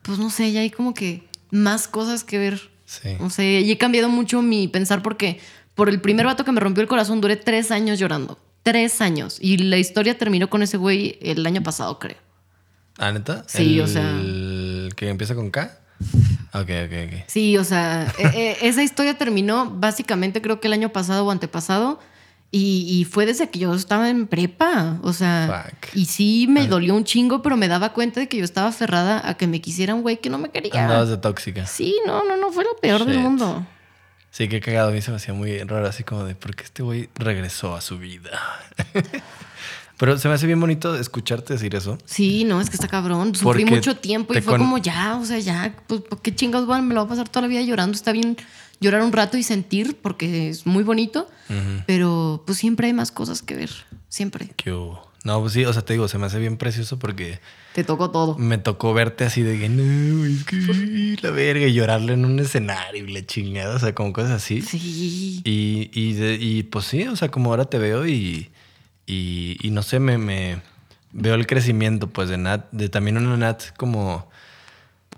pues 0.02 0.18
no 0.18 0.32
sé, 0.32 0.52
ya 0.52 0.62
hay 0.62 0.72
como 0.72 0.96
que 0.96 1.28
más 1.52 1.88
cosas 1.88 2.24
que 2.24 2.40
ver. 2.40 2.72
Sí. 2.86 3.10
O 3.20 3.30
sea, 3.30 3.60
y 3.60 3.70
he 3.72 3.78
cambiado 3.78 4.10
mucho 4.10 4.42
mi 4.42 4.68
pensar 4.68 5.04
porque 5.04 5.40
por 5.76 5.88
el 5.88 6.02
primer 6.02 6.26
vato 6.26 6.44
que 6.46 6.52
me 6.52 6.60
rompió 6.60 6.82
el 6.82 6.88
corazón 6.90 7.22
duré 7.22 7.36
tres 7.36 7.70
años 7.70 8.00
llorando. 8.00 8.40
Tres 8.64 9.02
años. 9.02 9.38
Y 9.40 9.58
la 9.58 9.78
historia 9.78 10.18
terminó 10.18 10.50
con 10.50 10.64
ese 10.64 10.78
güey 10.78 11.20
el 11.22 11.46
año 11.46 11.62
pasado, 11.62 12.00
creo. 12.00 12.18
¿Ah, 12.98 13.12
neta? 13.12 13.44
Sí, 13.48 13.80
o 13.80 13.84
El 13.84 13.90
sea- 13.90 14.96
que 14.96 15.10
empieza 15.10 15.36
con 15.36 15.52
K? 15.52 15.78
Ok, 16.54 16.70
ok, 16.86 16.94
ok. 17.08 17.24
Sí, 17.28 17.56
o 17.58 17.64
sea, 17.64 18.12
e- 18.18 18.58
e- 18.62 18.68
esa 18.68 18.82
historia 18.84 19.16
terminó 19.18 19.70
básicamente 19.70 20.42
creo 20.42 20.60
que 20.60 20.68
el 20.68 20.74
año 20.74 20.90
pasado 20.90 21.26
o 21.28 21.30
antepasado. 21.32 22.00
Y, 22.56 22.86
y 22.88 23.06
fue 23.06 23.26
desde 23.26 23.50
que 23.50 23.58
yo 23.58 23.74
estaba 23.74 24.12
en 24.12 24.28
prepa. 24.28 25.00
O 25.02 25.12
sea, 25.12 25.66
Fuck. 25.66 25.96
y 25.96 26.06
sí 26.06 26.46
me 26.48 26.68
dolió 26.68 26.94
un 26.94 27.04
chingo, 27.04 27.42
pero 27.42 27.58
me 27.58 27.68
daba 27.68 27.94
cuenta 27.94 28.20
de 28.20 28.30
que 28.30 28.38
yo 28.38 28.44
estaba 28.44 28.68
aferrada 28.68 29.28
a 29.28 29.34
que 29.34 29.48
me 29.48 29.60
quisiera 29.60 29.96
un 29.96 30.04
güey 30.04 30.18
que 30.18 30.30
no 30.30 30.38
me 30.38 30.52
quería. 30.52 30.84
Andabas 30.84 31.10
de 31.10 31.18
tóxica. 31.18 31.66
Sí, 31.66 32.00
no, 32.06 32.24
no, 32.24 32.38
no, 32.38 32.52
fue 32.52 32.64
lo 32.64 32.76
peor 32.78 33.06
del 33.06 33.18
mundo. 33.18 33.66
Sí, 34.30 34.48
qué 34.50 34.62
cagado. 34.62 34.90
A 34.90 34.92
mí 34.92 35.02
se 35.02 35.10
me 35.10 35.18
hacía 35.18 35.34
muy 35.34 35.58
raro, 35.64 35.88
así 35.88 36.04
como 36.04 36.26
de, 36.26 36.36
¿por 36.36 36.56
qué 36.56 36.64
este 36.64 36.84
güey 36.84 37.10
regresó 37.16 37.76
a 37.76 37.82
su 37.82 37.98
vida? 37.98 38.40
Pero 40.06 40.18
se 40.18 40.28
me 40.28 40.34
hace 40.34 40.48
bien 40.48 40.60
bonito 40.60 40.96
escucharte 40.98 41.54
decir 41.54 41.74
eso. 41.76 41.98
Sí, 42.04 42.44
no, 42.44 42.60
es 42.60 42.70
que 42.70 42.76
está 42.76 42.90
cabrón. 42.90 43.34
Sufrí 43.36 43.64
Porque 43.64 43.66
mucho 43.66 43.96
tiempo 43.96 44.34
y 44.34 44.42
fue 44.42 44.52
con- 44.52 44.60
como 44.62 44.78
ya, 44.78 45.16
o 45.16 45.24
sea, 45.24 45.40
ya, 45.40 45.74
pues, 45.88 46.02
¿por 46.02 46.22
qué 46.22 46.36
chingados 46.36 46.68
bueno, 46.68 46.84
me 46.84 46.94
lo 46.94 47.00
voy 47.02 47.06
a 47.08 47.10
pasar 47.12 47.30
toda 47.30 47.44
la 47.44 47.48
vida 47.48 47.62
llorando? 47.62 47.96
Está 47.96 48.12
bien 48.12 48.36
llorar 48.82 49.02
un 49.04 49.14
rato 49.14 49.38
y 49.38 49.44
sentir 49.44 49.98
porque 50.02 50.50
es 50.50 50.66
muy 50.66 50.84
bonito, 50.84 51.30
pero 51.86 52.44
pues 52.46 52.58
siempre 52.58 52.88
hay 52.88 52.94
más 52.94 53.14
cosas 53.14 53.42
que 53.42 53.56
ver, 53.56 53.70
siempre. 54.10 54.50
¿Qué 54.58 54.74
hubo? 54.74 55.10
No, 55.24 55.40
pues 55.40 55.54
sí, 55.54 55.64
o 55.64 55.72
sea, 55.72 55.84
te 55.86 55.94
digo, 55.94 56.10
se 56.10 56.18
me 56.18 56.26
hace 56.26 56.38
bien 56.38 56.58
precioso 56.58 57.00
porque 57.00 57.40
Te 57.74 57.86
tocó 57.86 58.12
todo. 58.12 58.38
me 58.38 58.58
tocó 58.58 58.94
verte 58.94 59.24
así 59.24 59.42
de 59.42 59.58
que 59.58 59.70
no, 59.70 60.26
es 60.26 60.44
que 60.44 61.16
la 61.22 61.32
verga 61.32 61.66
y 61.66 61.72
llorarle 61.74 62.12
en 62.12 62.26
un 62.26 62.40
escenario 62.40 63.06
y 63.08 63.14
la 63.14 63.26
chingada, 63.26 63.74
o 63.76 63.80
sea, 63.80 63.96
como 63.96 64.12
cosas 64.12 64.32
así. 64.32 64.62
Sí. 64.62 65.42
Y, 65.46 65.90
y, 65.94 66.22
y, 66.42 66.64
pues 66.64 66.84
sí, 66.86 67.04
o 67.08 67.16
sea, 67.16 67.32
como 67.32 67.52
ahora 67.52 67.64
te 67.64 67.78
veo 67.78 68.06
y, 68.06 68.50
y, 69.06 69.58
y 69.62 69.72
no 69.72 69.84
sé, 69.84 70.00
me, 70.00 70.18
me 70.18 70.62
veo 71.12 71.36
el 71.36 71.46
crecimiento 71.48 72.08
pues 72.08 72.30
de 72.30 72.38
Nat, 72.38 72.66
de 72.72 72.90
también 72.90 73.18
una 73.18 73.38
Nat 73.38 73.76
como, 73.78 74.30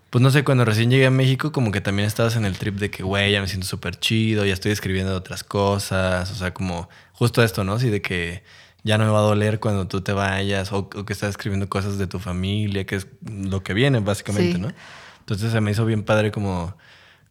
pues 0.10 0.22
no 0.22 0.30
sé, 0.30 0.44
cuando 0.44 0.66
recién 0.66 0.90
llegué 0.90 1.06
a 1.06 1.12
México 1.12 1.52
como 1.52 1.72
que 1.72 1.82
también 1.82 2.08
estabas 2.08 2.36
en 2.36 2.46
el 2.46 2.58
trip 2.58 2.76
de 2.76 2.90
que, 2.90 3.04
güey, 3.04 3.32
ya 3.32 3.42
me 3.42 3.48
siento 3.48 3.68
súper 3.68 4.00
chido, 4.00 4.46
ya 4.46 4.54
estoy 4.54 4.72
escribiendo 4.72 5.16
otras 5.16 5.44
cosas, 5.44 6.32
o 6.32 6.36
sea, 6.36 6.54
como 6.54 6.90
justo 7.14 7.44
esto, 7.44 7.64
¿no? 7.64 7.80
Sí, 7.80 7.90
de 7.90 8.02
que 8.02 8.44
ya 8.84 8.98
no 8.98 9.06
me 9.06 9.12
va 9.12 9.20
a 9.20 9.24
doler 9.24 9.60
cuando 9.60 9.88
tú 9.88 10.02
te 10.02 10.14
vayas 10.14 10.72
o, 10.72 10.78
o 10.96 11.06
que 11.06 11.14
estás 11.14 11.30
escribiendo 11.32 11.68
cosas 11.70 11.98
de 11.98 12.08
tu 12.08 12.20
familia, 12.20 12.86
que 12.86 12.96
es 12.98 13.08
lo 13.30 13.64
que 13.64 13.74
viene 13.74 14.00
básicamente, 14.00 14.54
Sí. 14.54 14.60
¿no? 14.60 14.72
Entonces 15.20 15.52
se 15.52 15.60
me 15.60 15.72
hizo 15.72 15.86
bien 15.86 16.04
padre 16.04 16.32
como, 16.32 16.78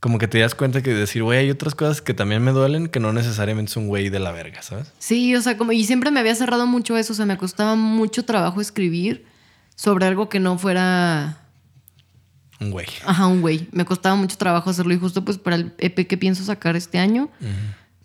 como 0.04 0.18
que 0.18 0.28
te 0.28 0.38
das 0.38 0.54
cuenta 0.54 0.82
que 0.82 0.92
decir, 0.92 1.22
güey, 1.22 1.38
hay 1.38 1.50
otras 1.50 1.74
cosas 1.74 2.02
que 2.02 2.12
también 2.12 2.42
me 2.42 2.50
duelen 2.50 2.88
que 2.88 3.00
no 3.00 3.14
necesariamente 3.14 3.70
es 3.70 3.76
un 3.78 3.86
güey 3.88 4.10
de 4.10 4.18
la 4.18 4.32
verga, 4.32 4.60
¿sabes? 4.60 4.92
Sí, 4.98 5.34
o 5.34 5.40
sea, 5.40 5.56
como, 5.56 5.72
y 5.72 5.82
siempre 5.84 6.10
me 6.10 6.20
había 6.20 6.34
cerrado 6.34 6.66
mucho 6.66 6.98
eso, 6.98 7.14
o 7.14 7.16
sea, 7.16 7.24
me 7.24 7.38
costaba 7.38 7.74
mucho 7.74 8.22
trabajo 8.26 8.60
escribir 8.60 9.24
sobre 9.76 10.04
algo 10.04 10.28
que 10.28 10.40
no 10.40 10.58
fuera 10.58 11.38
Un 12.60 12.70
güey. 12.70 12.86
Ajá, 13.06 13.26
un 13.28 13.40
güey. 13.40 13.66
Me 13.72 13.86
costaba 13.86 14.14
mucho 14.14 14.36
trabajo 14.36 14.68
hacerlo 14.68 14.92
y 14.92 14.98
justo 14.98 15.24
pues 15.24 15.38
para 15.38 15.56
el 15.56 15.72
EP 15.78 16.06
que 16.06 16.18
pienso 16.18 16.44
sacar 16.44 16.76
este 16.76 16.98
año, 16.98 17.30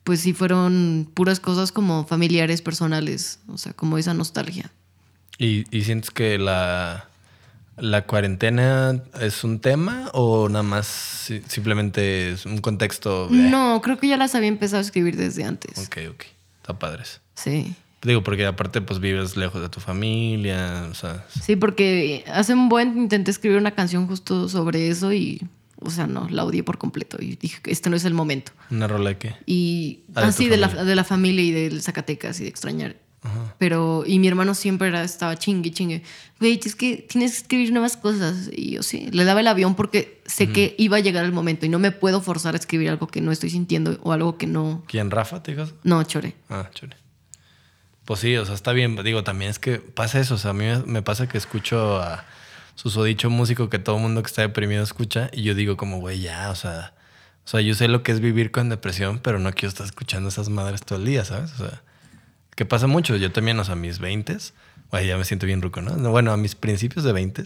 pues 0.05 0.21
sí 0.21 0.31
fueron 0.31 1.11
puras 1.13 1.41
cosas 1.41 1.73
como 1.73 2.05
familiares, 2.05 2.61
personales, 2.61 3.39
o 3.49 3.57
sea, 3.57 3.73
como 3.73 3.97
esa 3.97 4.13
nostalgia. 4.13 4.71
¿Y, 5.37 5.65
y 5.77 5.83
sientes 5.83 6.11
que 6.11 6.37
la, 6.37 7.08
la 7.81 8.05
cuarentena 8.05 9.01
es 9.21 9.43
un 9.43 9.59
tema 9.59 10.09
o 10.13 10.49
nada 10.49 10.63
más 10.63 10.85
si- 10.87 11.41
simplemente 11.47 12.31
es 12.31 12.45
un 12.45 12.59
contexto? 12.59 13.27
No, 13.31 13.81
creo 13.81 13.97
que 13.97 14.07
ya 14.07 14.17
las 14.17 14.35
había 14.35 14.49
empezado 14.49 14.79
a 14.79 14.81
escribir 14.81 15.15
desde 15.17 15.43
antes. 15.43 15.77
Ok, 15.79 15.97
ok. 16.11 16.23
Está 16.61 16.77
padres. 16.79 17.21
Sí. 17.35 17.75
Digo, 18.01 18.23
porque 18.23 18.45
aparte 18.45 18.79
pues 18.81 18.99
vives 18.99 19.35
lejos 19.35 19.61
de 19.61 19.67
tu 19.69 19.79
familia, 19.81 20.87
o 20.89 20.93
sea... 20.93 21.25
Sí, 21.41 21.55
porque 21.57 22.23
hace 22.31 22.53
un 22.53 22.69
buen 22.69 22.97
intenté 22.97 23.31
escribir 23.31 23.57
una 23.57 23.71
canción 23.71 24.07
justo 24.07 24.47
sobre 24.47 24.87
eso 24.87 25.11
y, 25.11 25.41
o 25.81 25.89
sea, 25.89 26.07
no, 26.07 26.29
la 26.29 26.45
odié 26.45 26.63
por 26.63 26.77
completo 26.77 27.17
y 27.19 27.35
dije 27.35 27.59
que 27.61 27.71
este 27.71 27.89
no 27.89 27.97
es 27.97 28.05
el 28.05 28.13
momento. 28.13 28.53
¿Una 28.71 28.87
rola 28.87 29.09
de 29.09 29.17
qué? 29.17 29.35
Y 29.45 29.99
Ah, 30.15 30.21
de 30.21 30.27
tu 30.27 30.29
así 30.29 30.47
de, 30.47 30.55
la, 30.57 30.67
de 30.69 30.95
la 30.95 31.03
familia 31.03 31.43
y 31.43 31.51
del 31.51 31.81
Zacatecas 31.81 32.39
y 32.39 32.43
de 32.43 32.49
extrañar. 32.49 32.95
Pero, 33.57 34.03
y 34.07 34.17
mi 34.19 34.27
hermano 34.29 34.55
siempre 34.55 34.87
era, 34.87 35.03
estaba 35.03 35.35
chingue, 35.37 35.71
chingue. 35.71 36.03
Güey, 36.39 36.59
es 36.63 36.75
que 36.75 37.05
tienes 37.09 37.31
que 37.33 37.37
escribir 37.39 37.71
nuevas 37.73 37.97
cosas. 37.97 38.49
Y 38.55 38.71
yo 38.71 38.83
sí, 38.83 39.09
le 39.11 39.25
daba 39.25 39.41
el 39.41 39.47
avión 39.47 39.75
porque 39.75 40.21
sé 40.25 40.49
que 40.49 40.75
iba 40.77 40.97
a 40.97 40.99
llegar 41.01 41.25
el 41.25 41.33
momento 41.33 41.65
y 41.65 41.69
no 41.69 41.79
me 41.79 41.91
puedo 41.91 42.21
forzar 42.21 42.53
a 42.55 42.57
escribir 42.57 42.89
algo 42.89 43.07
que 43.07 43.19
no 43.19 43.31
estoy 43.33 43.49
sintiendo 43.49 43.99
o 44.03 44.13
algo 44.13 44.37
que 44.37 44.47
no. 44.47 44.83
¿Quién, 44.87 45.11
Rafa, 45.11 45.43
te 45.43 45.51
digas? 45.51 45.73
No, 45.83 46.01
chore. 46.03 46.35
Ah, 46.49 46.69
chule. 46.73 46.95
Pues 48.05 48.21
sí, 48.21 48.35
o 48.37 48.45
sea, 48.45 48.55
está 48.55 48.71
bien. 48.71 48.95
Digo, 49.03 49.23
también 49.23 49.51
es 49.51 49.59
que 49.59 49.79
pasa 49.79 50.19
eso. 50.19 50.35
O 50.35 50.37
sea, 50.37 50.51
a 50.51 50.53
mí 50.53 50.63
me- 50.65 50.83
me 50.83 51.01
pasa 51.01 51.27
que 51.27 51.37
escucho 51.37 51.97
a 52.01 52.25
susodicho 52.75 53.29
músico 53.29 53.69
que 53.69 53.79
todo 53.79 53.97
el 53.97 54.01
mundo 54.01 54.23
que 54.23 54.27
está 54.27 54.41
deprimido 54.41 54.81
escucha 54.83 55.29
y 55.33 55.43
yo 55.43 55.53
digo 55.53 55.75
como, 55.77 55.99
güey, 55.99 56.21
ya, 56.21 56.49
o 56.51 56.55
sea... 56.55 56.93
O 57.45 57.51
sea, 57.51 57.61
yo 57.61 57.73
sé 57.73 57.87
lo 57.87 58.03
que 58.03 58.11
es 58.11 58.19
vivir 58.19 58.51
con 58.51 58.69
depresión, 58.69 59.17
pero 59.23 59.39
no 59.39 59.51
quiero 59.53 59.69
estar 59.69 59.83
escuchando 59.83 60.29
esas 60.29 60.49
madres 60.49 60.81
todo 60.81 60.99
el 60.99 61.05
día, 61.05 61.25
¿sabes? 61.25 61.51
O 61.53 61.57
sea, 61.67 61.81
que 62.59 62.65
pasa 62.65 62.87
mucho. 62.87 63.15
Yo 63.15 63.31
también, 63.31 63.57
o 63.57 63.63
sea, 63.63 63.71
a 63.71 63.77
mis 63.77 63.99
20 63.99 64.35
güey, 64.91 65.07
ya 65.07 65.15
me 65.17 65.23
siento 65.23 65.45
bien 65.45 65.61
ruco, 65.61 65.81
¿no? 65.81 65.95
No, 65.95 66.09
Bueno, 66.11 66.33
a 66.33 66.37
mis 66.37 66.55
principios 66.55 67.05
de 67.05 67.13
20 67.13 67.43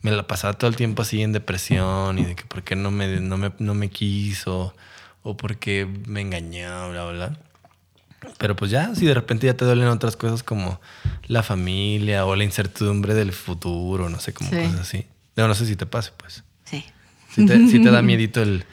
me 0.00 0.12
la 0.12 0.26
pasaba 0.26 0.54
todo 0.54 0.70
el 0.70 0.76
tiempo 0.76 1.02
así 1.02 1.20
en 1.20 1.32
depresión 1.32 2.18
y 2.18 2.24
de 2.24 2.34
que 2.36 2.44
por 2.44 2.62
qué 2.62 2.74
no 2.74 2.90
me, 2.90 3.20
no 3.20 3.36
me, 3.36 3.52
no 3.58 3.74
me 3.74 3.90
quiso 3.90 4.74
o 5.22 5.36
por 5.36 5.58
qué 5.58 5.86
me 6.06 6.22
engañó, 6.22 6.88
bla, 6.90 7.04
bla, 7.04 7.12
bla. 7.12 7.38
Pero 8.38 8.56
pues 8.56 8.70
ya, 8.70 8.94
si 8.94 9.04
de 9.04 9.12
repente 9.12 9.46
ya 9.46 9.54
te 9.54 9.66
duelen 9.66 9.88
otras 9.88 10.16
cosas 10.16 10.42
como 10.42 10.80
la 11.26 11.42
familia 11.42 12.24
o 12.24 12.34
la 12.34 12.44
incertidumbre 12.44 13.12
del 13.12 13.32
futuro, 13.34 14.08
no 14.08 14.18
sé, 14.20 14.32
como 14.32 14.48
Sí. 14.48 14.56
cosas 14.56 14.80
así. 14.80 15.06
No, 15.36 15.48
no 15.48 15.54
sé 15.54 15.66
si 15.66 15.76
te 15.76 15.84
pase, 15.84 16.12
pues. 16.16 16.44
Sí. 16.64 16.82
Si 17.30 17.44
te, 17.44 17.58
si 17.68 17.82
te 17.82 17.90
da 17.90 18.00
miedito 18.00 18.40
el, 18.40 18.64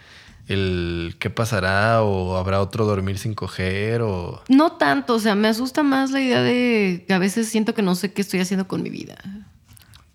el 0.47 1.15
qué 1.19 1.29
pasará 1.29 2.03
o 2.03 2.37
habrá 2.37 2.61
otro 2.61 2.85
dormir 2.85 3.17
sin 3.17 3.33
coger 3.33 4.01
o... 4.01 4.43
No 4.49 4.73
tanto, 4.73 5.15
o 5.15 5.19
sea, 5.19 5.35
me 5.35 5.47
asusta 5.47 5.83
más 5.83 6.11
la 6.11 6.21
idea 6.21 6.41
de 6.41 7.05
que 7.07 7.13
a 7.13 7.19
veces 7.19 7.47
siento 7.49 7.73
que 7.73 7.81
no 7.81 7.95
sé 7.95 8.13
qué 8.13 8.21
estoy 8.21 8.39
haciendo 8.41 8.67
con 8.67 8.83
mi 8.83 8.89
vida. 8.89 9.15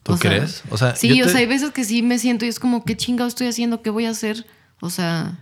¿Tú 0.03 0.13
O 0.13 0.17
sea, 0.17 0.31
crees? 0.31 0.63
O 0.71 0.77
sea, 0.77 0.95
sí, 0.97 1.23
o 1.23 1.29
sea, 1.29 1.39
hay 1.39 1.47
veces 1.47 1.71
que 1.71 1.85
sí 1.85 2.03
me 2.03 2.19
siento 2.19 2.45
y 2.45 2.49
es 2.49 2.61
como, 2.61 2.85
¿qué 2.85 2.97
chingado 2.97 3.29
estoy 3.29 3.47
haciendo? 3.47 3.83
¿Qué 3.83 3.91
voy 3.91 4.07
a 4.07 4.11
hacer? 4.11 4.47
O 4.81 4.91
sea, 4.91 5.39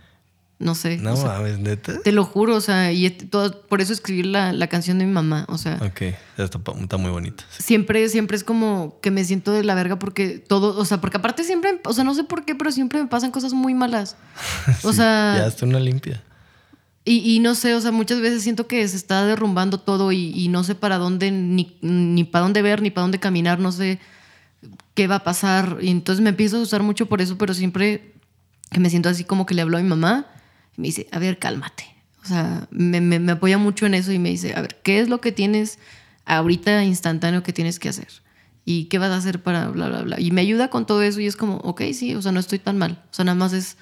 no 0.58 0.74
sé. 0.74 0.96
No 0.98 1.12
o 1.12 1.16
sea, 1.16 1.26
mames, 1.38 1.58
neta. 1.58 2.00
te 2.00 2.12
lo 2.12 2.24
juro, 2.24 2.56
o 2.56 2.60
sea, 2.60 2.90
y 2.92 3.08
todo- 3.10 3.62
por 3.62 3.80
eso 3.82 3.92
escribí 3.92 4.22
la, 4.22 4.52
la 4.52 4.66
canción 4.68 4.98
de 4.98 5.04
mi 5.06 5.12
mamá, 5.12 5.44
o 5.48 5.58
sea, 5.58 5.78
Ok, 5.82 6.14
está, 6.38 6.96
muy 6.98 7.10
bonita. 7.10 7.44
siempre, 7.58 8.08
siempre 8.08 8.36
es 8.36 8.44
como 8.44 8.98
que 9.02 9.10
me 9.10 9.22
siento 9.24 9.52
de 9.52 9.64
la 9.64 9.74
verga 9.74 9.98
porque 9.98 10.38
todo, 10.38 10.78
o 10.78 10.84
sea, 10.84 11.00
porque 11.00 11.18
aparte 11.18 11.44
siempre, 11.44 11.80
o 11.84 11.92
sea, 11.92 12.04
no 12.04 12.14
sé 12.14 12.24
por 12.24 12.44
qué, 12.44 12.54
pero 12.54 12.72
siempre 12.72 13.00
me 13.02 13.08
pasan 13.08 13.30
cosas 13.30 13.52
muy 13.52 13.74
malas. 13.74 14.16
O 14.82 14.92
sea, 14.92 15.34
Ya 15.38 15.46
está 15.46 15.66
una 15.66 15.80
limpia. 15.80 16.22
Y, 17.08 17.18
y 17.36 17.38
no 17.38 17.54
sé, 17.54 17.72
o 17.74 17.80
sea, 17.80 17.92
muchas 17.92 18.20
veces 18.20 18.42
siento 18.42 18.66
que 18.66 18.86
se 18.88 18.96
está 18.96 19.24
derrumbando 19.26 19.78
todo 19.78 20.10
y, 20.10 20.32
y 20.34 20.48
no 20.48 20.64
sé 20.64 20.74
para 20.74 20.98
dónde, 20.98 21.30
ni, 21.30 21.76
ni 21.80 22.24
para 22.24 22.42
dónde 22.42 22.62
ver, 22.62 22.82
ni 22.82 22.90
para 22.90 23.02
dónde 23.02 23.20
caminar, 23.20 23.60
no 23.60 23.70
sé 23.70 24.00
qué 24.94 25.06
va 25.06 25.16
a 25.16 25.22
pasar. 25.24 25.78
Y 25.82 25.90
entonces 25.90 26.20
me 26.22 26.30
empiezo 26.30 26.56
a 26.56 26.58
asustar 26.60 26.82
mucho 26.82 27.06
por 27.06 27.20
eso, 27.20 27.38
pero 27.38 27.54
siempre 27.54 28.12
que 28.72 28.80
me 28.80 28.90
siento 28.90 29.08
así 29.08 29.22
como 29.22 29.46
que 29.46 29.54
le 29.54 29.62
hablo 29.62 29.78
a 29.78 29.82
mi 29.82 29.88
mamá, 29.88 30.26
y 30.76 30.80
me 30.80 30.88
dice, 30.88 31.06
a 31.12 31.18
ver, 31.18 31.38
cálmate. 31.38 31.84
O 32.22 32.26
sea, 32.28 32.66
me, 32.70 33.00
me- 33.00 33.18
me 33.20 33.32
apoya 33.32 33.56
mucho 33.58 33.86
en 33.86 33.94
eso 33.94 34.12
y 34.12 34.18
me 34.18 34.30
dice, 34.30 34.54
a 34.54 34.60
ver, 34.62 34.80
¿qué 34.82 35.00
es 35.00 35.08
lo 35.08 35.20
que 35.20 35.32
tienes 35.32 35.78
ahorita 36.24 36.82
instantáneo 36.84 37.42
que 37.42 37.52
tienes 37.52 37.78
que 37.78 37.88
hacer? 37.88 38.08
¿Y 38.64 38.86
qué 38.86 38.98
vas 38.98 39.10
a 39.12 39.16
hacer 39.16 39.42
para 39.42 39.68
bla, 39.68 39.88
bla, 39.88 40.02
bla? 40.02 40.20
Y 40.20 40.32
me 40.32 40.40
ayuda 40.40 40.68
con 40.70 40.86
todo 40.86 41.02
eso 41.02 41.20
y 41.20 41.26
es 41.26 41.36
como, 41.36 41.56
ok, 41.58 41.82
sí, 41.94 42.14
o 42.16 42.22
sea, 42.22 42.32
no 42.32 42.40
estoy 42.40 42.58
tan 42.58 42.78
mal. 42.78 43.00
O 43.12 43.14
sea, 43.14 43.24
nada 43.24 43.36
más 43.36 43.52
es 43.52 43.76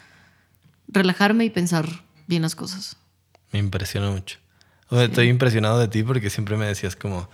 relajarme 0.89 1.45
y 1.45 1.51
pensar 1.51 1.89
bien 2.27 2.43
las 2.43 2.55
cosas. 2.55 2.97
Me 3.53 3.59
impresiona 3.59 4.11
mucho. 4.11 4.39
O 4.91 4.97
sea, 4.97 5.07
Estoy 5.07 5.29
impresionado 5.29 5.79
de 5.79 5.89
ti 5.89 6.03
porque 6.03 6.29
siempre 6.31 6.57
me 6.57 6.67
decías 6.67 6.95
como, 6.97 7.29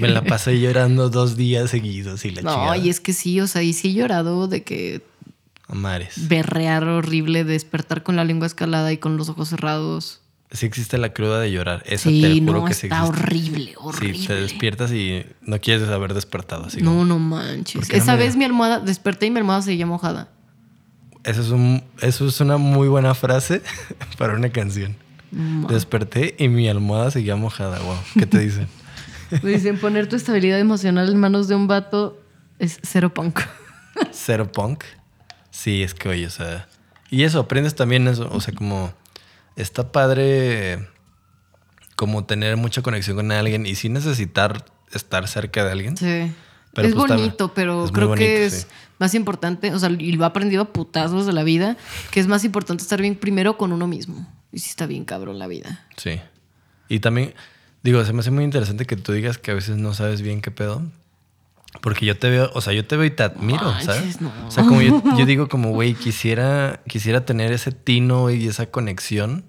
me 0.00 0.08
la 0.08 0.24
pasé 0.24 0.58
llorando 0.58 1.10
dos 1.10 1.36
días 1.36 1.70
seguidos 1.70 2.24
y 2.24 2.30
la 2.30 2.42
No, 2.42 2.54
chingada. 2.54 2.76
y 2.78 2.88
es 2.88 3.00
que 3.00 3.12
sí, 3.12 3.40
o 3.40 3.46
sea, 3.46 3.62
y 3.62 3.72
sí 3.74 3.88
he 3.90 3.94
llorado 3.94 4.48
de 4.48 4.62
que 4.64 5.02
Mares. 5.68 6.28
berrear 6.28 6.84
horrible, 6.84 7.44
despertar 7.44 8.02
con 8.02 8.16
la 8.16 8.24
lengua 8.24 8.46
escalada 8.46 8.92
y 8.92 8.98
con 8.98 9.16
los 9.16 9.28
ojos 9.28 9.48
cerrados. 9.50 10.20
Sí 10.50 10.64
existe 10.64 10.96
la 10.96 11.12
cruda 11.12 11.38
de 11.40 11.52
llorar. 11.52 11.82
Esa 11.84 12.08
Sí, 12.08 12.22
te 12.22 12.40
juro 12.40 12.60
no, 12.60 12.64
que 12.64 12.72
sí 12.74 12.86
está 12.86 13.00
existe. 13.06 13.22
horrible, 13.22 13.74
horrible. 13.76 14.18
Sí, 14.18 14.26
te 14.28 14.34
despiertas 14.34 14.90
y 14.92 15.26
no 15.42 15.60
quieres 15.60 15.86
haber 15.90 16.14
despertado. 16.14 16.64
Así 16.66 16.80
no, 16.80 16.90
como- 16.92 17.04
no 17.04 17.14
¿Por 17.16 17.22
manches. 17.22 17.88
no 17.90 17.94
Esa 17.94 18.16
vez 18.16 18.34
mi 18.36 18.44
almohada, 18.46 18.80
desperté 18.80 19.26
y 19.26 19.30
mi 19.30 19.38
almohada 19.40 19.60
seguía 19.60 19.84
mojada. 19.84 20.30
Eso, 21.24 21.42
es 21.42 21.48
un, 21.50 21.84
eso 22.00 22.26
es 22.26 22.40
una 22.40 22.56
muy 22.56 22.88
buena 22.88 23.14
frase 23.14 23.60
para 24.18 24.32
una 24.34 24.48
canción. 24.48 24.96
Desperté 25.68 26.34
y 26.38 26.48
mi 26.48 26.66
almohada 26.68 27.10
seguía 27.10 27.36
mojada. 27.36 27.78
Wow. 27.80 27.96
¿Qué 28.14 28.24
te 28.24 28.38
dicen? 28.38 28.66
Me 29.42 29.50
dicen 29.50 29.78
poner 29.78 30.08
tu 30.08 30.16
estabilidad 30.16 30.58
emocional 30.58 31.10
en 31.10 31.20
manos 31.20 31.48
de 31.48 31.54
un 31.56 31.66
vato 31.66 32.18
es 32.58 32.78
cero 32.82 33.12
punk. 33.12 33.40
Cero 34.12 34.50
punk. 34.50 34.84
Sí, 35.58 35.82
es 35.82 35.92
que 35.92 36.08
oye, 36.08 36.24
o 36.24 36.30
sea. 36.30 36.68
Y 37.10 37.24
eso, 37.24 37.40
aprendes 37.40 37.74
también 37.74 38.06
eso. 38.06 38.28
O 38.30 38.40
sea, 38.40 38.54
como 38.54 38.92
está 39.56 39.90
padre 39.90 40.88
como 41.96 42.24
tener 42.24 42.56
mucha 42.56 42.80
conexión 42.80 43.16
con 43.16 43.32
alguien 43.32 43.66
y 43.66 43.74
sin 43.74 43.92
necesitar 43.92 44.64
estar 44.92 45.26
cerca 45.26 45.64
de 45.64 45.72
alguien. 45.72 45.96
Sí. 45.96 46.32
Pero 46.74 46.86
es 46.86 46.94
pues 46.94 47.08
bonito, 47.08 47.52
pero 47.54 47.86
es 47.86 47.90
creo 47.90 48.14
que 48.14 48.46
es 48.46 48.52
sí. 48.52 48.66
más 49.00 49.16
importante, 49.16 49.74
o 49.74 49.78
sea, 49.80 49.90
y 49.90 50.12
lo 50.12 50.22
he 50.22 50.26
aprendido 50.26 50.62
a 50.62 50.72
putazos 50.72 51.26
de 51.26 51.32
la 51.32 51.42
vida, 51.42 51.76
que 52.12 52.20
es 52.20 52.28
más 52.28 52.44
importante 52.44 52.84
estar 52.84 53.00
bien 53.00 53.16
primero 53.16 53.58
con 53.58 53.72
uno 53.72 53.88
mismo. 53.88 54.32
Y 54.52 54.60
sí 54.60 54.70
está 54.70 54.86
bien 54.86 55.04
cabrón 55.04 55.40
la 55.40 55.48
vida. 55.48 55.88
Sí. 55.96 56.20
Y 56.88 57.00
también, 57.00 57.34
digo, 57.82 58.04
se 58.04 58.12
me 58.12 58.20
hace 58.20 58.30
muy 58.30 58.44
interesante 58.44 58.86
que 58.86 58.94
tú 58.94 59.10
digas 59.10 59.38
que 59.38 59.50
a 59.50 59.54
veces 59.54 59.76
no 59.76 59.92
sabes 59.92 60.22
bien 60.22 60.40
qué 60.40 60.52
pedo. 60.52 60.84
Porque 61.80 62.06
yo 62.06 62.18
te 62.18 62.28
veo, 62.28 62.50
o 62.54 62.60
sea, 62.60 62.72
yo 62.72 62.84
te 62.84 62.96
veo 62.96 63.06
y 63.06 63.10
te 63.10 63.22
admiro, 63.22 63.64
manches, 63.64 63.84
¿sabes? 63.86 64.20
no. 64.20 64.32
O 64.46 64.50
sea, 64.50 64.64
como 64.64 64.82
yo, 64.82 65.02
yo 65.16 65.26
digo, 65.26 65.48
como, 65.48 65.70
güey, 65.70 65.94
quisiera, 65.94 66.80
quisiera 66.86 67.24
tener 67.24 67.52
ese 67.52 67.72
tino 67.72 68.30
y 68.30 68.46
esa 68.46 68.66
conexión. 68.66 69.44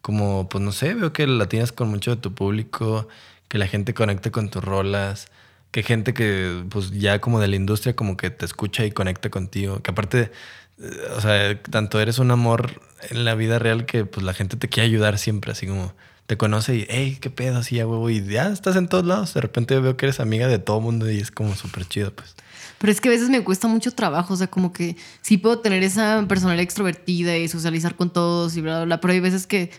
Como, 0.00 0.48
pues 0.48 0.64
no 0.64 0.72
sé, 0.72 0.94
veo 0.94 1.12
que 1.12 1.26
la 1.26 1.46
tienes 1.46 1.70
con 1.70 1.88
mucho 1.88 2.16
de 2.16 2.20
tu 2.20 2.34
público, 2.34 3.06
que 3.48 3.58
la 3.58 3.68
gente 3.68 3.94
conecte 3.94 4.32
con 4.32 4.50
tus 4.50 4.64
rolas, 4.64 5.28
que 5.70 5.82
gente 5.82 6.12
que, 6.12 6.64
pues 6.70 6.90
ya 6.90 7.20
como 7.20 7.38
de 7.40 7.48
la 7.48 7.56
industria, 7.56 7.94
como 7.94 8.16
que 8.16 8.30
te 8.30 8.44
escucha 8.44 8.84
y 8.84 8.90
conecta 8.90 9.30
contigo. 9.30 9.80
Que 9.80 9.92
aparte, 9.92 10.32
eh, 10.80 10.90
o 11.16 11.20
sea, 11.20 11.60
tanto 11.62 12.00
eres 12.00 12.18
un 12.18 12.30
amor 12.30 12.80
en 13.10 13.24
la 13.24 13.34
vida 13.34 13.58
real 13.58 13.86
que 13.86 14.04
pues 14.04 14.24
la 14.24 14.34
gente 14.34 14.56
te 14.56 14.68
quiere 14.68 14.88
ayudar 14.88 15.18
siempre, 15.18 15.52
así 15.52 15.66
como 15.66 15.94
te 16.26 16.36
conoce 16.36 16.76
y, 16.76 16.86
hey, 16.88 17.18
qué 17.20 17.30
pedo, 17.30 17.58
así 17.58 17.76
ya 17.76 17.86
huevo, 17.86 18.08
y 18.10 18.24
ya 18.24 18.48
estás 18.48 18.76
en 18.76 18.88
todos 18.88 19.04
lados. 19.04 19.34
De 19.34 19.40
repente 19.40 19.78
veo 19.80 19.96
que 19.96 20.06
eres 20.06 20.20
amiga 20.20 20.46
de 20.48 20.58
todo 20.58 20.80
mundo 20.80 21.10
y 21.10 21.18
es 21.18 21.30
como 21.30 21.54
súper 21.54 21.86
chido, 21.86 22.14
pues. 22.14 22.34
Pero 22.78 22.90
es 22.92 23.00
que 23.00 23.08
a 23.08 23.12
veces 23.12 23.28
me 23.28 23.44
cuesta 23.44 23.68
mucho 23.68 23.92
trabajo, 23.92 24.34
o 24.34 24.36
sea, 24.36 24.48
como 24.48 24.72
que 24.72 24.96
sí 25.20 25.36
puedo 25.38 25.60
tener 25.60 25.82
esa 25.82 26.24
personalidad 26.28 26.62
extrovertida 26.64 27.36
y 27.36 27.46
socializar 27.48 27.94
con 27.96 28.12
todos 28.12 28.56
y 28.56 28.60
bla, 28.60 28.76
bla, 28.78 28.84
bla, 28.86 29.00
pero 29.00 29.12
hay 29.12 29.20
veces 29.20 29.46
que 29.46 29.70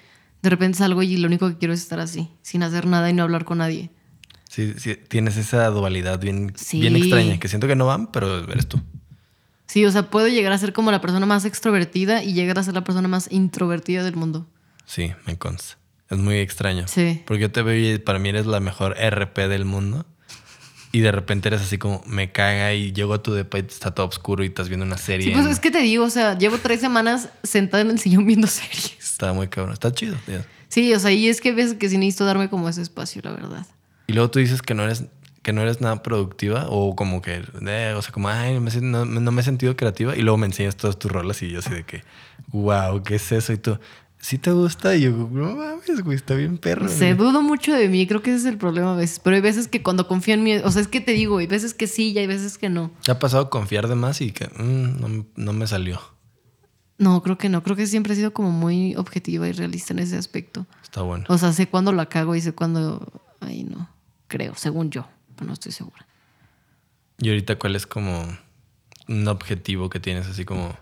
de 0.42 0.50
repente 0.50 0.78
salgo 0.78 1.04
y 1.04 1.18
lo 1.18 1.28
único 1.28 1.50
que 1.50 1.58
quiero 1.58 1.74
es 1.74 1.82
estar 1.82 2.00
así, 2.00 2.30
sin 2.42 2.64
hacer 2.64 2.86
nada 2.86 3.10
y 3.10 3.14
no 3.14 3.24
hablar 3.24 3.46
con 3.46 3.58
nadie. 3.60 3.90
Sí, 4.50 4.74
sí, 4.78 4.96
tienes 4.96 5.36
esa 5.38 5.68
dualidad 5.70 6.20
bien, 6.20 6.54
Sí. 6.56 6.80
bien 6.80 6.96
extraña, 6.96 7.40
que 7.40 7.48
siento 7.48 7.68
que 7.68 7.76
no 7.76 7.88
van, 7.88 8.12
pero 8.12 8.44
eres 8.52 8.68
tú. 8.68 8.80
Sí, 9.66 9.84
o 9.86 9.92
sea, 9.92 10.10
puedo 10.12 10.28
llegar 10.28 10.54
a 10.54 10.58
ser 10.58 10.72
como 10.74 10.92
la 10.92 11.02
persona 11.02 11.26
más 11.26 11.46
extrovertida 11.46 12.24
y 12.24 12.34
llegar 12.34 12.60
a 12.60 12.64
ser 12.64 12.74
la 12.76 12.84
persona 12.84 13.08
más 13.08 13.28
introvertida 13.32 14.04
del 14.04 14.16
mundo. 14.16 14.48
Sí, 14.86 15.12
me 15.26 15.38
consta. 15.38 15.78
Es 16.10 16.18
muy 16.18 16.38
extraño. 16.38 16.88
Sí. 16.88 17.22
Porque 17.26 17.42
yo 17.44 17.52
te 17.52 17.62
veo 17.62 17.96
y 17.96 17.98
para 18.00 18.20
mí 18.20 18.30
eres 18.30 18.46
la 18.46 18.60
mejor 18.60 18.96
RP 19.00 19.48
del 19.48 19.66
mundo. 19.66 20.06
Y 20.92 21.00
de 21.00 21.12
repente 21.12 21.48
eres 21.50 21.62
así 21.62 21.80
como, 21.80 22.04
me 22.06 22.32
caga 22.32 22.72
y 22.74 22.94
llego 22.94 23.16
a 23.16 23.24
tu 23.24 23.34
depa 23.34 23.58
y 23.58 23.62
está 23.62 23.92
todo 23.96 24.06
oscuro 24.08 24.44
y 24.44 24.48
estás 24.48 24.68
viendo 24.70 24.86
una 24.86 24.98
serie. 25.00 25.28
Sí, 25.28 25.34
pues 25.34 25.46
en- 25.48 25.52
es 25.52 25.60
que 25.60 25.72
te 25.72 25.80
digo, 25.80 26.06
o 26.06 26.10
sea, 26.12 26.38
llevo 26.38 26.60
tres 26.60 26.82
semanas 26.82 27.30
sentada 27.42 27.82
en 27.82 27.90
el 27.90 28.00
sillón 28.00 28.28
viendo 28.28 28.46
series. 28.48 28.94
Está 29.00 29.34
muy 29.34 29.48
cabrón. 29.48 29.74
Está 29.74 29.92
chido. 29.92 30.16
tío. 30.28 30.44
Sí, 30.70 30.94
o 30.94 31.00
sea, 31.00 31.12
y 31.12 31.28
es 31.30 31.42
que 31.42 31.52
ves 31.52 31.74
que 31.74 31.90
sí 31.90 31.98
necesito 31.98 32.26
darme 32.26 32.48
como 32.50 32.70
ese 32.70 32.82
espacio, 32.84 33.22
la 33.24 33.32
verdad. 33.32 33.66
Y 34.06 34.14
luego 34.14 34.30
tú 34.30 34.38
dices 34.40 34.62
que 34.62 34.76
no 34.76 34.84
eres, 34.84 35.06
que 35.42 35.52
no 35.52 35.62
eres 35.64 35.82
nada 35.82 36.04
productiva 36.04 36.68
o 36.70 36.96
como 36.96 37.22
que, 37.24 37.42
eh, 37.66 37.94
o 37.98 38.02
sea, 38.04 38.12
como, 38.12 38.30
ay, 38.30 38.54
no 38.54 38.62
me, 38.62 38.72
no, 38.82 39.06
no 39.06 39.32
me 39.32 39.42
he 39.42 39.44
sentido 39.46 39.76
creativa 39.76 40.16
y 40.16 40.22
luego 40.22 40.38
me 40.38 40.46
enseñas 40.46 40.76
todas 40.78 41.00
tus 41.00 41.12
rolas 41.12 41.42
y 41.42 41.50
yo 41.50 41.60
así 41.60 41.72
de 41.72 41.84
que, 41.86 42.04
wow, 42.50 43.02
¿qué 43.04 43.16
es 43.16 43.32
eso? 43.32 43.52
Y 43.54 43.58
tú, 43.58 43.80
¿sí 44.24 44.38
te 44.38 44.52
gusta? 44.52 44.96
Y 44.96 45.02
yo, 45.02 45.12
no 45.12 45.56
mames, 45.56 46.02
güey, 46.02 46.16
está 46.16 46.34
bien 46.34 46.58
perro. 46.58 46.88
Se 46.88 47.14
dudo 47.14 47.42
mucho 47.42 47.74
de 47.74 47.90
mí, 47.90 48.08
creo 48.08 48.22
que 48.24 48.32
ese 48.32 48.40
es 48.40 48.46
el 48.46 48.58
problema 48.58 48.94
a 48.94 48.96
veces. 48.96 49.20
Pero 49.20 49.36
hay 49.36 49.42
veces 49.42 49.68
que 49.68 49.84
cuando 49.84 50.08
confío 50.08 50.34
en 50.34 50.44
mí, 50.44 50.56
o 50.56 50.72
sea, 50.72 50.82
es 50.82 50.88
que 50.88 51.02
te 51.02 51.12
digo, 51.12 51.40
hay 51.40 51.48
veces 51.48 51.74
que 51.74 51.88
sí 51.88 52.14
y 52.14 52.18
hay 52.18 52.26
veces 52.26 52.58
que 52.58 52.70
no. 52.70 52.92
¿Te 53.04 53.12
ha 53.12 53.20
pasado 53.20 53.50
confiar 53.50 53.90
de 53.90 53.96
más 53.96 54.22
y 54.22 54.32
que 54.32 54.48
mm, 54.48 55.02
no, 55.02 55.26
no 55.36 55.54
me 55.54 55.68
salió? 55.68 56.00
No, 56.98 57.22
creo 57.22 57.38
que 57.38 57.50
no. 57.50 57.64
Creo 57.64 57.76
que 57.76 57.86
siempre 57.86 58.14
he 58.14 58.16
sido 58.16 58.32
como 58.32 58.50
muy 58.50 58.96
objetiva 58.96 59.48
y 59.48 59.52
realista 59.52 59.92
en 59.92 60.00
ese 60.00 60.16
aspecto. 60.16 60.66
Está 60.82 61.02
bueno. 61.02 61.26
O 61.28 61.38
sea, 61.38 61.52
sé 61.52 61.68
cuándo 61.68 61.92
la 61.92 62.06
cago 62.06 62.34
y 62.34 62.40
sé 62.40 62.54
cuándo. 62.54 63.22
Ay, 63.42 63.66
no. 63.66 63.90
Creo, 64.30 64.56
según 64.56 64.90
yo. 64.90 65.06
Pero 65.36 65.48
no 65.48 65.54
estoy 65.54 65.74
segura. 65.74 66.08
¿Y 67.18 67.28
ahorita 67.28 67.60
cuál 67.60 67.76
es 67.76 67.86
como 67.86 68.26
un 69.10 69.28
objetivo 69.28 69.90
que 69.90 70.00
tienes 70.00 70.28
así 70.28 70.46
como... 70.46 70.78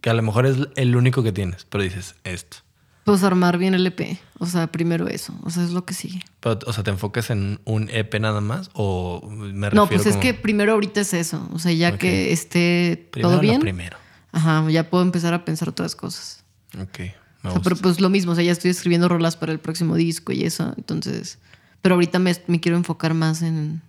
Que 0.00 0.10
a 0.10 0.14
lo 0.14 0.22
mejor 0.22 0.46
es 0.46 0.56
el 0.74 0.96
único 0.96 1.22
que 1.22 1.30
tienes, 1.30 1.64
pero 1.64 1.84
dices 1.84 2.16
esto. 2.24 2.56
Pues 3.04 3.22
armar 3.24 3.58
bien 3.58 3.74
el 3.74 3.86
EP. 3.86 4.18
O 4.38 4.46
sea, 4.46 4.68
primero 4.70 5.08
eso. 5.08 5.34
O 5.42 5.50
sea, 5.50 5.64
es 5.64 5.70
lo 5.72 5.84
que 5.84 5.92
sigue. 5.94 6.20
Pero, 6.40 6.58
o 6.66 6.72
sea, 6.72 6.84
¿te 6.84 6.90
enfocas 6.90 7.30
en 7.30 7.60
un 7.64 7.88
EP 7.90 8.14
nada 8.20 8.40
más? 8.40 8.70
¿O 8.74 9.28
me 9.28 9.66
refiero 9.70 9.74
No, 9.74 9.88
pues 9.88 10.06
es 10.06 10.16
que 10.16 10.34
primero 10.34 10.72
ahorita 10.72 11.00
es 11.00 11.12
eso. 11.14 11.48
O 11.52 11.58
sea, 11.58 11.72
ya 11.72 11.98
que 11.98 12.32
esté 12.32 13.08
Primero 13.10 13.28
todo 13.30 13.36
lo 13.36 13.42
bien. 13.42 13.60
primero. 13.60 13.96
Ajá, 14.30 14.68
ya 14.70 14.88
puedo 14.88 15.02
empezar 15.02 15.34
a 15.34 15.44
pensar 15.44 15.68
otras 15.68 15.96
cosas. 15.96 16.44
Ok, 16.80 16.98
me 17.00 17.06
O 17.06 17.12
sea, 17.42 17.50
gusta. 17.50 17.60
pero 17.64 17.76
pues 17.76 18.00
lo 18.00 18.08
mismo, 18.08 18.32
o 18.32 18.34
sea, 18.34 18.44
ya 18.44 18.52
estoy 18.52 18.70
escribiendo 18.70 19.08
rolas 19.08 19.36
para 19.36 19.52
el 19.52 19.58
próximo 19.58 19.96
disco 19.96 20.32
y 20.32 20.44
eso, 20.44 20.72
entonces... 20.76 21.38
Pero 21.82 21.96
ahorita 21.96 22.18
me, 22.20 22.34
me 22.46 22.60
quiero 22.60 22.78
enfocar 22.78 23.12
más 23.14 23.42
en, 23.42 23.82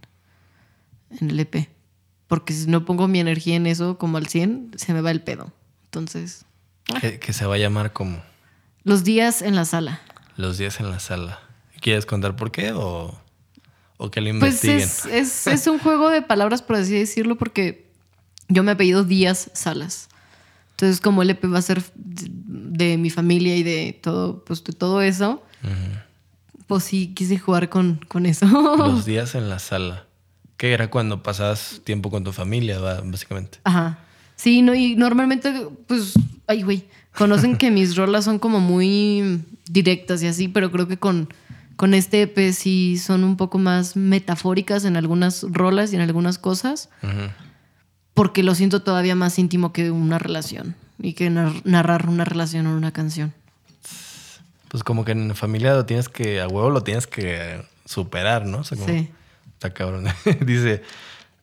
en 1.21 1.29
el 1.29 1.39
EP. 1.39 1.69
Porque 2.27 2.51
si 2.51 2.65
no 2.67 2.83
pongo 2.85 3.07
mi 3.07 3.19
energía 3.19 3.55
en 3.55 3.67
eso 3.67 3.99
como 3.99 4.17
al 4.17 4.25
100, 4.27 4.71
se 4.75 4.93
me 4.93 5.01
va 5.01 5.11
el 5.11 5.21
pedo. 5.21 5.53
Entonces, 5.85 6.45
Que, 6.99 7.19
que 7.19 7.31
se 7.33 7.45
va 7.45 7.53
a 7.55 7.59
llamar 7.59 7.93
como 7.93 8.19
los 8.83 9.03
días 9.03 9.41
en 9.41 9.55
la 9.55 9.65
sala. 9.65 10.01
Los 10.37 10.57
días 10.57 10.79
en 10.79 10.89
la 10.89 10.99
sala. 10.99 11.39
¿Quieres 11.81 12.05
contar 12.05 12.35
por 12.35 12.51
qué 12.51 12.71
o, 12.71 13.17
o 13.97 14.11
que 14.11 14.21
lo 14.21 14.29
Pues 14.39 14.63
investiguen? 14.63 14.79
es, 14.79 15.05
es, 15.05 15.47
es 15.47 15.67
un 15.67 15.79
juego 15.79 16.09
de 16.09 16.21
palabras, 16.21 16.61
por 16.61 16.77
así 16.77 16.93
decirlo, 16.93 17.37
porque 17.37 17.91
yo 18.47 18.63
me 18.63 18.71
apellido 18.71 19.03
Díaz 19.03 19.51
Salas. 19.53 20.09
Entonces, 20.71 21.01
como 21.01 21.21
el 21.21 21.29
EP 21.29 21.45
va 21.53 21.59
a 21.59 21.61
ser 21.61 21.83
de, 21.95 22.27
de 22.29 22.97
mi 22.97 23.09
familia 23.09 23.55
y 23.55 23.63
de 23.63 23.99
todo, 24.01 24.43
pues 24.43 24.63
de 24.63 24.73
todo 24.73 25.01
eso, 25.01 25.43
pues 26.67 26.83
sí 26.83 27.13
quise 27.13 27.37
jugar 27.37 27.69
con, 27.69 27.99
con 28.07 28.25
eso. 28.25 28.45
Los 28.77 29.05
días 29.05 29.35
en 29.35 29.49
la 29.49 29.59
sala. 29.59 30.05
Que 30.57 30.71
era 30.73 30.89
cuando 30.89 31.21
pasabas 31.23 31.81
tiempo 31.83 32.09
con 32.09 32.23
tu 32.23 32.31
familia, 32.31 32.79
básicamente. 32.79 33.59
Ajá. 33.65 33.99
Sí, 34.35 34.61
no, 34.61 34.73
y 34.73 34.95
normalmente, 34.95 35.67
pues, 35.87 36.13
ay, 36.47 36.63
güey, 36.63 36.85
conocen 37.17 37.57
que 37.57 37.71
mis 37.71 37.95
rolas 37.95 38.25
son 38.25 38.39
como 38.39 38.59
muy 38.59 39.43
directas 39.69 40.21
y 40.23 40.27
así, 40.27 40.47
pero 40.47 40.71
creo 40.71 40.87
que 40.87 40.97
con, 40.97 41.29
con 41.75 41.93
este 41.93 42.23
EP 42.23 42.51
sí 42.53 42.97
son 42.97 43.23
un 43.23 43.37
poco 43.37 43.57
más 43.59 43.95
metafóricas 43.95 44.85
en 44.85 44.97
algunas 44.97 45.43
rolas 45.49 45.91
y 45.93 45.95
en 45.95 46.01
algunas 46.01 46.37
cosas, 46.37 46.89
porque 48.13 48.43
lo 48.43 48.55
siento 48.55 48.81
todavía 48.81 49.15
más 49.15 49.39
íntimo 49.39 49.73
que 49.73 49.91
una 49.91 50.19
relación 50.19 50.75
y 50.99 51.13
que 51.13 51.29
nar- 51.29 51.61
narrar 51.65 52.07
una 52.09 52.25
relación 52.25 52.67
o 52.67 52.75
una 52.77 52.91
canción. 52.91 53.33
Pues 54.69 54.83
como 54.83 55.05
que 55.05 55.11
en 55.11 55.35
familia 55.35 55.73
lo 55.73 55.85
tienes 55.85 56.09
que, 56.09 56.41
a 56.41 56.47
huevo 56.47 56.69
lo 56.69 56.81
tienes 56.81 57.05
que 57.07 57.63
superar, 57.85 58.45
¿no? 58.45 58.59
O 58.59 58.63
sea, 58.63 58.77
como, 58.77 58.89
Sí. 58.89 59.09
Está 59.53 59.71
cabrón. 59.73 60.05
Dice 60.45 60.81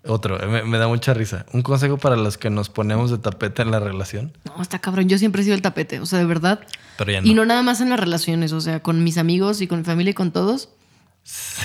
otro, 0.07 0.38
me, 0.48 0.62
me 0.64 0.78
da 0.78 0.88
mucha 0.88 1.12
risa. 1.14 1.44
Un 1.53 1.62
consejo 1.62 1.98
para 1.98 2.16
los 2.16 2.38
que 2.38 2.48
nos 2.51 2.68
ponemos 2.70 3.11
de 3.11 3.18
tapete 3.18 3.62
en 3.62 3.70
la 3.70 3.80
relación, 3.80 4.32
No, 4.44 4.62
está 4.62 4.78
cabrón, 4.78 5.09
yo 5.09 5.18
siempre 5.18 5.42
he 5.42 5.44
sido 5.44 5.55
el 5.57 5.62
tapete, 5.62 6.01
o 6.01 6.07
sea, 6.07 6.18
de 6.18 6.24
verdad. 6.24 6.61
pero 6.96 7.12
ya 7.12 7.20
no. 7.20 7.26
Y 7.26 7.34
no 7.34 7.44
nada 7.44 7.62
más 7.62 7.80
en 7.80 7.90
las 7.90 8.01
relaciones, 8.01 8.53
o 8.53 8.61
sea, 8.61 8.80
con 8.82 9.05
mis 9.05 9.18
amigos 9.18 9.61
y 9.61 9.66
con 9.66 9.78
mi 9.78 9.84
familia 9.84 10.12
y 10.12 10.14
con 10.14 10.32
todos. 10.32 10.70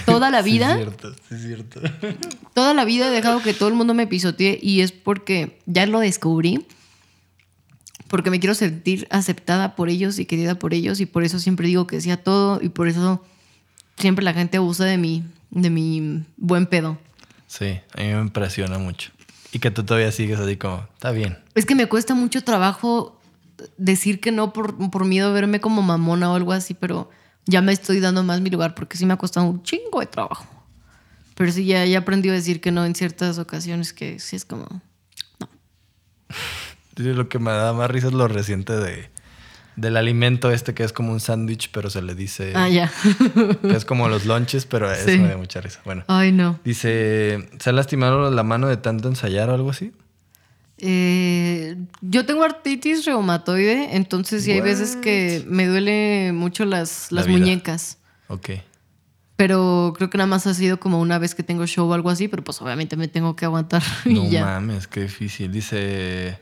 Toda 0.05 0.29
la 0.31 0.41
vida 0.41 0.75
Sí, 0.75 0.81
es 0.81 0.85
cierto, 0.85 1.13
sí, 1.29 1.35
es 1.35 1.41
cierto. 1.41 1.81
Toda 2.53 2.73
la 2.73 2.83
vida 2.83 3.07
he 3.07 3.11
dejado 3.11 3.41
que 3.41 3.53
todo 3.53 3.69
el 3.69 3.75
mundo 3.75 3.93
me 3.93 4.05
pisotee 4.05 4.59
y 4.61 4.81
es 4.81 4.91
porque 4.91 5.59
ya 5.65 5.85
lo 5.85 5.99
descubrí. 5.99 6.65
Porque 8.07 8.29
me 8.29 8.39
quiero 8.39 8.53
sentir 8.53 9.07
aceptada 9.09 9.75
por 9.75 9.89
ellos 9.89 10.19
y 10.19 10.25
querida 10.25 10.55
por 10.55 10.73
ellos 10.73 10.99
y 10.99 11.05
por 11.05 11.23
eso 11.23 11.39
siempre 11.39 11.67
digo 11.67 11.87
que 11.87 12.01
sí 12.01 12.11
a 12.11 12.21
todo 12.21 12.59
y 12.61 12.69
por 12.69 12.87
eso 12.87 13.23
siempre 13.97 14.23
la 14.23 14.33
gente 14.33 14.57
abusa 14.57 14.85
de 14.85 14.97
mi, 14.97 15.23
de 15.49 15.69
mi 15.69 16.23
buen 16.37 16.67
pedo. 16.67 16.99
Sí, 17.47 17.79
a 17.93 18.01
mí 18.01 18.13
me 18.13 18.21
impresiona 18.21 18.77
mucho. 18.77 19.11
Y 19.51 19.59
que 19.59 19.71
tú 19.71 19.83
todavía 19.83 20.11
sigues 20.11 20.39
así 20.39 20.57
como, 20.57 20.87
está 20.93 21.11
bien. 21.11 21.37
Es 21.53 21.65
que 21.65 21.75
me 21.75 21.87
cuesta 21.87 22.13
mucho 22.13 22.43
trabajo 22.43 23.19
decir 23.77 24.19
que 24.19 24.31
no 24.31 24.53
por, 24.53 24.89
por 24.89 25.05
miedo 25.05 25.29
a 25.29 25.31
verme 25.31 25.61
como 25.61 25.81
mamona 25.81 26.31
o 26.31 26.35
algo 26.35 26.51
así, 26.51 26.73
pero 26.73 27.09
ya 27.45 27.61
me 27.61 27.71
estoy 27.71 27.99
dando 27.99 28.23
más 28.23 28.41
mi 28.41 28.49
lugar 28.49 28.75
porque 28.75 28.97
sí 28.97 29.05
me 29.05 29.13
ha 29.13 29.17
costado 29.17 29.45
un 29.45 29.63
chingo 29.63 29.99
de 29.99 30.07
trabajo. 30.07 30.45
Pero 31.35 31.51
sí, 31.51 31.65
ya, 31.65 31.85
ya 31.85 31.99
aprendí 31.99 32.29
a 32.29 32.33
decir 32.33 32.61
que 32.61 32.71
no 32.71 32.85
en 32.85 32.95
ciertas 32.95 33.37
ocasiones 33.37 33.93
que 33.93 34.19
sí 34.19 34.35
es 34.35 34.45
como... 34.45 34.81
Sí, 36.97 37.03
Lo 37.13 37.29
que 37.29 37.39
me 37.39 37.51
da 37.51 37.73
más 37.73 37.91
risa 37.91 38.07
es 38.07 38.13
lo 38.13 38.27
reciente 38.27 38.73
de, 38.73 39.09
del 39.75 39.97
alimento 39.97 40.51
este 40.51 40.73
que 40.73 40.83
es 40.83 40.93
como 40.93 41.11
un 41.11 41.19
sándwich, 41.19 41.69
pero 41.71 41.89
se 41.89 42.01
le 42.01 42.15
dice 42.15 42.53
Ah, 42.55 42.69
ya. 42.69 42.91
que 43.61 43.75
es 43.75 43.85
como 43.85 44.07
los 44.09 44.25
lunches, 44.25 44.65
pero 44.65 44.91
eso 44.91 45.05
me 45.21 45.27
da 45.29 45.37
mucha 45.37 45.59
risa. 45.61 45.81
Bueno, 45.85 46.03
Ay, 46.07 46.31
no. 46.31 46.59
dice, 46.63 47.49
¿se 47.59 47.69
ha 47.69 47.73
lastimado 47.73 48.31
la 48.31 48.43
mano 48.43 48.67
de 48.67 48.77
tanto 48.77 49.07
ensayar 49.09 49.49
o 49.49 49.53
algo 49.53 49.69
así? 49.71 49.91
Eh, 50.77 51.77
yo 52.01 52.25
tengo 52.25 52.43
artritis 52.43 53.05
reumatoide, 53.05 53.95
entonces 53.95 54.43
sí 54.43 54.51
hay 54.51 54.61
veces 54.61 54.95
que 54.97 55.43
me 55.47 55.65
duele 55.67 56.31
mucho 56.33 56.65
las, 56.65 57.11
La 57.11 57.21
las 57.21 57.29
muñecas. 57.29 57.97
Ok. 58.27 58.49
Pero 59.37 59.93
creo 59.97 60.09
que 60.09 60.17
nada 60.17 60.27
más 60.27 60.47
ha 60.47 60.53
sido 60.53 60.79
como 60.79 60.99
una 61.01 61.17
vez 61.19 61.35
que 61.35 61.43
tengo 61.43 61.65
show 61.67 61.89
o 61.89 61.93
algo 61.93 62.09
así, 62.09 62.27
pero 62.27 62.43
pues 62.43 62.61
obviamente 62.61 62.95
me 62.97 63.07
tengo 63.07 63.35
que 63.35 63.45
aguantar 63.45 63.83
y 64.05 64.13
No 64.13 64.29
ya. 64.29 64.45
mames, 64.45 64.87
qué 64.87 65.01
difícil. 65.03 65.51
Dice, 65.51 66.39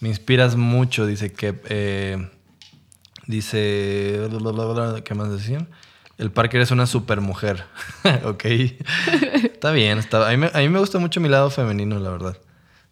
me 0.00 0.08
inspiras 0.08 0.56
mucho, 0.56 1.06
dice 1.06 1.32
que, 1.32 1.54
eh, 1.68 2.28
dice, 3.26 4.26
bla, 4.30 4.38
bla, 4.38 4.64
bla, 4.64 4.88
bla, 4.90 5.00
¿qué 5.04 5.14
más 5.14 5.30
decían? 5.30 5.68
El 6.18 6.30
Parker 6.30 6.60
es 6.60 6.70
una 6.70 6.86
super 6.86 7.20
mujer. 7.20 7.64
ok. 8.24 8.44
está 9.44 9.70
bien, 9.72 9.98
está, 9.98 10.26
a, 10.26 10.30
mí 10.30 10.36
me, 10.38 10.46
a 10.52 10.58
mí 10.58 10.68
me 10.68 10.78
gusta 10.78 10.98
mucho 10.98 11.20
mi 11.20 11.28
lado 11.28 11.50
femenino, 11.50 11.98
la 11.98 12.10
verdad. 12.10 12.36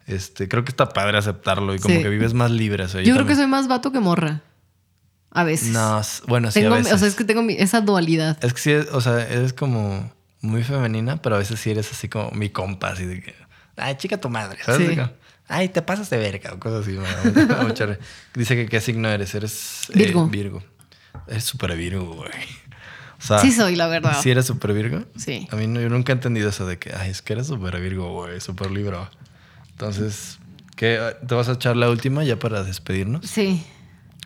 Este, 0.07 0.47
creo 0.47 0.63
que 0.63 0.69
está 0.69 0.89
padre 0.89 1.17
aceptarlo 1.17 1.73
y 1.73 1.79
como 1.79 1.95
Sí. 1.95 2.03
que 2.03 2.09
vives 2.09 2.33
más 2.35 2.51
libre. 2.51 2.83
o 2.83 2.87
sea, 2.87 3.01
Yo 3.01 3.15
creo 3.15 3.25
que 3.25 3.35
soy 3.35 3.47
más 3.47 3.67
vato 3.67 3.91
que 3.91 3.99
morra. 3.99 4.41
A 5.31 5.43
veces. 5.43 5.69
No, 5.69 5.99
bueno, 6.27 6.51
sí, 6.51 6.61
Tengo, 6.61 6.75
a 6.75 6.77
veces. 6.77 6.93
o 6.93 6.97
sea, 6.99 7.07
es 7.07 7.15
que 7.15 7.23
tengo 7.25 7.41
mi- 7.41 7.55
esa 7.57 7.81
dualidad. 7.81 8.37
Es 8.43 8.53
que 8.53 8.59
sí, 8.61 8.73
o 8.91 9.01
sea, 9.01 9.21
eres 9.27 9.51
como 9.53 10.13
muy 10.41 10.63
femenina, 10.63 11.21
pero 11.21 11.35
a 11.35 11.39
veces 11.39 11.59
sí 11.59 11.71
eres 11.71 11.91
así 11.91 12.07
como 12.07 12.29
mi 12.31 12.49
compa, 12.51 12.89
así 12.89 13.05
de 13.05 13.21
que, 13.21 13.35
ay, 13.75 13.95
chica 13.97 14.17
tu 14.21 14.29
madre, 14.29 14.59
¿sabes? 14.63 14.87
Sí. 14.87 15.01
Ay, 15.47 15.69
te 15.69 15.81
pasas 15.81 16.09
de 16.09 16.17
verga 16.17 16.53
o 16.53 16.59
cosas 16.59 16.87
así. 16.87 16.97
Dice 18.33 18.55
que 18.55 18.67
qué 18.67 18.81
signo 18.81 19.09
eres, 19.09 19.35
eres 19.35 19.89
eh, 19.89 19.97
Virgo. 19.97 20.27
Virgo. 20.27 20.63
Eres 21.27 21.43
súper 21.43 21.75
Virgo, 21.77 22.05
güey. 22.15 22.31
O 23.17 23.21
sea, 23.21 23.39
Sí 23.39 23.51
soy, 23.51 23.75
la 23.75 23.87
verdad. 23.87 24.19
¿sí 24.21 24.31
eres 24.31 24.45
súper 24.45 24.73
Virgo? 24.73 25.03
Sí. 25.15 25.47
A 25.51 25.55
mí 25.55 25.67
no, 25.67 25.79
yo 25.79 25.89
nunca 25.89 26.11
he 26.11 26.15
entendido 26.15 26.49
eso 26.49 26.65
de 26.65 26.77
que, 26.77 26.93
ay, 26.93 27.11
es 27.11 27.21
que 27.21 27.33
eres 27.33 27.47
súper 27.47 27.79
Virgo, 27.79 28.11
güey, 28.11 28.41
súper 28.41 28.71
libro. 28.71 29.09
Entonces, 29.71 30.39
¿qué, 30.75 31.15
¿te 31.27 31.35
vas 31.35 31.47
a 31.49 31.53
echar 31.53 31.75
la 31.77 31.89
última 31.89 32.23
ya 32.23 32.37
para 32.37 32.63
despedirnos? 32.63 33.25
Sí. 33.25 33.63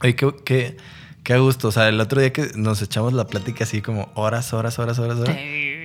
Oye, 0.01 0.15
qué, 0.15 0.33
qué, 0.45 0.77
qué 1.23 1.37
gusto. 1.37 1.67
O 1.67 1.71
sea, 1.71 1.89
el 1.89 1.99
otro 1.99 2.21
día 2.21 2.31
que 2.31 2.51
nos 2.55 2.81
echamos 2.81 3.13
la 3.13 3.27
plática 3.27 3.65
así 3.65 3.81
como 3.81 4.11
horas, 4.15 4.53
horas, 4.53 4.79
horas, 4.79 4.99
horas, 4.99 5.19
horas. 5.19 5.35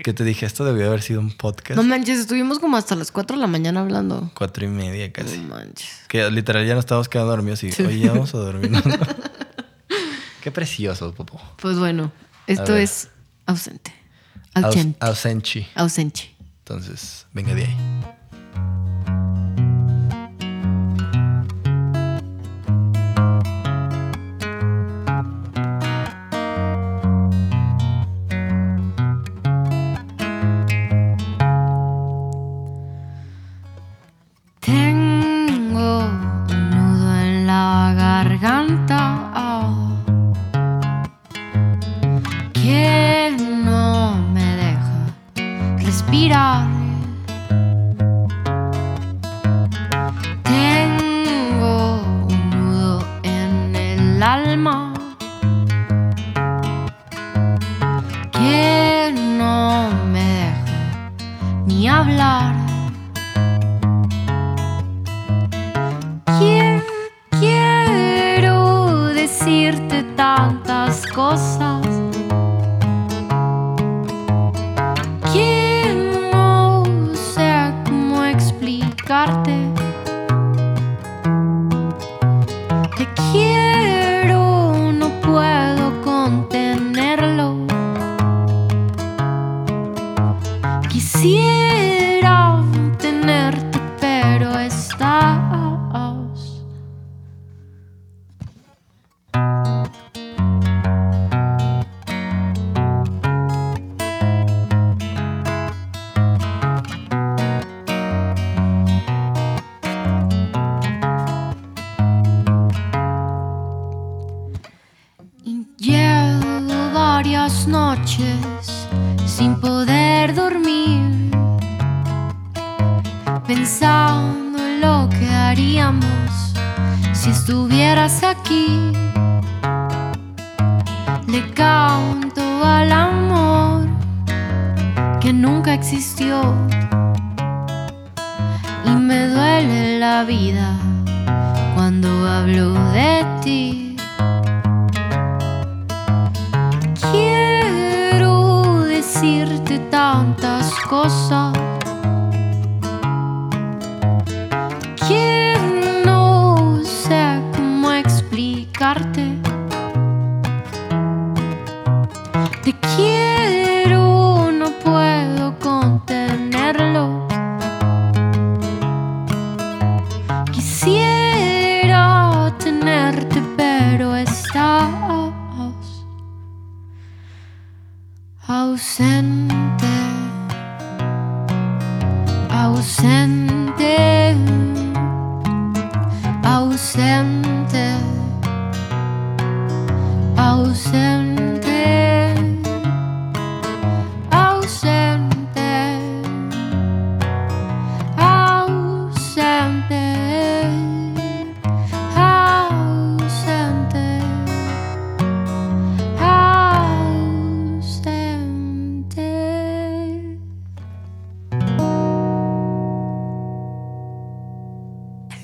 Que 0.05 0.13
te 0.13 0.23
dije, 0.23 0.45
esto 0.45 0.67
debió 0.67 0.87
haber 0.87 1.01
sido 1.01 1.19
un 1.21 1.33
podcast. 1.33 1.77
No 1.77 1.83
manches, 1.83 2.19
estuvimos 2.19 2.59
como 2.59 2.77
hasta 2.77 2.95
las 2.95 3.11
4 3.11 3.37
de 3.37 3.41
la 3.41 3.47
mañana 3.47 3.81
hablando. 3.81 4.31
Cuatro 4.35 4.63
y 4.67 4.69
media 4.69 5.11
casi. 5.11 5.39
No 5.39 5.49
manches. 5.57 5.89
Que 6.09 6.31
literal 6.31 6.67
ya 6.67 6.75
nos 6.75 6.85
estábamos 6.85 7.09
quedando 7.09 7.31
dormidos 7.31 7.63
y, 7.65 7.73
Sí. 7.73 7.83
oye, 7.83 8.01
ya 8.01 8.13
vamos 8.13 8.35
a 8.35 8.39
dormir. 8.39 8.71
qué 10.43 10.51
precioso, 10.53 11.15
Popo. 11.15 11.41
Pues 11.57 11.79
bueno, 11.79 12.13
esto 12.47 12.77
es 12.77 13.09
ausente. 13.47 13.95
Aus- 14.55 14.65
Ausente. 14.67 14.99
Ausenchi. 15.01 15.67
Ausente. 15.75 16.35
Entonces, 16.59 17.25
venga 17.33 17.55
de 17.55 17.65
ahí. 17.65 17.77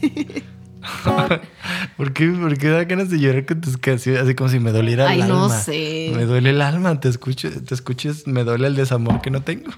¿Por 1.97 2.13
qué, 2.15 2.29
por 2.29 2.57
qué 2.57 2.69
da 2.69 2.85
ganas 2.85 3.11
de 3.11 3.19
llorar 3.19 3.45
con 3.45 3.61
tus 3.61 3.77
canciones? 3.77 4.23
Así 4.23 4.35
como 4.35 4.49
si 4.49 4.59
me 4.59 4.73
doliera 4.73 5.09
Ay, 5.09 5.21
el 5.21 5.29
no 5.29 5.45
alma. 5.45 5.59
sé. 5.61 6.13
Me 6.17 6.25
duele 6.25 6.51
el 6.51 6.63
alma. 6.63 6.99
Te 7.01 7.09
escucho, 7.09 7.51
te 7.51 7.75
escuches, 7.75 8.27
me 8.27 8.45
duele 8.45 8.67
el 8.67 8.77
desamor 8.77 9.21
que 9.21 9.31
no 9.31 9.43
tengo. 9.43 9.71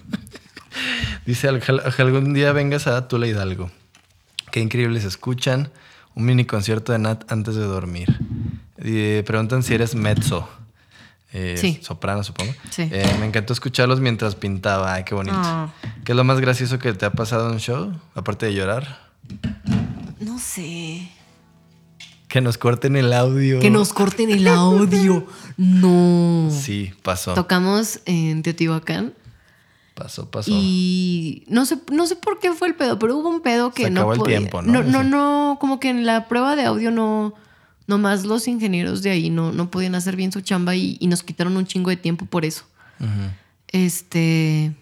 Dice, 1.26 1.48
"Ojalá- 1.50 1.82
ojalá 1.86 2.10
algún 2.10 2.32
día 2.34 2.52
vengas 2.52 2.86
a 2.86 3.08
Tula 3.08 3.26
Hidalgo. 3.26 3.70
Qué 4.50 4.60
increíble 4.60 5.00
se 5.00 5.08
escuchan. 5.08 5.70
Un 6.14 6.24
mini 6.24 6.44
concierto 6.44 6.92
de 6.92 6.98
Nat 6.98 7.30
antes 7.32 7.54
de 7.54 7.62
dormir. 7.64 8.18
Y 8.82 9.22
preguntan 9.22 9.62
si 9.62 9.74
eres 9.74 9.94
mezzo. 9.94 10.48
Eh, 11.32 11.56
Sí. 11.58 11.78
Soprano, 11.82 12.22
supongo. 12.22 12.52
Sí. 12.70 12.88
Eh, 12.92 13.16
me 13.18 13.26
encantó 13.26 13.52
escucharlos 13.54 14.00
mientras 14.00 14.34
pintaba. 14.34 14.92
Ay, 14.94 15.04
qué 15.04 15.14
bonito. 15.14 15.36
Ah. 15.38 15.72
¿Qué 16.04 16.12
es 16.12 16.16
lo 16.16 16.24
más 16.24 16.38
gracioso 16.40 16.78
que 16.78 16.92
te 16.92 17.06
ha 17.06 17.12
pasado 17.12 17.46
en 17.48 17.52
un 17.54 17.60
show? 17.60 17.92
Aparte 18.14 18.46
de 18.46 18.54
llorar. 18.54 19.10
No 20.24 20.38
sé. 20.38 21.08
Que 22.28 22.40
nos 22.40 22.56
corten 22.58 22.96
el 22.96 23.12
audio. 23.12 23.60
Que 23.60 23.70
nos 23.70 23.92
corten 23.92 24.30
el 24.30 24.46
audio. 24.48 25.26
No. 25.56 26.48
Sí, 26.50 26.92
pasó. 27.02 27.34
Tocamos 27.34 28.00
en 28.06 28.42
Teotihuacán 28.42 29.12
Pasó, 29.94 30.30
pasó. 30.30 30.50
y 30.54 31.44
no 31.48 31.66
sé, 31.66 31.78
no 31.92 32.06
sé 32.06 32.16
por 32.16 32.38
qué 32.40 32.52
fue 32.54 32.68
el 32.68 32.74
pedo, 32.74 32.98
pero 32.98 33.14
hubo 33.18 33.28
un 33.28 33.42
pedo 33.42 33.72
que 33.72 33.84
Se 33.84 33.90
no 33.90 34.00
acabó 34.00 34.12
el 34.14 34.18
podía- 34.20 34.38
tiempo, 34.38 34.62
¿no? 34.62 34.72
No, 34.72 34.82
no, 34.82 35.04
no, 35.04 35.58
como 35.60 35.78
que 35.78 35.90
en 35.90 36.06
la 36.06 36.28
prueba 36.28 36.56
de 36.56 36.64
audio 36.64 36.90
no, 36.90 37.34
nomás 37.86 38.24
los 38.24 38.48
ingenieros 38.48 39.02
de 39.02 39.10
ahí 39.10 39.28
no, 39.28 39.52
no 39.52 39.70
podían 39.70 39.94
hacer 39.94 40.16
bien 40.16 40.32
su 40.32 40.40
chamba 40.40 40.74
y, 40.74 40.96
y 40.98 41.08
nos 41.08 41.22
quitaron 41.22 41.54
un 41.58 41.66
chingo 41.66 41.90
de 41.90 41.98
tiempo 41.98 42.24
por 42.24 42.46
eso. 42.46 42.64
Este, 43.68 44.74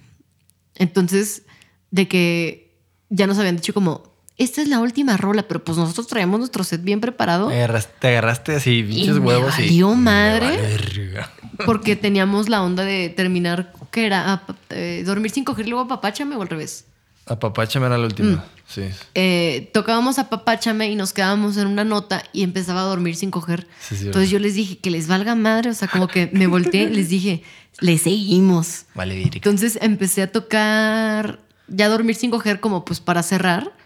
entonces, 0.76 1.42
de 1.90 2.06
que 2.08 2.78
ya 3.08 3.26
nos 3.26 3.38
habían 3.38 3.56
dicho 3.56 3.74
como, 3.74 4.09
esta 4.40 4.62
es 4.62 4.68
la 4.68 4.80
última 4.80 5.18
rola, 5.18 5.42
pero 5.46 5.62
pues 5.62 5.76
nosotros 5.76 6.06
traíamos 6.06 6.38
nuestro 6.40 6.64
set 6.64 6.82
bien 6.82 6.98
preparado. 6.98 7.48
Te 7.48 7.56
agarraste, 7.56 7.92
te 7.98 8.08
agarraste 8.08 8.56
así, 8.56 8.82
pinches 8.82 9.20
me 9.20 9.26
huevos 9.26 9.58
y. 9.58 9.62
valió 9.62 9.90
me 9.90 10.02
madre. 10.02 10.78
Porque 11.66 11.94
teníamos 11.94 12.48
la 12.48 12.62
onda 12.62 12.82
de 12.82 13.10
terminar, 13.10 13.70
¿qué 13.90 14.06
era? 14.06 14.32
Ah, 14.32 14.42
eh, 14.70 15.02
dormir 15.04 15.30
sin 15.30 15.44
coger 15.44 15.68
luego 15.68 15.84
apapáchame 15.84 16.36
o 16.36 16.42
al 16.42 16.48
revés. 16.48 16.86
Apapáchame 17.26 17.84
era 17.84 17.98
la 17.98 18.06
última. 18.06 18.36
Mm. 18.36 18.42
Sí. 18.66 18.84
Eh, 19.14 19.70
tocábamos 19.74 20.18
apapáchame 20.18 20.90
y 20.90 20.96
nos 20.96 21.12
quedábamos 21.12 21.58
en 21.58 21.66
una 21.66 21.84
nota 21.84 22.22
y 22.32 22.42
empezaba 22.42 22.80
a 22.80 22.84
dormir 22.84 23.16
sin 23.16 23.30
coger. 23.30 23.66
Sí, 23.78 23.94
sí, 23.94 24.06
Entonces 24.06 24.30
yo 24.30 24.38
les 24.38 24.54
dije 24.54 24.78
que 24.78 24.90
les 24.90 25.06
valga 25.06 25.34
madre, 25.34 25.68
o 25.68 25.74
sea, 25.74 25.86
como 25.86 26.08
que 26.08 26.30
me 26.32 26.46
volteé 26.46 26.84
y 26.84 26.94
les 26.94 27.10
dije, 27.10 27.42
le 27.80 27.98
seguimos. 27.98 28.86
Vale. 28.94 29.20
Entonces 29.22 29.78
empecé 29.82 30.22
a 30.22 30.32
tocar, 30.32 31.40
ya 31.68 31.90
dormir 31.90 32.16
sin 32.16 32.30
coger 32.30 32.60
como 32.60 32.86
pues 32.86 33.00
para 33.00 33.22
cerrar 33.22 33.78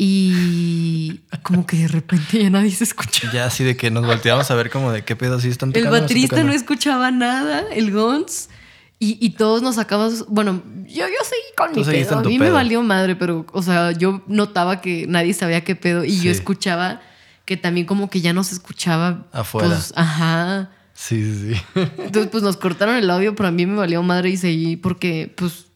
y 0.00 1.20
como 1.42 1.66
que 1.66 1.76
de 1.78 1.88
repente 1.88 2.40
ya 2.42 2.50
nadie 2.50 2.70
se 2.70 2.84
escuchaba. 2.84 3.32
Ya 3.32 3.44
así 3.46 3.64
de 3.64 3.76
que 3.76 3.90
nos 3.90 4.06
volteamos 4.06 4.50
a 4.50 4.54
ver 4.54 4.70
como 4.70 4.92
de 4.92 5.04
qué 5.04 5.16
pedo 5.16 5.36
así 5.36 5.48
están 5.48 5.70
El 5.70 5.74
tocando. 5.74 5.96
están 5.96 6.04
baterista 6.04 6.36
tocando? 6.36 6.52
no 6.52 6.56
escuchaba 6.56 7.10
nada, 7.10 7.64
el 7.72 7.90
Gons. 7.90 8.48
Y, 9.00 9.16
y 9.24 9.30
todos 9.30 9.62
nos 9.62 9.76
sacamos, 9.76 10.26
bueno, 10.28 10.62
yo, 10.86 11.06
yo 11.06 11.24
seguí 11.24 11.42
con 11.56 11.72
Tú 11.72 11.80
mi 11.80 11.86
pedo. 11.86 12.18
A 12.18 12.22
mí 12.22 12.38
me 12.38 12.50
valió 12.50 12.82
madre, 12.82 13.14
pero, 13.14 13.46
o 13.52 13.62
sea, 13.62 13.92
yo 13.92 14.22
notaba 14.26 14.80
que 14.80 15.06
nadie 15.08 15.34
sabía 15.34 15.62
qué 15.62 15.76
pedo 15.76 16.04
y 16.04 16.10
Sí. 16.18 16.22
yo 16.24 16.30
escuchaba 16.32 17.00
que 17.44 17.56
también 17.56 17.86
como 17.86 18.10
que 18.10 18.20
ya 18.20 18.32
no 18.32 18.42
se 18.44 18.54
escuchaba. 18.54 19.26
Afuera. 19.32 19.68
Pues, 19.68 19.92
ajá. 19.96 20.70
Sí, 20.94 21.22
sí, 21.24 21.54
sí. 21.54 21.60
Entonces, 21.98 22.26
pues 22.30 22.42
nos 22.42 22.56
cortaron 22.56 22.96
el 22.96 23.08
audio, 23.08 23.34
pero 23.36 23.48
a 23.48 23.52
mí 23.52 23.66
me 23.66 23.76
valió 23.76 24.02
madre 24.02 24.30
y 24.30 24.36
seguí 24.36 24.76
porque, 24.76 25.32
pues, 25.36 25.66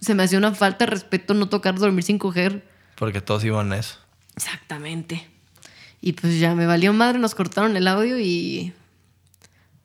se 0.00 0.14
me 0.14 0.22
hacía 0.24 0.38
una 0.38 0.52
falta 0.52 0.86
de 0.86 0.90
respeto 0.90 1.34
no 1.34 1.48
tocar 1.48 1.76
dormir 1.78 2.02
sin 2.04 2.18
coger. 2.18 2.68
Porque 3.00 3.22
todos 3.22 3.42
iban 3.44 3.72
a 3.72 3.78
eso. 3.78 3.96
Exactamente. 4.36 5.26
Y 6.02 6.12
pues 6.12 6.38
ya 6.38 6.54
me 6.54 6.66
valió 6.66 6.92
madre, 6.92 7.18
nos 7.18 7.34
cortaron 7.34 7.74
el 7.76 7.88
audio 7.88 8.18
y 8.20 8.74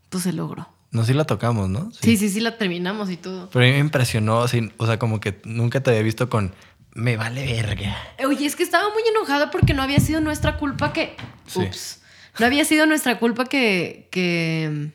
pues 0.09 0.23
se 0.23 0.33
logró. 0.33 0.67
No, 0.91 1.05
sí 1.05 1.13
la 1.13 1.23
tocamos, 1.23 1.69
¿no? 1.69 1.91
Sí, 2.01 2.17
sí, 2.17 2.29
sí, 2.29 2.41
la 2.41 2.57
terminamos 2.57 3.09
y 3.09 3.15
todo. 3.15 3.49
Pero 3.51 3.63
a 3.63 3.67
mí 3.67 3.73
me 3.73 3.79
impresionó, 3.79 4.43
así, 4.43 4.69
o 4.75 4.85
sea, 4.85 4.99
como 4.99 5.21
que 5.21 5.39
nunca 5.45 5.81
te 5.81 5.91
había 5.91 6.03
visto 6.03 6.29
con 6.29 6.53
me 6.93 7.15
vale 7.15 7.45
verga. 7.45 7.95
Oye, 8.25 8.45
es 8.45 8.57
que 8.57 8.63
estaba 8.63 8.89
muy 8.89 9.03
enojada 9.09 9.49
porque 9.49 9.73
no 9.73 9.81
había 9.81 9.99
sido 10.01 10.19
nuestra 10.19 10.57
culpa 10.57 10.91
que. 10.91 11.15
Sí. 11.47 11.59
Ups. 11.61 12.01
No 12.37 12.45
había 12.45 12.65
sido 12.65 12.85
nuestra 12.85 13.17
culpa 13.17 13.45
que. 13.45 14.09
que. 14.11 14.91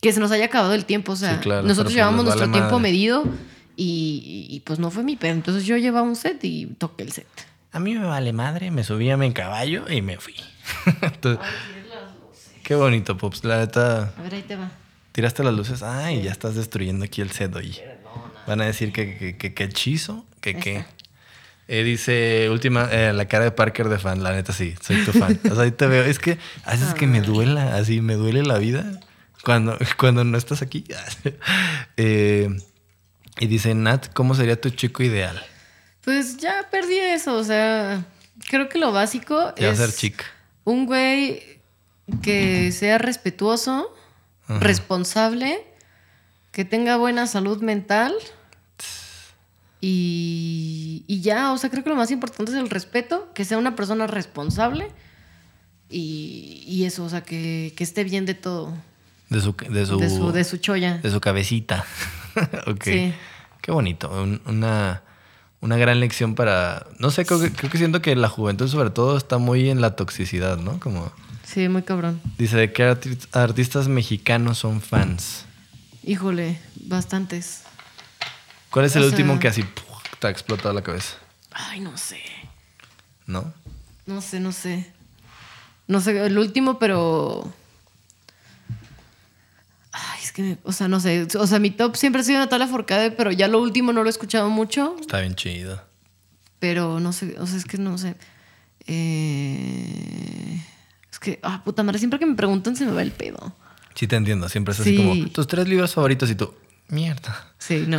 que 0.00 0.12
se 0.12 0.20
nos 0.20 0.30
haya 0.30 0.44
acabado 0.44 0.74
el 0.74 0.84
tiempo. 0.84 1.12
O 1.12 1.16
sea, 1.16 1.34
Sí, 1.34 1.40
claro, 1.40 1.62
nosotros 1.62 1.86
pues 1.86 1.94
llevamos 1.96 2.24
nuestro 2.24 2.46
vale 2.46 2.52
tiempo 2.52 2.78
madre. 2.78 2.82
medido 2.92 3.24
Y, 3.76 4.46
y, 4.50 4.60
pues 4.60 4.78
no 4.78 4.90
fue 4.90 5.02
mi 5.02 5.16
pedo. 5.16 5.32
Entonces 5.32 5.64
yo 5.64 5.76
llevaba 5.76 6.06
un 6.06 6.16
set 6.16 6.42
y 6.44 6.66
toqué 6.66 7.04
el 7.04 7.12
set. 7.12 7.26
A 7.72 7.80
mí 7.80 7.94
me 7.94 8.04
vale 8.04 8.32
madre, 8.32 8.70
me 8.70 8.84
subí 8.84 9.10
a 9.10 9.16
mi 9.16 9.32
caballo 9.32 9.90
y 9.90 10.02
me 10.02 10.18
fui. 10.18 10.34
Entonces, 11.00 11.44
qué 12.62 12.74
bonito, 12.74 13.16
Pops. 13.16 13.44
La 13.44 13.58
neta. 13.58 14.12
A 14.16 14.22
ver, 14.22 14.34
ahí 14.34 14.42
te 14.42 14.56
va. 14.56 14.70
Tiraste 15.12 15.42
las 15.42 15.54
luces. 15.54 15.82
Ay, 15.82 16.22
ya 16.22 16.32
estás 16.32 16.54
destruyendo 16.54 17.04
aquí 17.04 17.20
el 17.22 17.30
set, 17.30 17.54
oye. 17.56 17.82
Van 18.46 18.60
a 18.60 18.64
decir 18.64 18.92
que 18.92 19.16
que, 19.16 19.36
que, 19.36 19.54
que 19.54 19.64
hechizo, 19.64 20.26
que 20.40 20.56
qué. 20.56 20.84
Eh, 21.68 21.84
dice, 21.84 22.50
última, 22.50 22.88
eh, 22.90 23.12
la 23.12 23.26
cara 23.26 23.44
de 23.44 23.52
Parker 23.52 23.88
de 23.88 23.98
fan. 23.98 24.22
La 24.22 24.32
neta, 24.32 24.52
sí, 24.52 24.74
soy 24.80 25.04
tu 25.04 25.12
fan. 25.12 25.38
o 25.50 25.54
sea, 25.54 25.64
ahí 25.64 25.70
te 25.70 25.86
veo. 25.86 26.04
Es 26.04 26.18
que 26.18 26.38
haces 26.64 26.92
que 26.92 27.06
me 27.06 27.22
duela, 27.22 27.76
así, 27.76 28.00
me 28.00 28.14
duele 28.14 28.42
la 28.42 28.58
vida 28.58 29.00
cuando, 29.44 29.78
cuando 29.96 30.24
no 30.24 30.36
estás 30.36 30.60
aquí. 30.60 30.84
eh, 31.96 32.48
y 33.38 33.46
dice, 33.46 33.74
Nat, 33.74 34.08
¿cómo 34.12 34.34
sería 34.34 34.60
tu 34.60 34.70
chico 34.70 35.02
ideal? 35.02 35.42
Pues 36.04 36.36
ya 36.38 36.68
perdí 36.70 36.98
eso, 36.98 37.34
o 37.36 37.44
sea, 37.44 38.04
creo 38.48 38.68
que 38.68 38.78
lo 38.78 38.92
básico 38.92 39.52
es 39.56 39.78
ser 39.78 39.92
chica. 39.92 40.24
un 40.64 40.86
güey 40.86 41.60
que 42.22 42.72
sea 42.72 42.98
respetuoso, 42.98 43.94
Ajá. 44.48 44.58
responsable, 44.60 45.64
que 46.50 46.64
tenga 46.64 46.96
buena 46.96 47.26
salud 47.26 47.62
mental 47.62 48.12
y, 49.80 51.04
y 51.08 51.20
ya, 51.22 51.52
o 51.52 51.58
sea, 51.58 51.70
creo 51.70 51.82
que 51.82 51.90
lo 51.90 51.96
más 51.96 52.10
importante 52.10 52.52
es 52.52 52.58
el 52.58 52.70
respeto, 52.70 53.32
que 53.34 53.44
sea 53.44 53.58
una 53.58 53.74
persona 53.74 54.06
responsable 54.06 54.88
y, 55.90 56.62
y 56.66 56.84
eso, 56.84 57.04
o 57.04 57.08
sea, 57.08 57.22
que, 57.22 57.72
que 57.76 57.82
esté 57.84 58.04
bien 58.04 58.24
de 58.26 58.34
todo, 58.34 58.72
De 59.28 59.40
su, 59.40 59.52
de 59.54 59.86
su, 59.86 59.98
de 59.98 60.08
su, 60.10 60.32
de 60.32 60.44
su 60.44 60.56
cholla. 60.58 60.98
de 60.98 61.10
su 61.10 61.20
cabecita. 61.20 61.84
ok. 62.66 62.82
Sí. 62.84 63.14
Qué 63.60 63.70
bonito. 63.72 64.10
Un- 64.10 64.40
una, 64.46 65.02
una 65.60 65.76
gran 65.76 66.00
lección 66.00 66.34
para. 66.34 66.86
No 66.98 67.10
sé, 67.10 67.24
creo 67.24 67.40
que, 67.40 67.52
creo 67.52 67.70
que 67.70 67.78
siento 67.78 68.02
que 68.02 68.14
la 68.16 68.28
juventud, 68.28 68.68
sobre 68.68 68.90
todo, 68.90 69.16
está 69.16 69.38
muy 69.38 69.70
en 69.70 69.80
la 69.80 69.96
toxicidad, 69.96 70.56
¿no? 70.58 70.80
Como. 70.80 71.12
Sí, 71.44 71.68
muy 71.68 71.82
cabrón. 71.82 72.20
Dice, 72.38 72.56
¿de 72.56 72.72
qué 72.72 72.88
arti- 72.90 73.18
artistas 73.32 73.88
mexicanos 73.88 74.58
son 74.58 74.80
fans? 74.80 75.44
Híjole, 76.04 76.58
bastantes. 76.86 77.62
¿Cuál 78.70 78.86
es 78.86 78.96
O 78.96 78.98
el 78.98 79.04
sea- 79.04 79.10
último 79.10 79.38
que 79.38 79.48
así 79.48 79.62
¡puf! 79.62 79.84
te 80.18 80.26
ha 80.26 80.30
explotado 80.30 80.72
la 80.72 80.82
cabeza? 80.82 81.16
Ay, 81.52 81.80
no 81.80 81.96
sé. 81.98 82.20
¿No? 83.26 83.52
No 84.06 84.20
sé, 84.22 84.40
no 84.40 84.50
sé. 84.52 84.90
No 85.86 86.00
sé, 86.00 86.24
el 86.26 86.38
último, 86.38 86.78
pero. 86.78 87.52
Es 90.32 90.36
que, 90.36 90.56
o 90.62 90.72
sea, 90.72 90.88
no 90.88 90.98
sé. 90.98 91.26
O 91.38 91.46
sea, 91.46 91.58
mi 91.58 91.70
top 91.70 91.94
siempre 91.94 92.22
ha 92.22 92.24
sido 92.24 92.38
Natalia 92.38 92.66
Forcade, 92.66 93.10
pero 93.10 93.30
ya 93.32 93.48
lo 93.48 93.60
último 93.60 93.92
no 93.92 94.00
lo 94.02 94.08
he 94.08 94.10
escuchado 94.10 94.48
mucho. 94.48 94.96
Está 94.98 95.20
bien 95.20 95.34
chido. 95.34 95.82
Pero 96.58 97.00
no 97.00 97.12
sé, 97.12 97.36
o 97.38 97.46
sea, 97.46 97.58
es 97.58 97.66
que 97.66 97.76
no 97.76 97.98
sé. 97.98 98.14
Eh, 98.86 100.62
es 101.10 101.18
que, 101.18 101.38
ah, 101.42 101.62
puta 101.62 101.82
madre, 101.82 101.98
siempre 101.98 102.18
que 102.18 102.24
me 102.24 102.34
preguntan 102.34 102.76
se 102.76 102.86
me 102.86 102.92
va 102.92 103.02
el 103.02 103.12
pedo. 103.12 103.54
Sí, 103.94 104.06
te 104.06 104.16
entiendo. 104.16 104.48
Siempre 104.48 104.72
es 104.72 104.80
así 104.80 104.96
Sí. 104.96 104.96
como 104.96 105.28
tus 105.28 105.46
tres 105.46 105.68
libros 105.68 105.92
favoritos 105.92 106.30
y 106.30 106.34
tú, 106.34 106.54
mierda. 106.88 107.48
Sí, 107.58 107.84
no. 107.86 107.98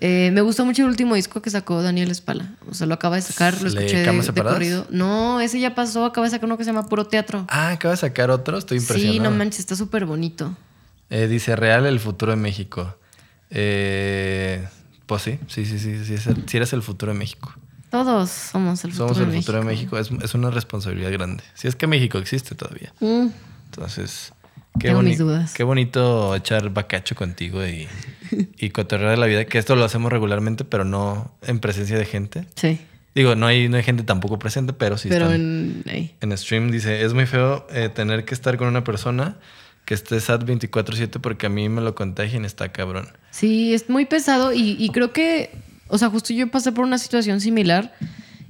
Eh, 0.00 0.30
me 0.32 0.40
gustó 0.40 0.64
mucho 0.64 0.82
el 0.82 0.88
último 0.88 1.14
disco 1.14 1.42
que 1.42 1.50
sacó 1.50 1.82
Daniel 1.82 2.10
Espala. 2.10 2.54
O 2.68 2.74
sea, 2.74 2.86
lo 2.86 2.94
acaba 2.94 3.16
de 3.16 3.22
sacar, 3.22 3.54
lo 3.54 3.68
¿Le 3.68 3.68
escuché 3.68 3.98
de, 4.04 4.12
de 4.32 4.42
corrido. 4.42 4.86
No, 4.90 5.40
ese 5.40 5.58
ya 5.60 5.74
pasó, 5.74 6.04
acaba 6.04 6.26
de 6.26 6.30
sacar 6.30 6.46
uno 6.46 6.56
que 6.58 6.64
se 6.64 6.70
llama 6.72 6.88
Puro 6.88 7.06
Teatro. 7.06 7.44
Ah, 7.48 7.70
acaba 7.70 7.92
de 7.92 7.98
sacar 7.98 8.30
otro. 8.30 8.58
Estoy 8.58 8.78
impresionado. 8.78 9.12
Sí, 9.14 9.20
no 9.20 9.30
manches, 9.30 9.60
está 9.60 9.76
súper 9.76 10.04
bonito. 10.06 10.56
Eh, 11.10 11.28
dice 11.28 11.56
Real 11.56 11.86
el 11.86 12.00
futuro 12.00 12.32
de 12.32 12.36
México. 12.36 12.96
Eh, 13.50 14.66
pues 15.06 15.22
sí, 15.22 15.38
sí, 15.48 15.64
sí, 15.64 15.78
sí, 15.78 16.04
sí, 16.04 16.16
sí 16.46 16.56
eres 16.56 16.72
el 16.72 16.82
futuro 16.82 17.12
de 17.12 17.18
México. 17.18 17.54
Todos 17.90 18.28
somos 18.30 18.84
el 18.84 18.90
futuro 18.92 19.14
Somos 19.14 19.22
el 19.26 19.32
de 19.32 19.38
futuro 19.38 19.58
de 19.58 19.64
México. 19.64 19.98
Es, 19.98 20.10
es 20.10 20.34
una 20.34 20.50
responsabilidad 20.50 21.12
grande. 21.12 21.44
Si 21.54 21.68
es 21.68 21.76
que 21.76 21.86
México 21.86 22.18
existe 22.18 22.54
todavía. 22.54 22.92
Mm, 23.00 23.28
Entonces, 23.66 24.32
qué, 24.80 24.88
Tengo 24.88 25.02
mis 25.02 25.18
dudas. 25.18 25.54
qué 25.54 25.62
bonito 25.62 26.34
echar 26.34 26.70
bacacho 26.70 27.14
contigo 27.14 27.64
y, 27.64 27.86
y 28.58 28.70
cotorrear 28.70 29.12
de 29.12 29.16
la 29.16 29.26
vida. 29.26 29.44
Que 29.44 29.58
esto 29.58 29.76
lo 29.76 29.84
hacemos 29.84 30.10
regularmente, 30.12 30.64
pero 30.64 30.84
no 30.84 31.32
en 31.42 31.60
presencia 31.60 31.96
de 31.98 32.04
gente. 32.04 32.46
sí, 32.56 32.80
Digo, 33.14 33.34
no 33.34 33.46
hay, 33.46 33.70
no 33.70 33.78
hay 33.78 33.82
gente 33.82 34.02
tampoco 34.02 34.38
presente, 34.38 34.74
pero 34.74 34.98
sí 34.98 35.08
pero 35.08 35.24
están. 35.26 35.40
en... 35.40 35.84
ahí. 35.88 36.14
En 36.20 36.36
stream 36.36 36.70
dice, 36.70 37.02
es 37.02 37.14
muy 37.14 37.24
feo 37.24 37.66
eh, 37.70 37.88
tener 37.88 38.26
que 38.26 38.34
estar 38.34 38.58
con 38.58 38.68
una 38.68 38.84
persona 38.84 39.38
que 39.86 39.94
esté 39.94 40.20
sad 40.20 40.40
24/7 40.44 41.20
porque 41.20 41.46
a 41.46 41.48
mí 41.48 41.70
me 41.70 41.80
lo 41.80 41.94
contagian 41.94 42.44
está 42.44 42.70
cabrón. 42.70 43.08
Sí, 43.30 43.72
es 43.72 43.88
muy 43.88 44.04
pesado 44.04 44.52
y, 44.52 44.76
y 44.78 44.90
creo 44.90 45.12
que, 45.12 45.50
o 45.88 45.96
sea, 45.96 46.10
justo 46.10 46.34
yo 46.34 46.50
pasé 46.50 46.72
por 46.72 46.84
una 46.84 46.98
situación 46.98 47.40
similar 47.40 47.94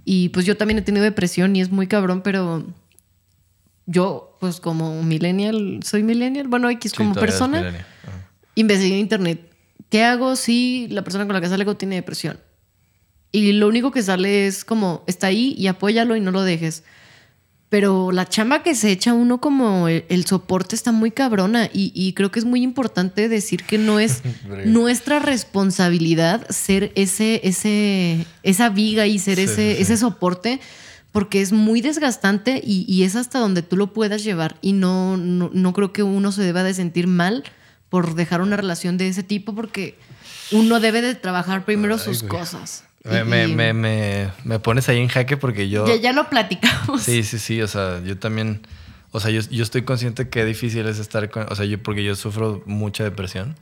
y 0.05 0.31
pues 0.31 0.47
yo 0.47 0.57
también 0.57 0.79
he 0.79 0.83
tenido 0.83 1.05
depresión 1.05 1.55
y 1.55 1.61
es 1.61 1.71
muy 1.71 1.87
cabrón, 1.87 2.23
pero 2.23 2.67
yo, 3.87 4.37
pues 4.41 4.61
como 4.61 5.03
millennial, 5.03 5.81
soy 5.85 6.03
millennial, 6.03 6.49
bueno, 6.49 6.69
X 6.71 6.91
Sí, 6.91 6.97
como 6.97 7.15
persona, 7.15 7.87
investigué 8.55 8.95
en 8.95 9.01
internet. 9.01 9.53
¿Qué 9.91 10.03
hago 10.03 10.35
si 10.35 10.89
la 10.91 11.05
persona 11.05 11.27
con 11.27 11.35
la 11.35 11.41
que 11.41 11.49
salgo 11.49 11.77
tiene 11.77 11.95
depresión? 11.95 12.41
Y 13.31 13.53
lo 13.53 13.69
único 13.69 13.93
que 13.93 14.03
sale 14.03 14.47
es 14.47 14.65
como, 14.65 15.05
está 15.07 15.29
ahí 15.29 15.55
y 15.59 15.69
apóyalo 15.69 16.17
y 16.17 16.21
no 16.21 16.31
lo 16.31 16.43
dejes. 16.43 16.83
Pero 17.69 18.13
la 18.13 18.29
chamba 18.29 18.63
que 18.63 18.77
se 18.77 18.93
echa 18.93 19.13
uno 19.13 19.41
como 19.41 19.89
el, 19.89 20.05
el 20.09 20.25
soporte 20.25 20.77
está 20.77 20.93
muy 20.93 21.11
cabrona 21.11 21.69
y, 21.73 21.91
y 21.97 22.13
creo 22.13 22.31
que 22.31 22.39
es 22.39 22.45
muy 22.45 22.63
importante 22.63 23.29
decir 23.29 23.65
que 23.65 23.77
no 23.77 23.99
es 23.99 24.23
nuestra 24.67 25.19
responsabilidad 25.19 26.47
ser 26.49 26.93
ese, 26.95 27.41
ese, 27.43 28.25
esa 28.45 28.69
viga 28.69 29.07
y 29.07 29.19
ser 29.19 29.37
Sí, 29.39 29.43
ese, 29.45 29.75
sí. 29.77 29.83
ese 29.83 29.97
soporte 29.97 30.61
porque 31.11 31.41
es 31.41 31.51
muy 31.53 31.81
desgastante 31.81 32.61
y, 32.65 32.85
y 32.89 33.03
es 33.03 33.17
hasta 33.17 33.39
donde 33.41 33.63
tú 33.63 33.77
lo 33.77 33.93
puedas 33.93 34.23
llevar 34.23 34.57
y 34.61 34.73
no, 34.73 35.17
no, 35.17 35.51
no 35.53 35.73
creo 35.73 35.93
que 35.93 36.03
uno 36.05 36.31
se 36.31 36.43
deba 36.43 36.63
de 36.63 36.73
sentir 36.75 37.07
mal 37.09 37.43
por 37.89 38.15
dejar 38.15 38.43
una 38.43 38.57
relación 38.57 38.97
de 38.97 39.09
ese 39.09 39.23
tipo 39.25 39.55
porque 39.55 39.99
uno 40.53 40.79
debe 40.79 41.03
de 41.03 41.15
trabajar 41.17 41.65
primero 41.65 41.95
Ay, 41.95 42.01
sus 42.01 42.23
güey. 42.23 42.31
cosas. 42.41 42.85
Me, 43.11 43.25
me, 43.25 43.73
me, 43.73 44.31
me 44.45 44.59
pones 44.59 44.89
ahí 44.89 44.99
en 44.99 45.09
jaque 45.09 45.37
porque 45.37 45.69
yo... 45.69 45.87
ya, 45.87 45.97
ya 45.97 46.13
lo 46.13 46.29
platicamos. 46.29 47.03
Sí, 47.03 47.23
sí, 47.23 47.39
sí, 47.39 47.63
o 47.63 47.69
sea, 47.69 48.03
yo 48.05 48.19
también... 48.19 48.67
O 49.13 49.21
sea, 49.21 49.31
yo, 49.31 49.41
yo 49.51 49.63
estoy 49.63 49.83
consciente 49.83 50.29
que 50.29 50.45
difícil 50.45 50.87
es 50.87 50.99
estar 50.99 51.31
con... 51.31 51.47
O 51.51 51.55
sea, 51.55 51.65
yo 51.65 51.83
porque 51.83 52.05
yo 52.05 52.15
sufro 52.17 52.63
mucha 52.67 53.05
depresión. 53.05 53.55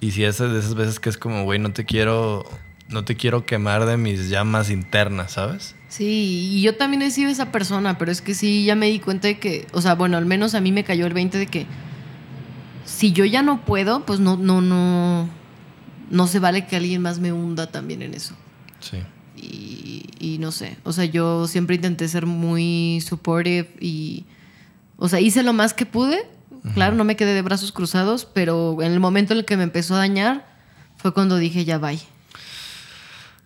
Y 0.00 0.12
si 0.12 0.24
es 0.24 0.38
de 0.38 0.58
esas 0.58 0.74
veces 0.74 1.00
que 1.00 1.08
es 1.08 1.16
como, 1.18 1.44
güey, 1.44 1.58
no 1.58 1.72
te 1.72 1.84
quiero... 1.84 2.44
No 2.88 3.04
te 3.04 3.16
quiero 3.16 3.44
quemar 3.44 3.84
de 3.84 3.98
mis 3.98 4.30
llamas 4.30 4.70
internas, 4.70 5.32
¿sabes? 5.32 5.74
Sí, 5.88 6.52
y 6.52 6.62
yo 6.62 6.74
también 6.76 7.02
he 7.02 7.10
sido 7.10 7.30
esa 7.30 7.52
persona, 7.52 7.98
pero 7.98 8.10
es 8.10 8.22
que 8.22 8.32
sí, 8.32 8.64
ya 8.64 8.76
me 8.76 8.86
di 8.86 8.98
cuenta 8.98 9.28
de 9.28 9.38
que, 9.38 9.66
o 9.72 9.82
sea, 9.82 9.94
bueno, 9.94 10.16
al 10.16 10.24
menos 10.24 10.54
a 10.54 10.62
mí 10.62 10.72
me 10.72 10.84
cayó 10.84 11.06
el 11.06 11.12
20 11.12 11.36
de 11.36 11.46
que 11.48 11.66
si 12.86 13.12
yo 13.12 13.26
ya 13.26 13.42
no 13.42 13.64
puedo, 13.66 14.06
pues 14.06 14.20
no, 14.20 14.38
no, 14.38 14.62
no, 14.62 15.28
no 16.10 16.26
se 16.26 16.38
vale 16.38 16.66
que 16.66 16.76
alguien 16.76 17.02
más 17.02 17.18
me 17.18 17.30
hunda 17.30 17.70
también 17.70 18.00
en 18.00 18.14
eso. 18.14 18.34
Sí. 18.80 18.98
Y, 19.36 20.04
y 20.18 20.38
no 20.38 20.50
sé, 20.50 20.76
o 20.82 20.92
sea, 20.92 21.04
yo 21.04 21.46
siempre 21.46 21.76
intenté 21.76 22.08
ser 22.08 22.26
muy 22.26 23.00
supportive 23.06 23.68
y, 23.80 24.24
o 24.96 25.08
sea, 25.08 25.20
hice 25.20 25.42
lo 25.42 25.52
más 25.52 25.74
que 25.74 25.86
pude. 25.86 26.26
Claro, 26.74 26.96
no 26.96 27.04
me 27.04 27.16
quedé 27.16 27.34
de 27.34 27.40
brazos 27.42 27.72
cruzados, 27.72 28.26
pero 28.26 28.82
en 28.82 28.92
el 28.92 29.00
momento 29.00 29.32
en 29.32 29.38
el 29.38 29.44
que 29.44 29.56
me 29.56 29.62
empezó 29.62 29.94
a 29.94 29.98
dañar 29.98 30.44
fue 30.96 31.14
cuando 31.14 31.36
dije, 31.36 31.64
ya 31.64 31.78
bye. 31.78 32.00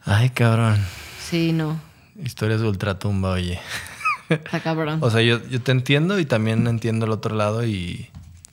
Ay, 0.04 0.30
cabrón. 0.30 0.78
Sí, 1.20 1.52
no, 1.52 1.78
Historias 2.20 2.60
de 2.60 2.68
ultratumba, 2.68 3.30
oye. 3.32 3.58
está 4.28 4.60
cabrón. 4.60 4.98
O 5.02 5.10
sea, 5.10 5.22
yo, 5.22 5.46
yo 5.48 5.60
te 5.60 5.72
entiendo 5.72 6.18
y 6.18 6.24
también 6.24 6.66
entiendo 6.66 7.06
el 7.06 7.12
otro 7.12 7.34
lado 7.34 7.64
y 7.64 8.08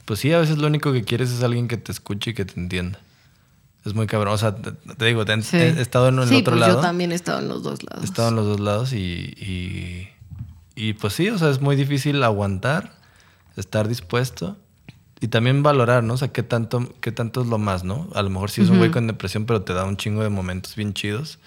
pues 0.05 0.19
sí, 0.21 0.31
a 0.31 0.39
veces 0.39 0.57
lo 0.57 0.67
único 0.67 0.91
que 0.91 1.03
quieres 1.03 1.29
es 1.31 1.43
alguien 1.43 1.67
que 1.67 1.77
te 1.77 1.91
escuche 1.91 2.31
y 2.31 2.33
que 2.33 2.45
te 2.45 2.59
entienda. 2.59 2.99
Es 3.89 3.95
muy 3.95 4.07
cabrón. 4.07 4.33
O 4.33 4.37
sea, 4.37 4.55
te, 4.55 4.71
te 4.71 5.05
digo, 5.05 5.25
te- 5.25 5.41
Sí. 5.41 5.57
he 5.57 5.81
estado 5.81 6.09
en 6.09 6.19
el 6.19 6.27
Sí, 6.29 6.35
otro 6.37 6.51
pues 6.53 6.61
lado. 6.61 6.75
Yo 6.75 6.81
también 6.81 7.11
he 7.11 7.15
estado 7.15 7.39
en 7.39 7.47
los 7.47 7.63
dos 7.63 7.83
lados. 7.83 8.03
He 8.03 8.05
estado 8.05 8.29
en 8.29 8.35
los 8.35 8.45
dos 8.45 8.59
lados 8.59 8.93
y, 8.93 8.97
y, 9.37 10.09
y, 10.75 10.93
pues 10.93 11.13
sí, 11.13 11.29
o 11.29 11.37
sea, 11.37 11.49
es 11.49 11.59
muy 11.61 11.75
difícil 11.75 12.21
aguantar, 12.23 12.93
estar 13.57 13.87
dispuesto 13.87 14.57
y 15.19 15.27
también 15.27 15.63
valorar, 15.63 16.03
¿no? 16.03 16.13
O 16.13 16.17
sea, 16.17 16.29
qué 16.29 16.43
tanto, 16.43 16.93
qué 17.01 17.11
tanto 17.11 17.41
es 17.41 17.47
lo 17.47 17.57
más, 17.57 17.83
¿no? 17.83 18.07
A 18.15 18.21
lo 18.21 18.29
mejor 18.29 18.51
sí 18.51 18.61
es 18.61 18.69
un 18.69 18.77
güey 18.77 18.91
con 18.91 19.07
depresión, 19.07 19.45
pero 19.45 19.63
te 19.63 19.73
da 19.73 19.83
un 19.85 19.97
chingo 19.97 20.23
de 20.23 20.29
momentos 20.29 20.75
bien 20.75 20.93
chidos 20.93 21.39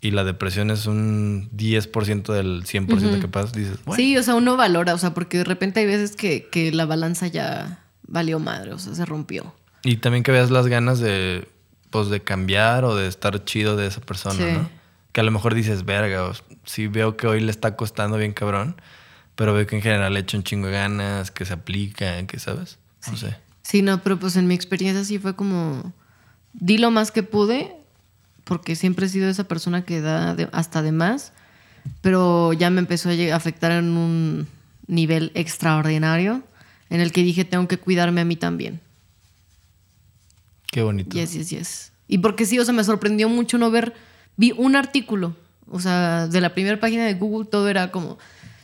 y 0.00 0.10
la 0.10 0.24
depresión 0.24 0.70
es 0.72 0.86
un 0.86 1.48
10% 1.56 2.32
del 2.32 2.64
100% 2.64 3.20
que 3.20 3.28
pasa. 3.28 3.52
Dices, 3.54 3.78
bueno, 3.84 3.96
Sí, 3.96 4.16
o 4.16 4.22
sea, 4.24 4.34
uno 4.34 4.56
valora, 4.56 4.94
o 4.94 4.98
sea, 4.98 5.14
porque 5.14 5.38
de 5.38 5.44
repente 5.44 5.78
hay 5.80 5.86
veces 5.86 6.16
que, 6.16 6.48
que 6.50 6.72
la 6.72 6.84
balanza 6.86 7.28
ya 7.28 7.84
valió 8.08 8.40
madre, 8.40 8.72
o 8.72 8.78
sea, 8.80 8.94
se 8.96 9.04
rompió. 9.04 9.54
Y 9.84 9.96
también 9.98 10.24
que 10.24 10.32
veas 10.32 10.50
las 10.50 10.66
ganas 10.66 10.98
de, 10.98 11.46
pues, 11.92 12.08
de 12.08 12.20
cambiar 12.20 12.84
o 12.84 12.96
de 12.96 13.06
estar 13.06 13.44
chido 13.44 13.76
de 13.76 13.86
esa 13.86 14.00
persona, 14.00 14.34
Sí. 14.34 14.52
¿no? 14.52 14.68
Que 15.12 15.20
a 15.20 15.24
lo 15.24 15.30
mejor 15.30 15.54
dices, 15.54 15.84
verga, 15.84 16.24
o- 16.24 16.32
sí 16.64 16.88
veo 16.88 17.16
que 17.16 17.28
hoy 17.28 17.40
le 17.40 17.50
está 17.52 17.76
costando 17.76 18.16
bien 18.16 18.32
cabrón, 18.32 18.74
pero 19.36 19.54
veo 19.54 19.66
que 19.66 19.76
en 19.76 19.82
general 19.82 20.12
le 20.14 20.20
echa 20.20 20.36
un 20.36 20.42
chingo 20.42 20.66
de 20.66 20.72
ganas, 20.72 21.30
que 21.30 21.44
se 21.44 21.52
aplica, 21.52 22.26
que 22.26 22.38
sabes. 22.40 22.78
No 23.10 23.16
sé. 23.16 23.36
Sí, 23.62 23.82
no, 23.82 24.02
pero 24.02 24.18
pues 24.18 24.34
en 24.36 24.46
mi 24.48 24.54
experiencia 24.54 25.04
sí 25.04 25.18
fue 25.20 25.36
como, 25.36 25.92
di 26.52 26.78
lo 26.78 26.90
más 26.90 27.12
que 27.12 27.22
pude 27.22 27.72
porque 28.44 28.74
siempre 28.74 29.06
he 29.06 29.08
sido 29.08 29.28
esa 29.28 29.44
persona 29.44 29.84
que 29.84 30.00
da 30.00 30.34
de- 30.34 30.48
hasta 30.52 30.82
de 30.82 30.90
más, 30.92 31.32
pero 32.00 32.52
ya 32.52 32.70
me 32.70 32.80
empezó 32.80 33.08
a 33.10 33.36
afectar 33.36 33.70
en 33.72 33.96
un 33.96 34.48
nivel 34.88 35.30
extraordinario 35.34 36.42
en 36.90 37.00
el 37.00 37.12
que 37.12 37.22
dije 37.22 37.44
tengo 37.44 37.68
que 37.68 37.78
cuidarme 37.78 38.20
a 38.20 38.24
mí 38.24 38.36
también. 38.36 38.80
Qué 40.72 40.82
bonito. 40.82 41.14
Yes, 41.14 41.34
yes, 41.34 41.50
yes. 41.50 41.92
Y 42.08 42.18
porque 42.18 42.46
sí, 42.46 42.58
o 42.58 42.64
sea, 42.64 42.72
me 42.72 42.82
sorprendió 42.82 43.28
mucho 43.28 43.58
no 43.58 43.70
ver, 43.70 43.92
vi 44.38 44.52
un 44.56 44.74
artículo, 44.74 45.36
o 45.70 45.78
sea, 45.80 46.26
de 46.28 46.40
la 46.40 46.54
primera 46.54 46.80
página 46.80 47.04
de 47.04 47.12
Google, 47.12 47.46
todo 47.46 47.68
era 47.68 47.90
como, 47.90 48.18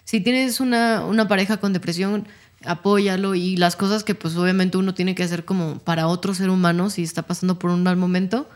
si 0.04 0.20
tienes 0.20 0.58
una, 0.58 1.04
una 1.04 1.28
pareja 1.28 1.58
con 1.58 1.74
depresión, 1.74 2.26
apóyalo 2.64 3.34
y 3.34 3.56
las 3.56 3.76
cosas 3.76 4.04
que 4.04 4.14
pues 4.14 4.34
obviamente 4.36 4.78
uno 4.78 4.94
tiene 4.94 5.14
que 5.14 5.22
hacer 5.22 5.44
como 5.44 5.80
para 5.80 6.08
otro 6.08 6.32
ser 6.32 6.48
humano 6.48 6.88
si 6.88 7.02
está 7.02 7.22
pasando 7.22 7.58
por 7.58 7.70
un 7.70 7.82
mal 7.82 7.96
momento. 7.96 8.48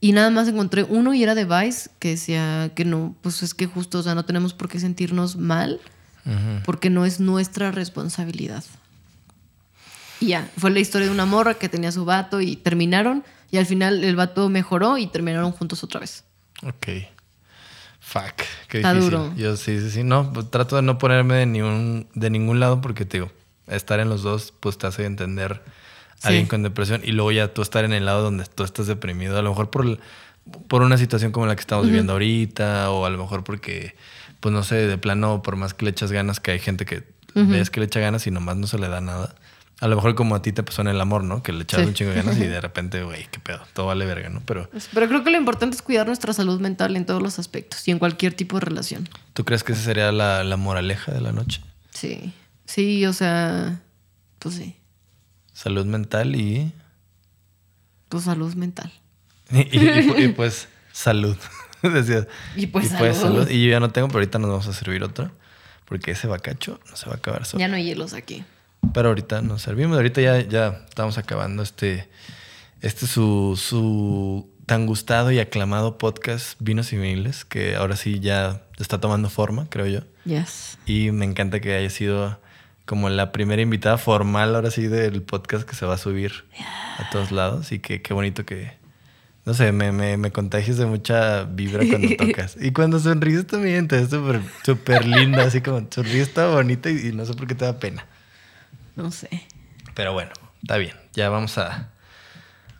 Y 0.00 0.10
nada 0.10 0.30
más 0.30 0.48
encontré 0.48 0.82
uno 0.82 1.14
y 1.14 1.22
era 1.22 1.36
de 1.36 1.44
Vice 1.44 1.90
que 2.00 2.08
decía 2.08 2.72
que 2.74 2.84
no, 2.84 3.14
pues 3.20 3.44
es 3.44 3.54
que 3.54 3.66
justo, 3.66 4.00
o 4.00 4.02
sea, 4.02 4.16
no 4.16 4.24
tenemos 4.24 4.52
por 4.52 4.68
qué 4.68 4.80
sentirnos 4.80 5.36
mal 5.36 5.80
porque 6.64 6.90
no 6.90 7.06
es 7.06 7.20
nuestra 7.20 7.70
responsabilidad. 7.70 8.64
Y 10.22 10.28
ya, 10.28 10.48
fue 10.56 10.70
la 10.70 10.80
historia 10.80 11.08
de 11.08 11.12
una 11.12 11.26
morra 11.26 11.54
que 11.54 11.68
tenía 11.68 11.90
su 11.92 12.04
vato 12.04 12.40
y 12.40 12.56
terminaron. 12.56 13.24
Y 13.50 13.58
al 13.58 13.66
final 13.66 14.02
el 14.04 14.16
vato 14.16 14.48
mejoró 14.48 14.96
y 14.98 15.06
terminaron 15.06 15.52
juntos 15.52 15.82
otra 15.84 16.00
vez. 16.00 16.24
Ok. 16.62 16.86
Fuck. 18.00 18.42
Qué 18.68 18.78
Está 18.78 18.92
difícil. 18.94 19.10
duro. 19.18 19.34
Yo 19.36 19.56
sí, 19.56 19.80
sí, 19.80 19.90
sí. 19.90 20.04
No, 20.04 20.32
pues, 20.32 20.50
trato 20.50 20.76
de 20.76 20.82
no 20.82 20.98
ponerme 20.98 21.34
de, 21.36 21.46
ningún, 21.46 22.06
de 22.14 22.30
ningún 22.30 22.60
lado 22.60 22.80
porque 22.80 23.04
te 23.04 23.18
digo, 23.18 23.30
estar 23.68 24.00
en 24.00 24.08
los 24.08 24.22
dos, 24.22 24.52
pues 24.58 24.78
te 24.78 24.86
hace 24.86 25.04
entender 25.04 25.62
a 25.62 26.22
Sí. 26.22 26.28
alguien 26.28 26.46
con 26.46 26.62
depresión 26.62 27.00
y 27.04 27.12
luego 27.12 27.32
ya 27.32 27.52
tú 27.52 27.62
estar 27.62 27.84
en 27.84 27.92
el 27.92 28.04
lado 28.04 28.22
donde 28.22 28.44
tú 28.46 28.64
estás 28.64 28.86
deprimido. 28.86 29.36
A 29.38 29.42
lo 29.42 29.50
mejor 29.50 29.70
por, 29.70 29.98
por 30.68 30.82
una 30.82 30.96
situación 30.98 31.32
como 31.32 31.46
la 31.46 31.54
que 31.56 31.60
estamos 31.60 31.86
viviendo 31.86 32.12
ahorita 32.12 32.90
o 32.90 33.04
a 33.06 33.10
lo 33.10 33.18
mejor 33.18 33.44
porque, 33.44 33.96
pues 34.40 34.52
no 34.52 34.62
sé, 34.62 34.76
de 34.86 34.98
plano, 34.98 35.42
por 35.42 35.56
más 35.56 35.74
que 35.74 35.84
le 35.84 35.90
echas 35.90 36.12
ganas, 36.12 36.38
que 36.40 36.52
hay 36.52 36.58
gente 36.58 36.84
que 36.84 37.02
ves 37.34 37.70
que 37.70 37.80
le 37.80 37.86
echa 37.86 37.98
ganas 37.98 38.26
y 38.26 38.30
nomás 38.30 38.56
no 38.56 38.66
se 38.66 38.78
le 38.78 38.88
da 38.88 39.00
nada. 39.00 39.34
A 39.82 39.88
lo 39.88 39.96
mejor 39.96 40.14
como 40.14 40.34
a 40.36 40.42
ti 40.42 40.52
te 40.52 40.62
pasó 40.62 40.80
en 40.82 40.88
el 40.88 41.00
amor, 41.00 41.24
¿no? 41.24 41.42
Que 41.42 41.52
le 41.52 41.64
echabas 41.64 41.84
Sí. 41.86 41.88
un 41.88 41.94
chingo 41.94 42.10
de 42.12 42.16
ganas 42.22 42.36
y 42.38 42.46
de 42.46 42.60
repente, 42.68 43.02
güey, 43.02 43.26
qué 43.32 43.40
pedo, 43.40 43.60
todo 43.74 43.86
vale 43.86 44.06
verga, 44.06 44.28
¿no? 44.28 44.40
Pero 44.46 44.70
Pero 44.94 45.08
creo 45.08 45.24
que 45.24 45.30
lo 45.30 45.36
importante 45.38 45.74
es 45.76 45.82
cuidar 45.82 46.06
nuestra 46.06 46.32
salud 46.32 46.60
mental 46.60 46.96
en 46.96 47.04
todos 47.04 47.20
los 47.20 47.38
aspectos 47.40 47.86
y 47.88 47.90
en 47.90 47.98
cualquier 47.98 48.32
tipo 48.34 48.56
de 48.58 48.60
relación. 48.66 49.08
¿tú 49.34 49.44
crees 49.44 49.64
que 49.64 49.72
esa 49.72 49.82
sería 49.82 50.12
la, 50.12 50.44
la 50.44 50.56
moraleja 50.56 51.10
de 51.12 51.20
la 51.20 51.32
noche? 51.32 51.60
Sí. 51.90 52.32
Sí, 52.64 53.04
o 53.06 53.12
sea, 53.12 53.80
pues 54.38 54.54
sí. 54.54 54.76
Salud 55.52 55.84
mental 55.84 56.36
y, 56.36 56.72
Pues 58.08 58.24
salud 58.24 58.54
mental. 58.54 58.92
y, 59.50 59.58
y- 59.78 60.24
y, 60.24 60.28
pues 60.28 60.68
salud. 60.92 61.36
Decías. 61.82 62.28
Y 62.54 62.68
pues 62.68 62.88
salud. 62.90 63.48
Y 63.50 63.64
yo 63.64 63.70
ya 63.72 63.80
no 63.80 63.90
tengo, 63.90 64.06
pero 64.08 64.18
ahorita 64.20 64.38
nos 64.38 64.48
vamos 64.50 64.68
a 64.68 64.72
servir 64.72 65.02
otro. 65.02 65.32
Porque 65.86 66.12
ese 66.12 66.28
bacacho 66.28 66.78
no 66.88 66.96
se 66.96 67.06
va 67.06 67.14
a 67.14 67.16
acabar 67.16 67.44
solo. 67.44 67.58
Ya 67.60 67.66
no 67.68 67.74
hay 67.76 67.84
hielos 67.84 68.14
aquí. 68.14 68.44
Pero 68.92 69.08
ahorita 69.08 69.42
nos 69.42 69.62
servimos. 69.62 69.96
Ahorita 69.96 70.20
ya, 70.20 70.40
ya 70.40 70.84
estamos 70.88 71.18
acabando 71.18 71.62
este, 71.62 72.08
este 72.80 73.06
su, 73.06 73.58
su 73.60 74.50
tan 74.66 74.86
gustado 74.86 75.30
y 75.30 75.38
aclamado 75.38 75.98
podcast 75.98 76.56
Vinos 76.60 76.92
y 76.92 76.96
Viniles, 76.96 77.44
que 77.44 77.76
ahora 77.76 77.96
sí 77.96 78.20
ya 78.20 78.62
está 78.78 79.00
tomando 79.00 79.28
forma, 79.28 79.66
creo 79.68 79.86
yo. 79.86 80.00
Yes. 80.24 80.78
Y 80.86 81.10
me 81.10 81.24
encanta 81.24 81.60
que 81.60 81.74
haya 81.74 81.90
sido 81.90 82.40
como 82.84 83.08
la 83.08 83.32
primera 83.32 83.62
invitada 83.62 83.98
formal 83.98 84.54
ahora 84.54 84.70
sí 84.70 84.86
del 84.86 85.22
podcast 85.22 85.68
que 85.68 85.74
se 85.74 85.86
va 85.86 85.94
a 85.94 85.98
subir 85.98 86.44
a 86.98 87.10
todos 87.10 87.32
lados. 87.32 87.72
Y 87.72 87.78
que 87.78 88.02
qué 88.02 88.14
bonito 88.14 88.44
que, 88.44 88.72
no 89.44 89.54
sé, 89.54 89.72
me, 89.72 89.92
me, 89.92 90.16
me 90.16 90.30
contagias 90.32 90.76
de 90.76 90.86
mucha 90.86 91.44
vibra 91.44 91.84
cuando 91.88 92.08
tocas. 92.18 92.56
Y 92.60 92.72
cuando 92.72 92.98
sonríes 92.98 93.46
también, 93.46 93.88
te 93.88 93.96
ves 93.96 94.10
súper 94.10 94.40
súper 94.64 95.06
linda, 95.06 95.44
así 95.44 95.60
como 95.60 95.86
sonríes 95.90 96.32
toda 96.32 96.54
bonita 96.54 96.90
y, 96.90 97.08
y 97.08 97.12
no 97.12 97.24
sé 97.24 97.34
por 97.34 97.46
qué 97.46 97.54
te 97.54 97.64
da 97.64 97.78
pena. 97.78 98.06
No 98.96 99.10
sé. 99.10 99.28
Pero 99.94 100.12
bueno, 100.12 100.32
está 100.62 100.76
bien. 100.76 100.96
Ya 101.12 101.28
vamos 101.28 101.58
a, 101.58 101.90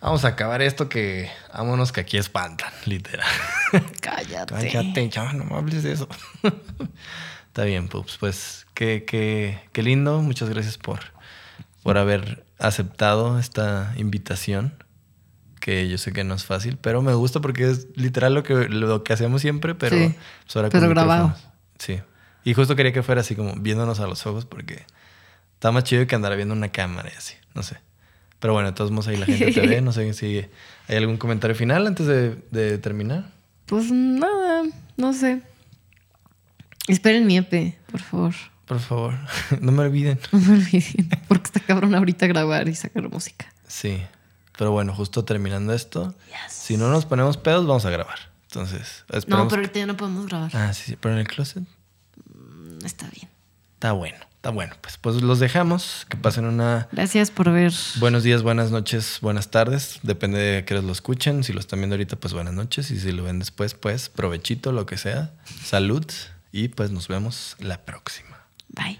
vamos 0.01 0.25
a 0.25 0.29
acabar 0.29 0.61
esto 0.61 0.89
que 0.89 1.29
vámonos 1.53 1.91
que 1.91 2.01
aquí 2.01 2.17
espantan, 2.17 2.71
literal. 2.85 3.27
Cállate. 4.01 4.53
Cállate, 4.53 5.09
chaval, 5.09 5.37
no 5.37 5.45
me 5.45 5.55
hables 5.55 5.83
de 5.83 5.93
eso. 5.93 6.07
Está 7.47 7.65
bien, 7.65 7.87
Pups. 7.87 8.17
Pues 8.17 8.65
qué, 8.73 9.05
qué, 9.05 9.59
qué 9.71 9.83
lindo. 9.83 10.21
Muchas 10.21 10.49
gracias 10.49 10.77
por, 10.77 10.99
por 11.83 11.97
haber 11.97 12.45
aceptado 12.57 13.37
esta 13.39 13.93
invitación. 13.97 14.73
Que 15.59 15.87
yo 15.87 15.97
sé 15.97 16.11
que 16.11 16.25
no 16.25 16.33
es 16.33 16.43
fácil, 16.43 16.77
pero 16.77 17.01
me 17.01 17.13
gusta 17.13 17.39
porque 17.39 17.69
es 17.69 17.87
literal 17.95 18.33
lo 18.33 18.43
que, 18.43 18.67
lo 18.67 19.03
que 19.03 19.13
hacemos 19.13 19.41
siempre, 19.41 19.75
pero, 19.75 19.95
Sí, 19.95 20.13
pues 20.43 20.55
ahora 20.57 20.69
pero 20.69 20.89
grabado. 20.89 21.35
Sí. 21.77 22.01
Y 22.43 22.53
justo 22.53 22.75
quería 22.75 22.91
que 22.91 23.03
fuera 23.03 23.21
así 23.21 23.35
como 23.35 23.53
viéndonos 23.55 24.01
a 24.01 24.07
los 24.07 24.25
ojos 24.25 24.45
porque 24.45 24.85
está 25.63 25.71
más 25.71 25.85
chido 25.85 26.05
que 26.05 26.13
andar 26.13 26.35
viendo 26.35 26.53
una 26.53 26.73
cámara 26.73 27.09
y 27.13 27.17
así. 27.17 27.35
No 27.55 27.63
sé. 27.63 27.77
Pero 28.41 28.51
bueno, 28.51 28.67
de 28.71 28.75
todos 28.75 28.91
modos 28.91 29.07
ahí 29.07 29.15
la 29.15 29.25
gente 29.25 29.49
te 29.53 29.65
ve. 29.65 29.79
No 29.81 29.93
sé 29.93 30.11
si 30.13 30.45
hay 30.89 30.95
algún 30.97 31.15
comentario 31.15 31.55
final 31.55 31.87
antes 31.87 32.05
de, 32.05 32.35
de 32.51 32.77
terminar. 32.79 33.31
Pues 33.65 33.89
nada, 33.89 34.63
no 34.97 35.13
sé. 35.13 35.41
Esperen 36.89 37.25
mi 37.25 37.37
EP, 37.37 37.77
por 37.89 38.01
favor. 38.01 38.33
Por 38.65 38.79
favor, 38.81 39.13
no 39.61 39.71
me 39.71 39.83
olviden. 39.83 40.19
No 40.33 40.39
me 40.39 40.53
olviden. 40.55 41.09
Porque 41.29 41.45
está 41.45 41.61
cabrón 41.61 41.95
ahorita 41.95 42.27
grabar 42.27 42.67
y 42.67 42.75
sacar 42.75 43.07
música. 43.09 43.45
Sí. 43.65 44.03
Pero 44.57 44.71
bueno, 44.71 44.93
justo 44.93 45.23
terminando 45.23 45.73
esto, 45.73 46.13
si 46.49 46.75
no 46.75 46.89
nos 46.89 47.05
ponemos 47.05 47.37
pedos, 47.37 47.65
vamos 47.65 47.85
a 47.85 47.89
grabar. 47.89 48.19
Entonces, 48.47 49.05
No, 49.09 49.17
esperemos 49.17 49.47
pero 49.49 49.61
ahorita 49.61 49.79
ya 49.79 49.85
no 49.85 49.95
podemos 49.95 50.25
grabar. 50.27 50.51
Ah, 50.53 50.73
sí, 50.73 50.83
sí, 50.87 50.97
pero 50.99 51.13
en 51.15 51.21
el 51.21 51.27
closet 51.29 51.63
Mm, 52.33 52.85
Está 52.85 53.07
bien. 53.09 53.29
está 53.75 53.93
bueno, 53.93 54.17
está 54.43 54.49
bueno. 54.49 54.75
Pues, 54.81 54.97
pues 54.97 55.21
los 55.21 55.39
dejamos, 55.39 56.05
que 56.09 56.17
pasen 56.17 56.43
una 56.43 56.89
Gracias 56.91 57.31
por 57.31 57.49
ver. 57.49 57.71
buenos 58.01 58.23
días, 58.23 58.43
buenas 58.43 58.71
noches, 58.71 59.19
buenas 59.21 59.51
tardes. 59.51 60.01
Depende 60.03 60.37
de 60.37 60.65
que 60.65 60.81
lo 60.81 60.91
escuchen. 60.91 61.45
Si 61.45 61.53
lo 61.53 61.61
están 61.61 61.79
viendo 61.79 61.93
ahorita, 61.93 62.17
pues 62.17 62.33
buenas 62.33 62.53
noches. 62.53 62.91
Y 62.91 62.99
si 62.99 63.13
lo 63.13 63.23
ven 63.23 63.39
después, 63.39 63.73
pues 63.73 64.09
provechito, 64.09 64.73
lo 64.73 64.85
que 64.85 64.97
sea. 64.97 65.31
Salud. 65.63 66.05
Y 66.51 66.67
pues 66.67 66.91
nos 66.91 67.07
vemos 67.07 67.55
la 67.59 67.85
próxima. 67.85 68.37
Bye. 68.67 68.99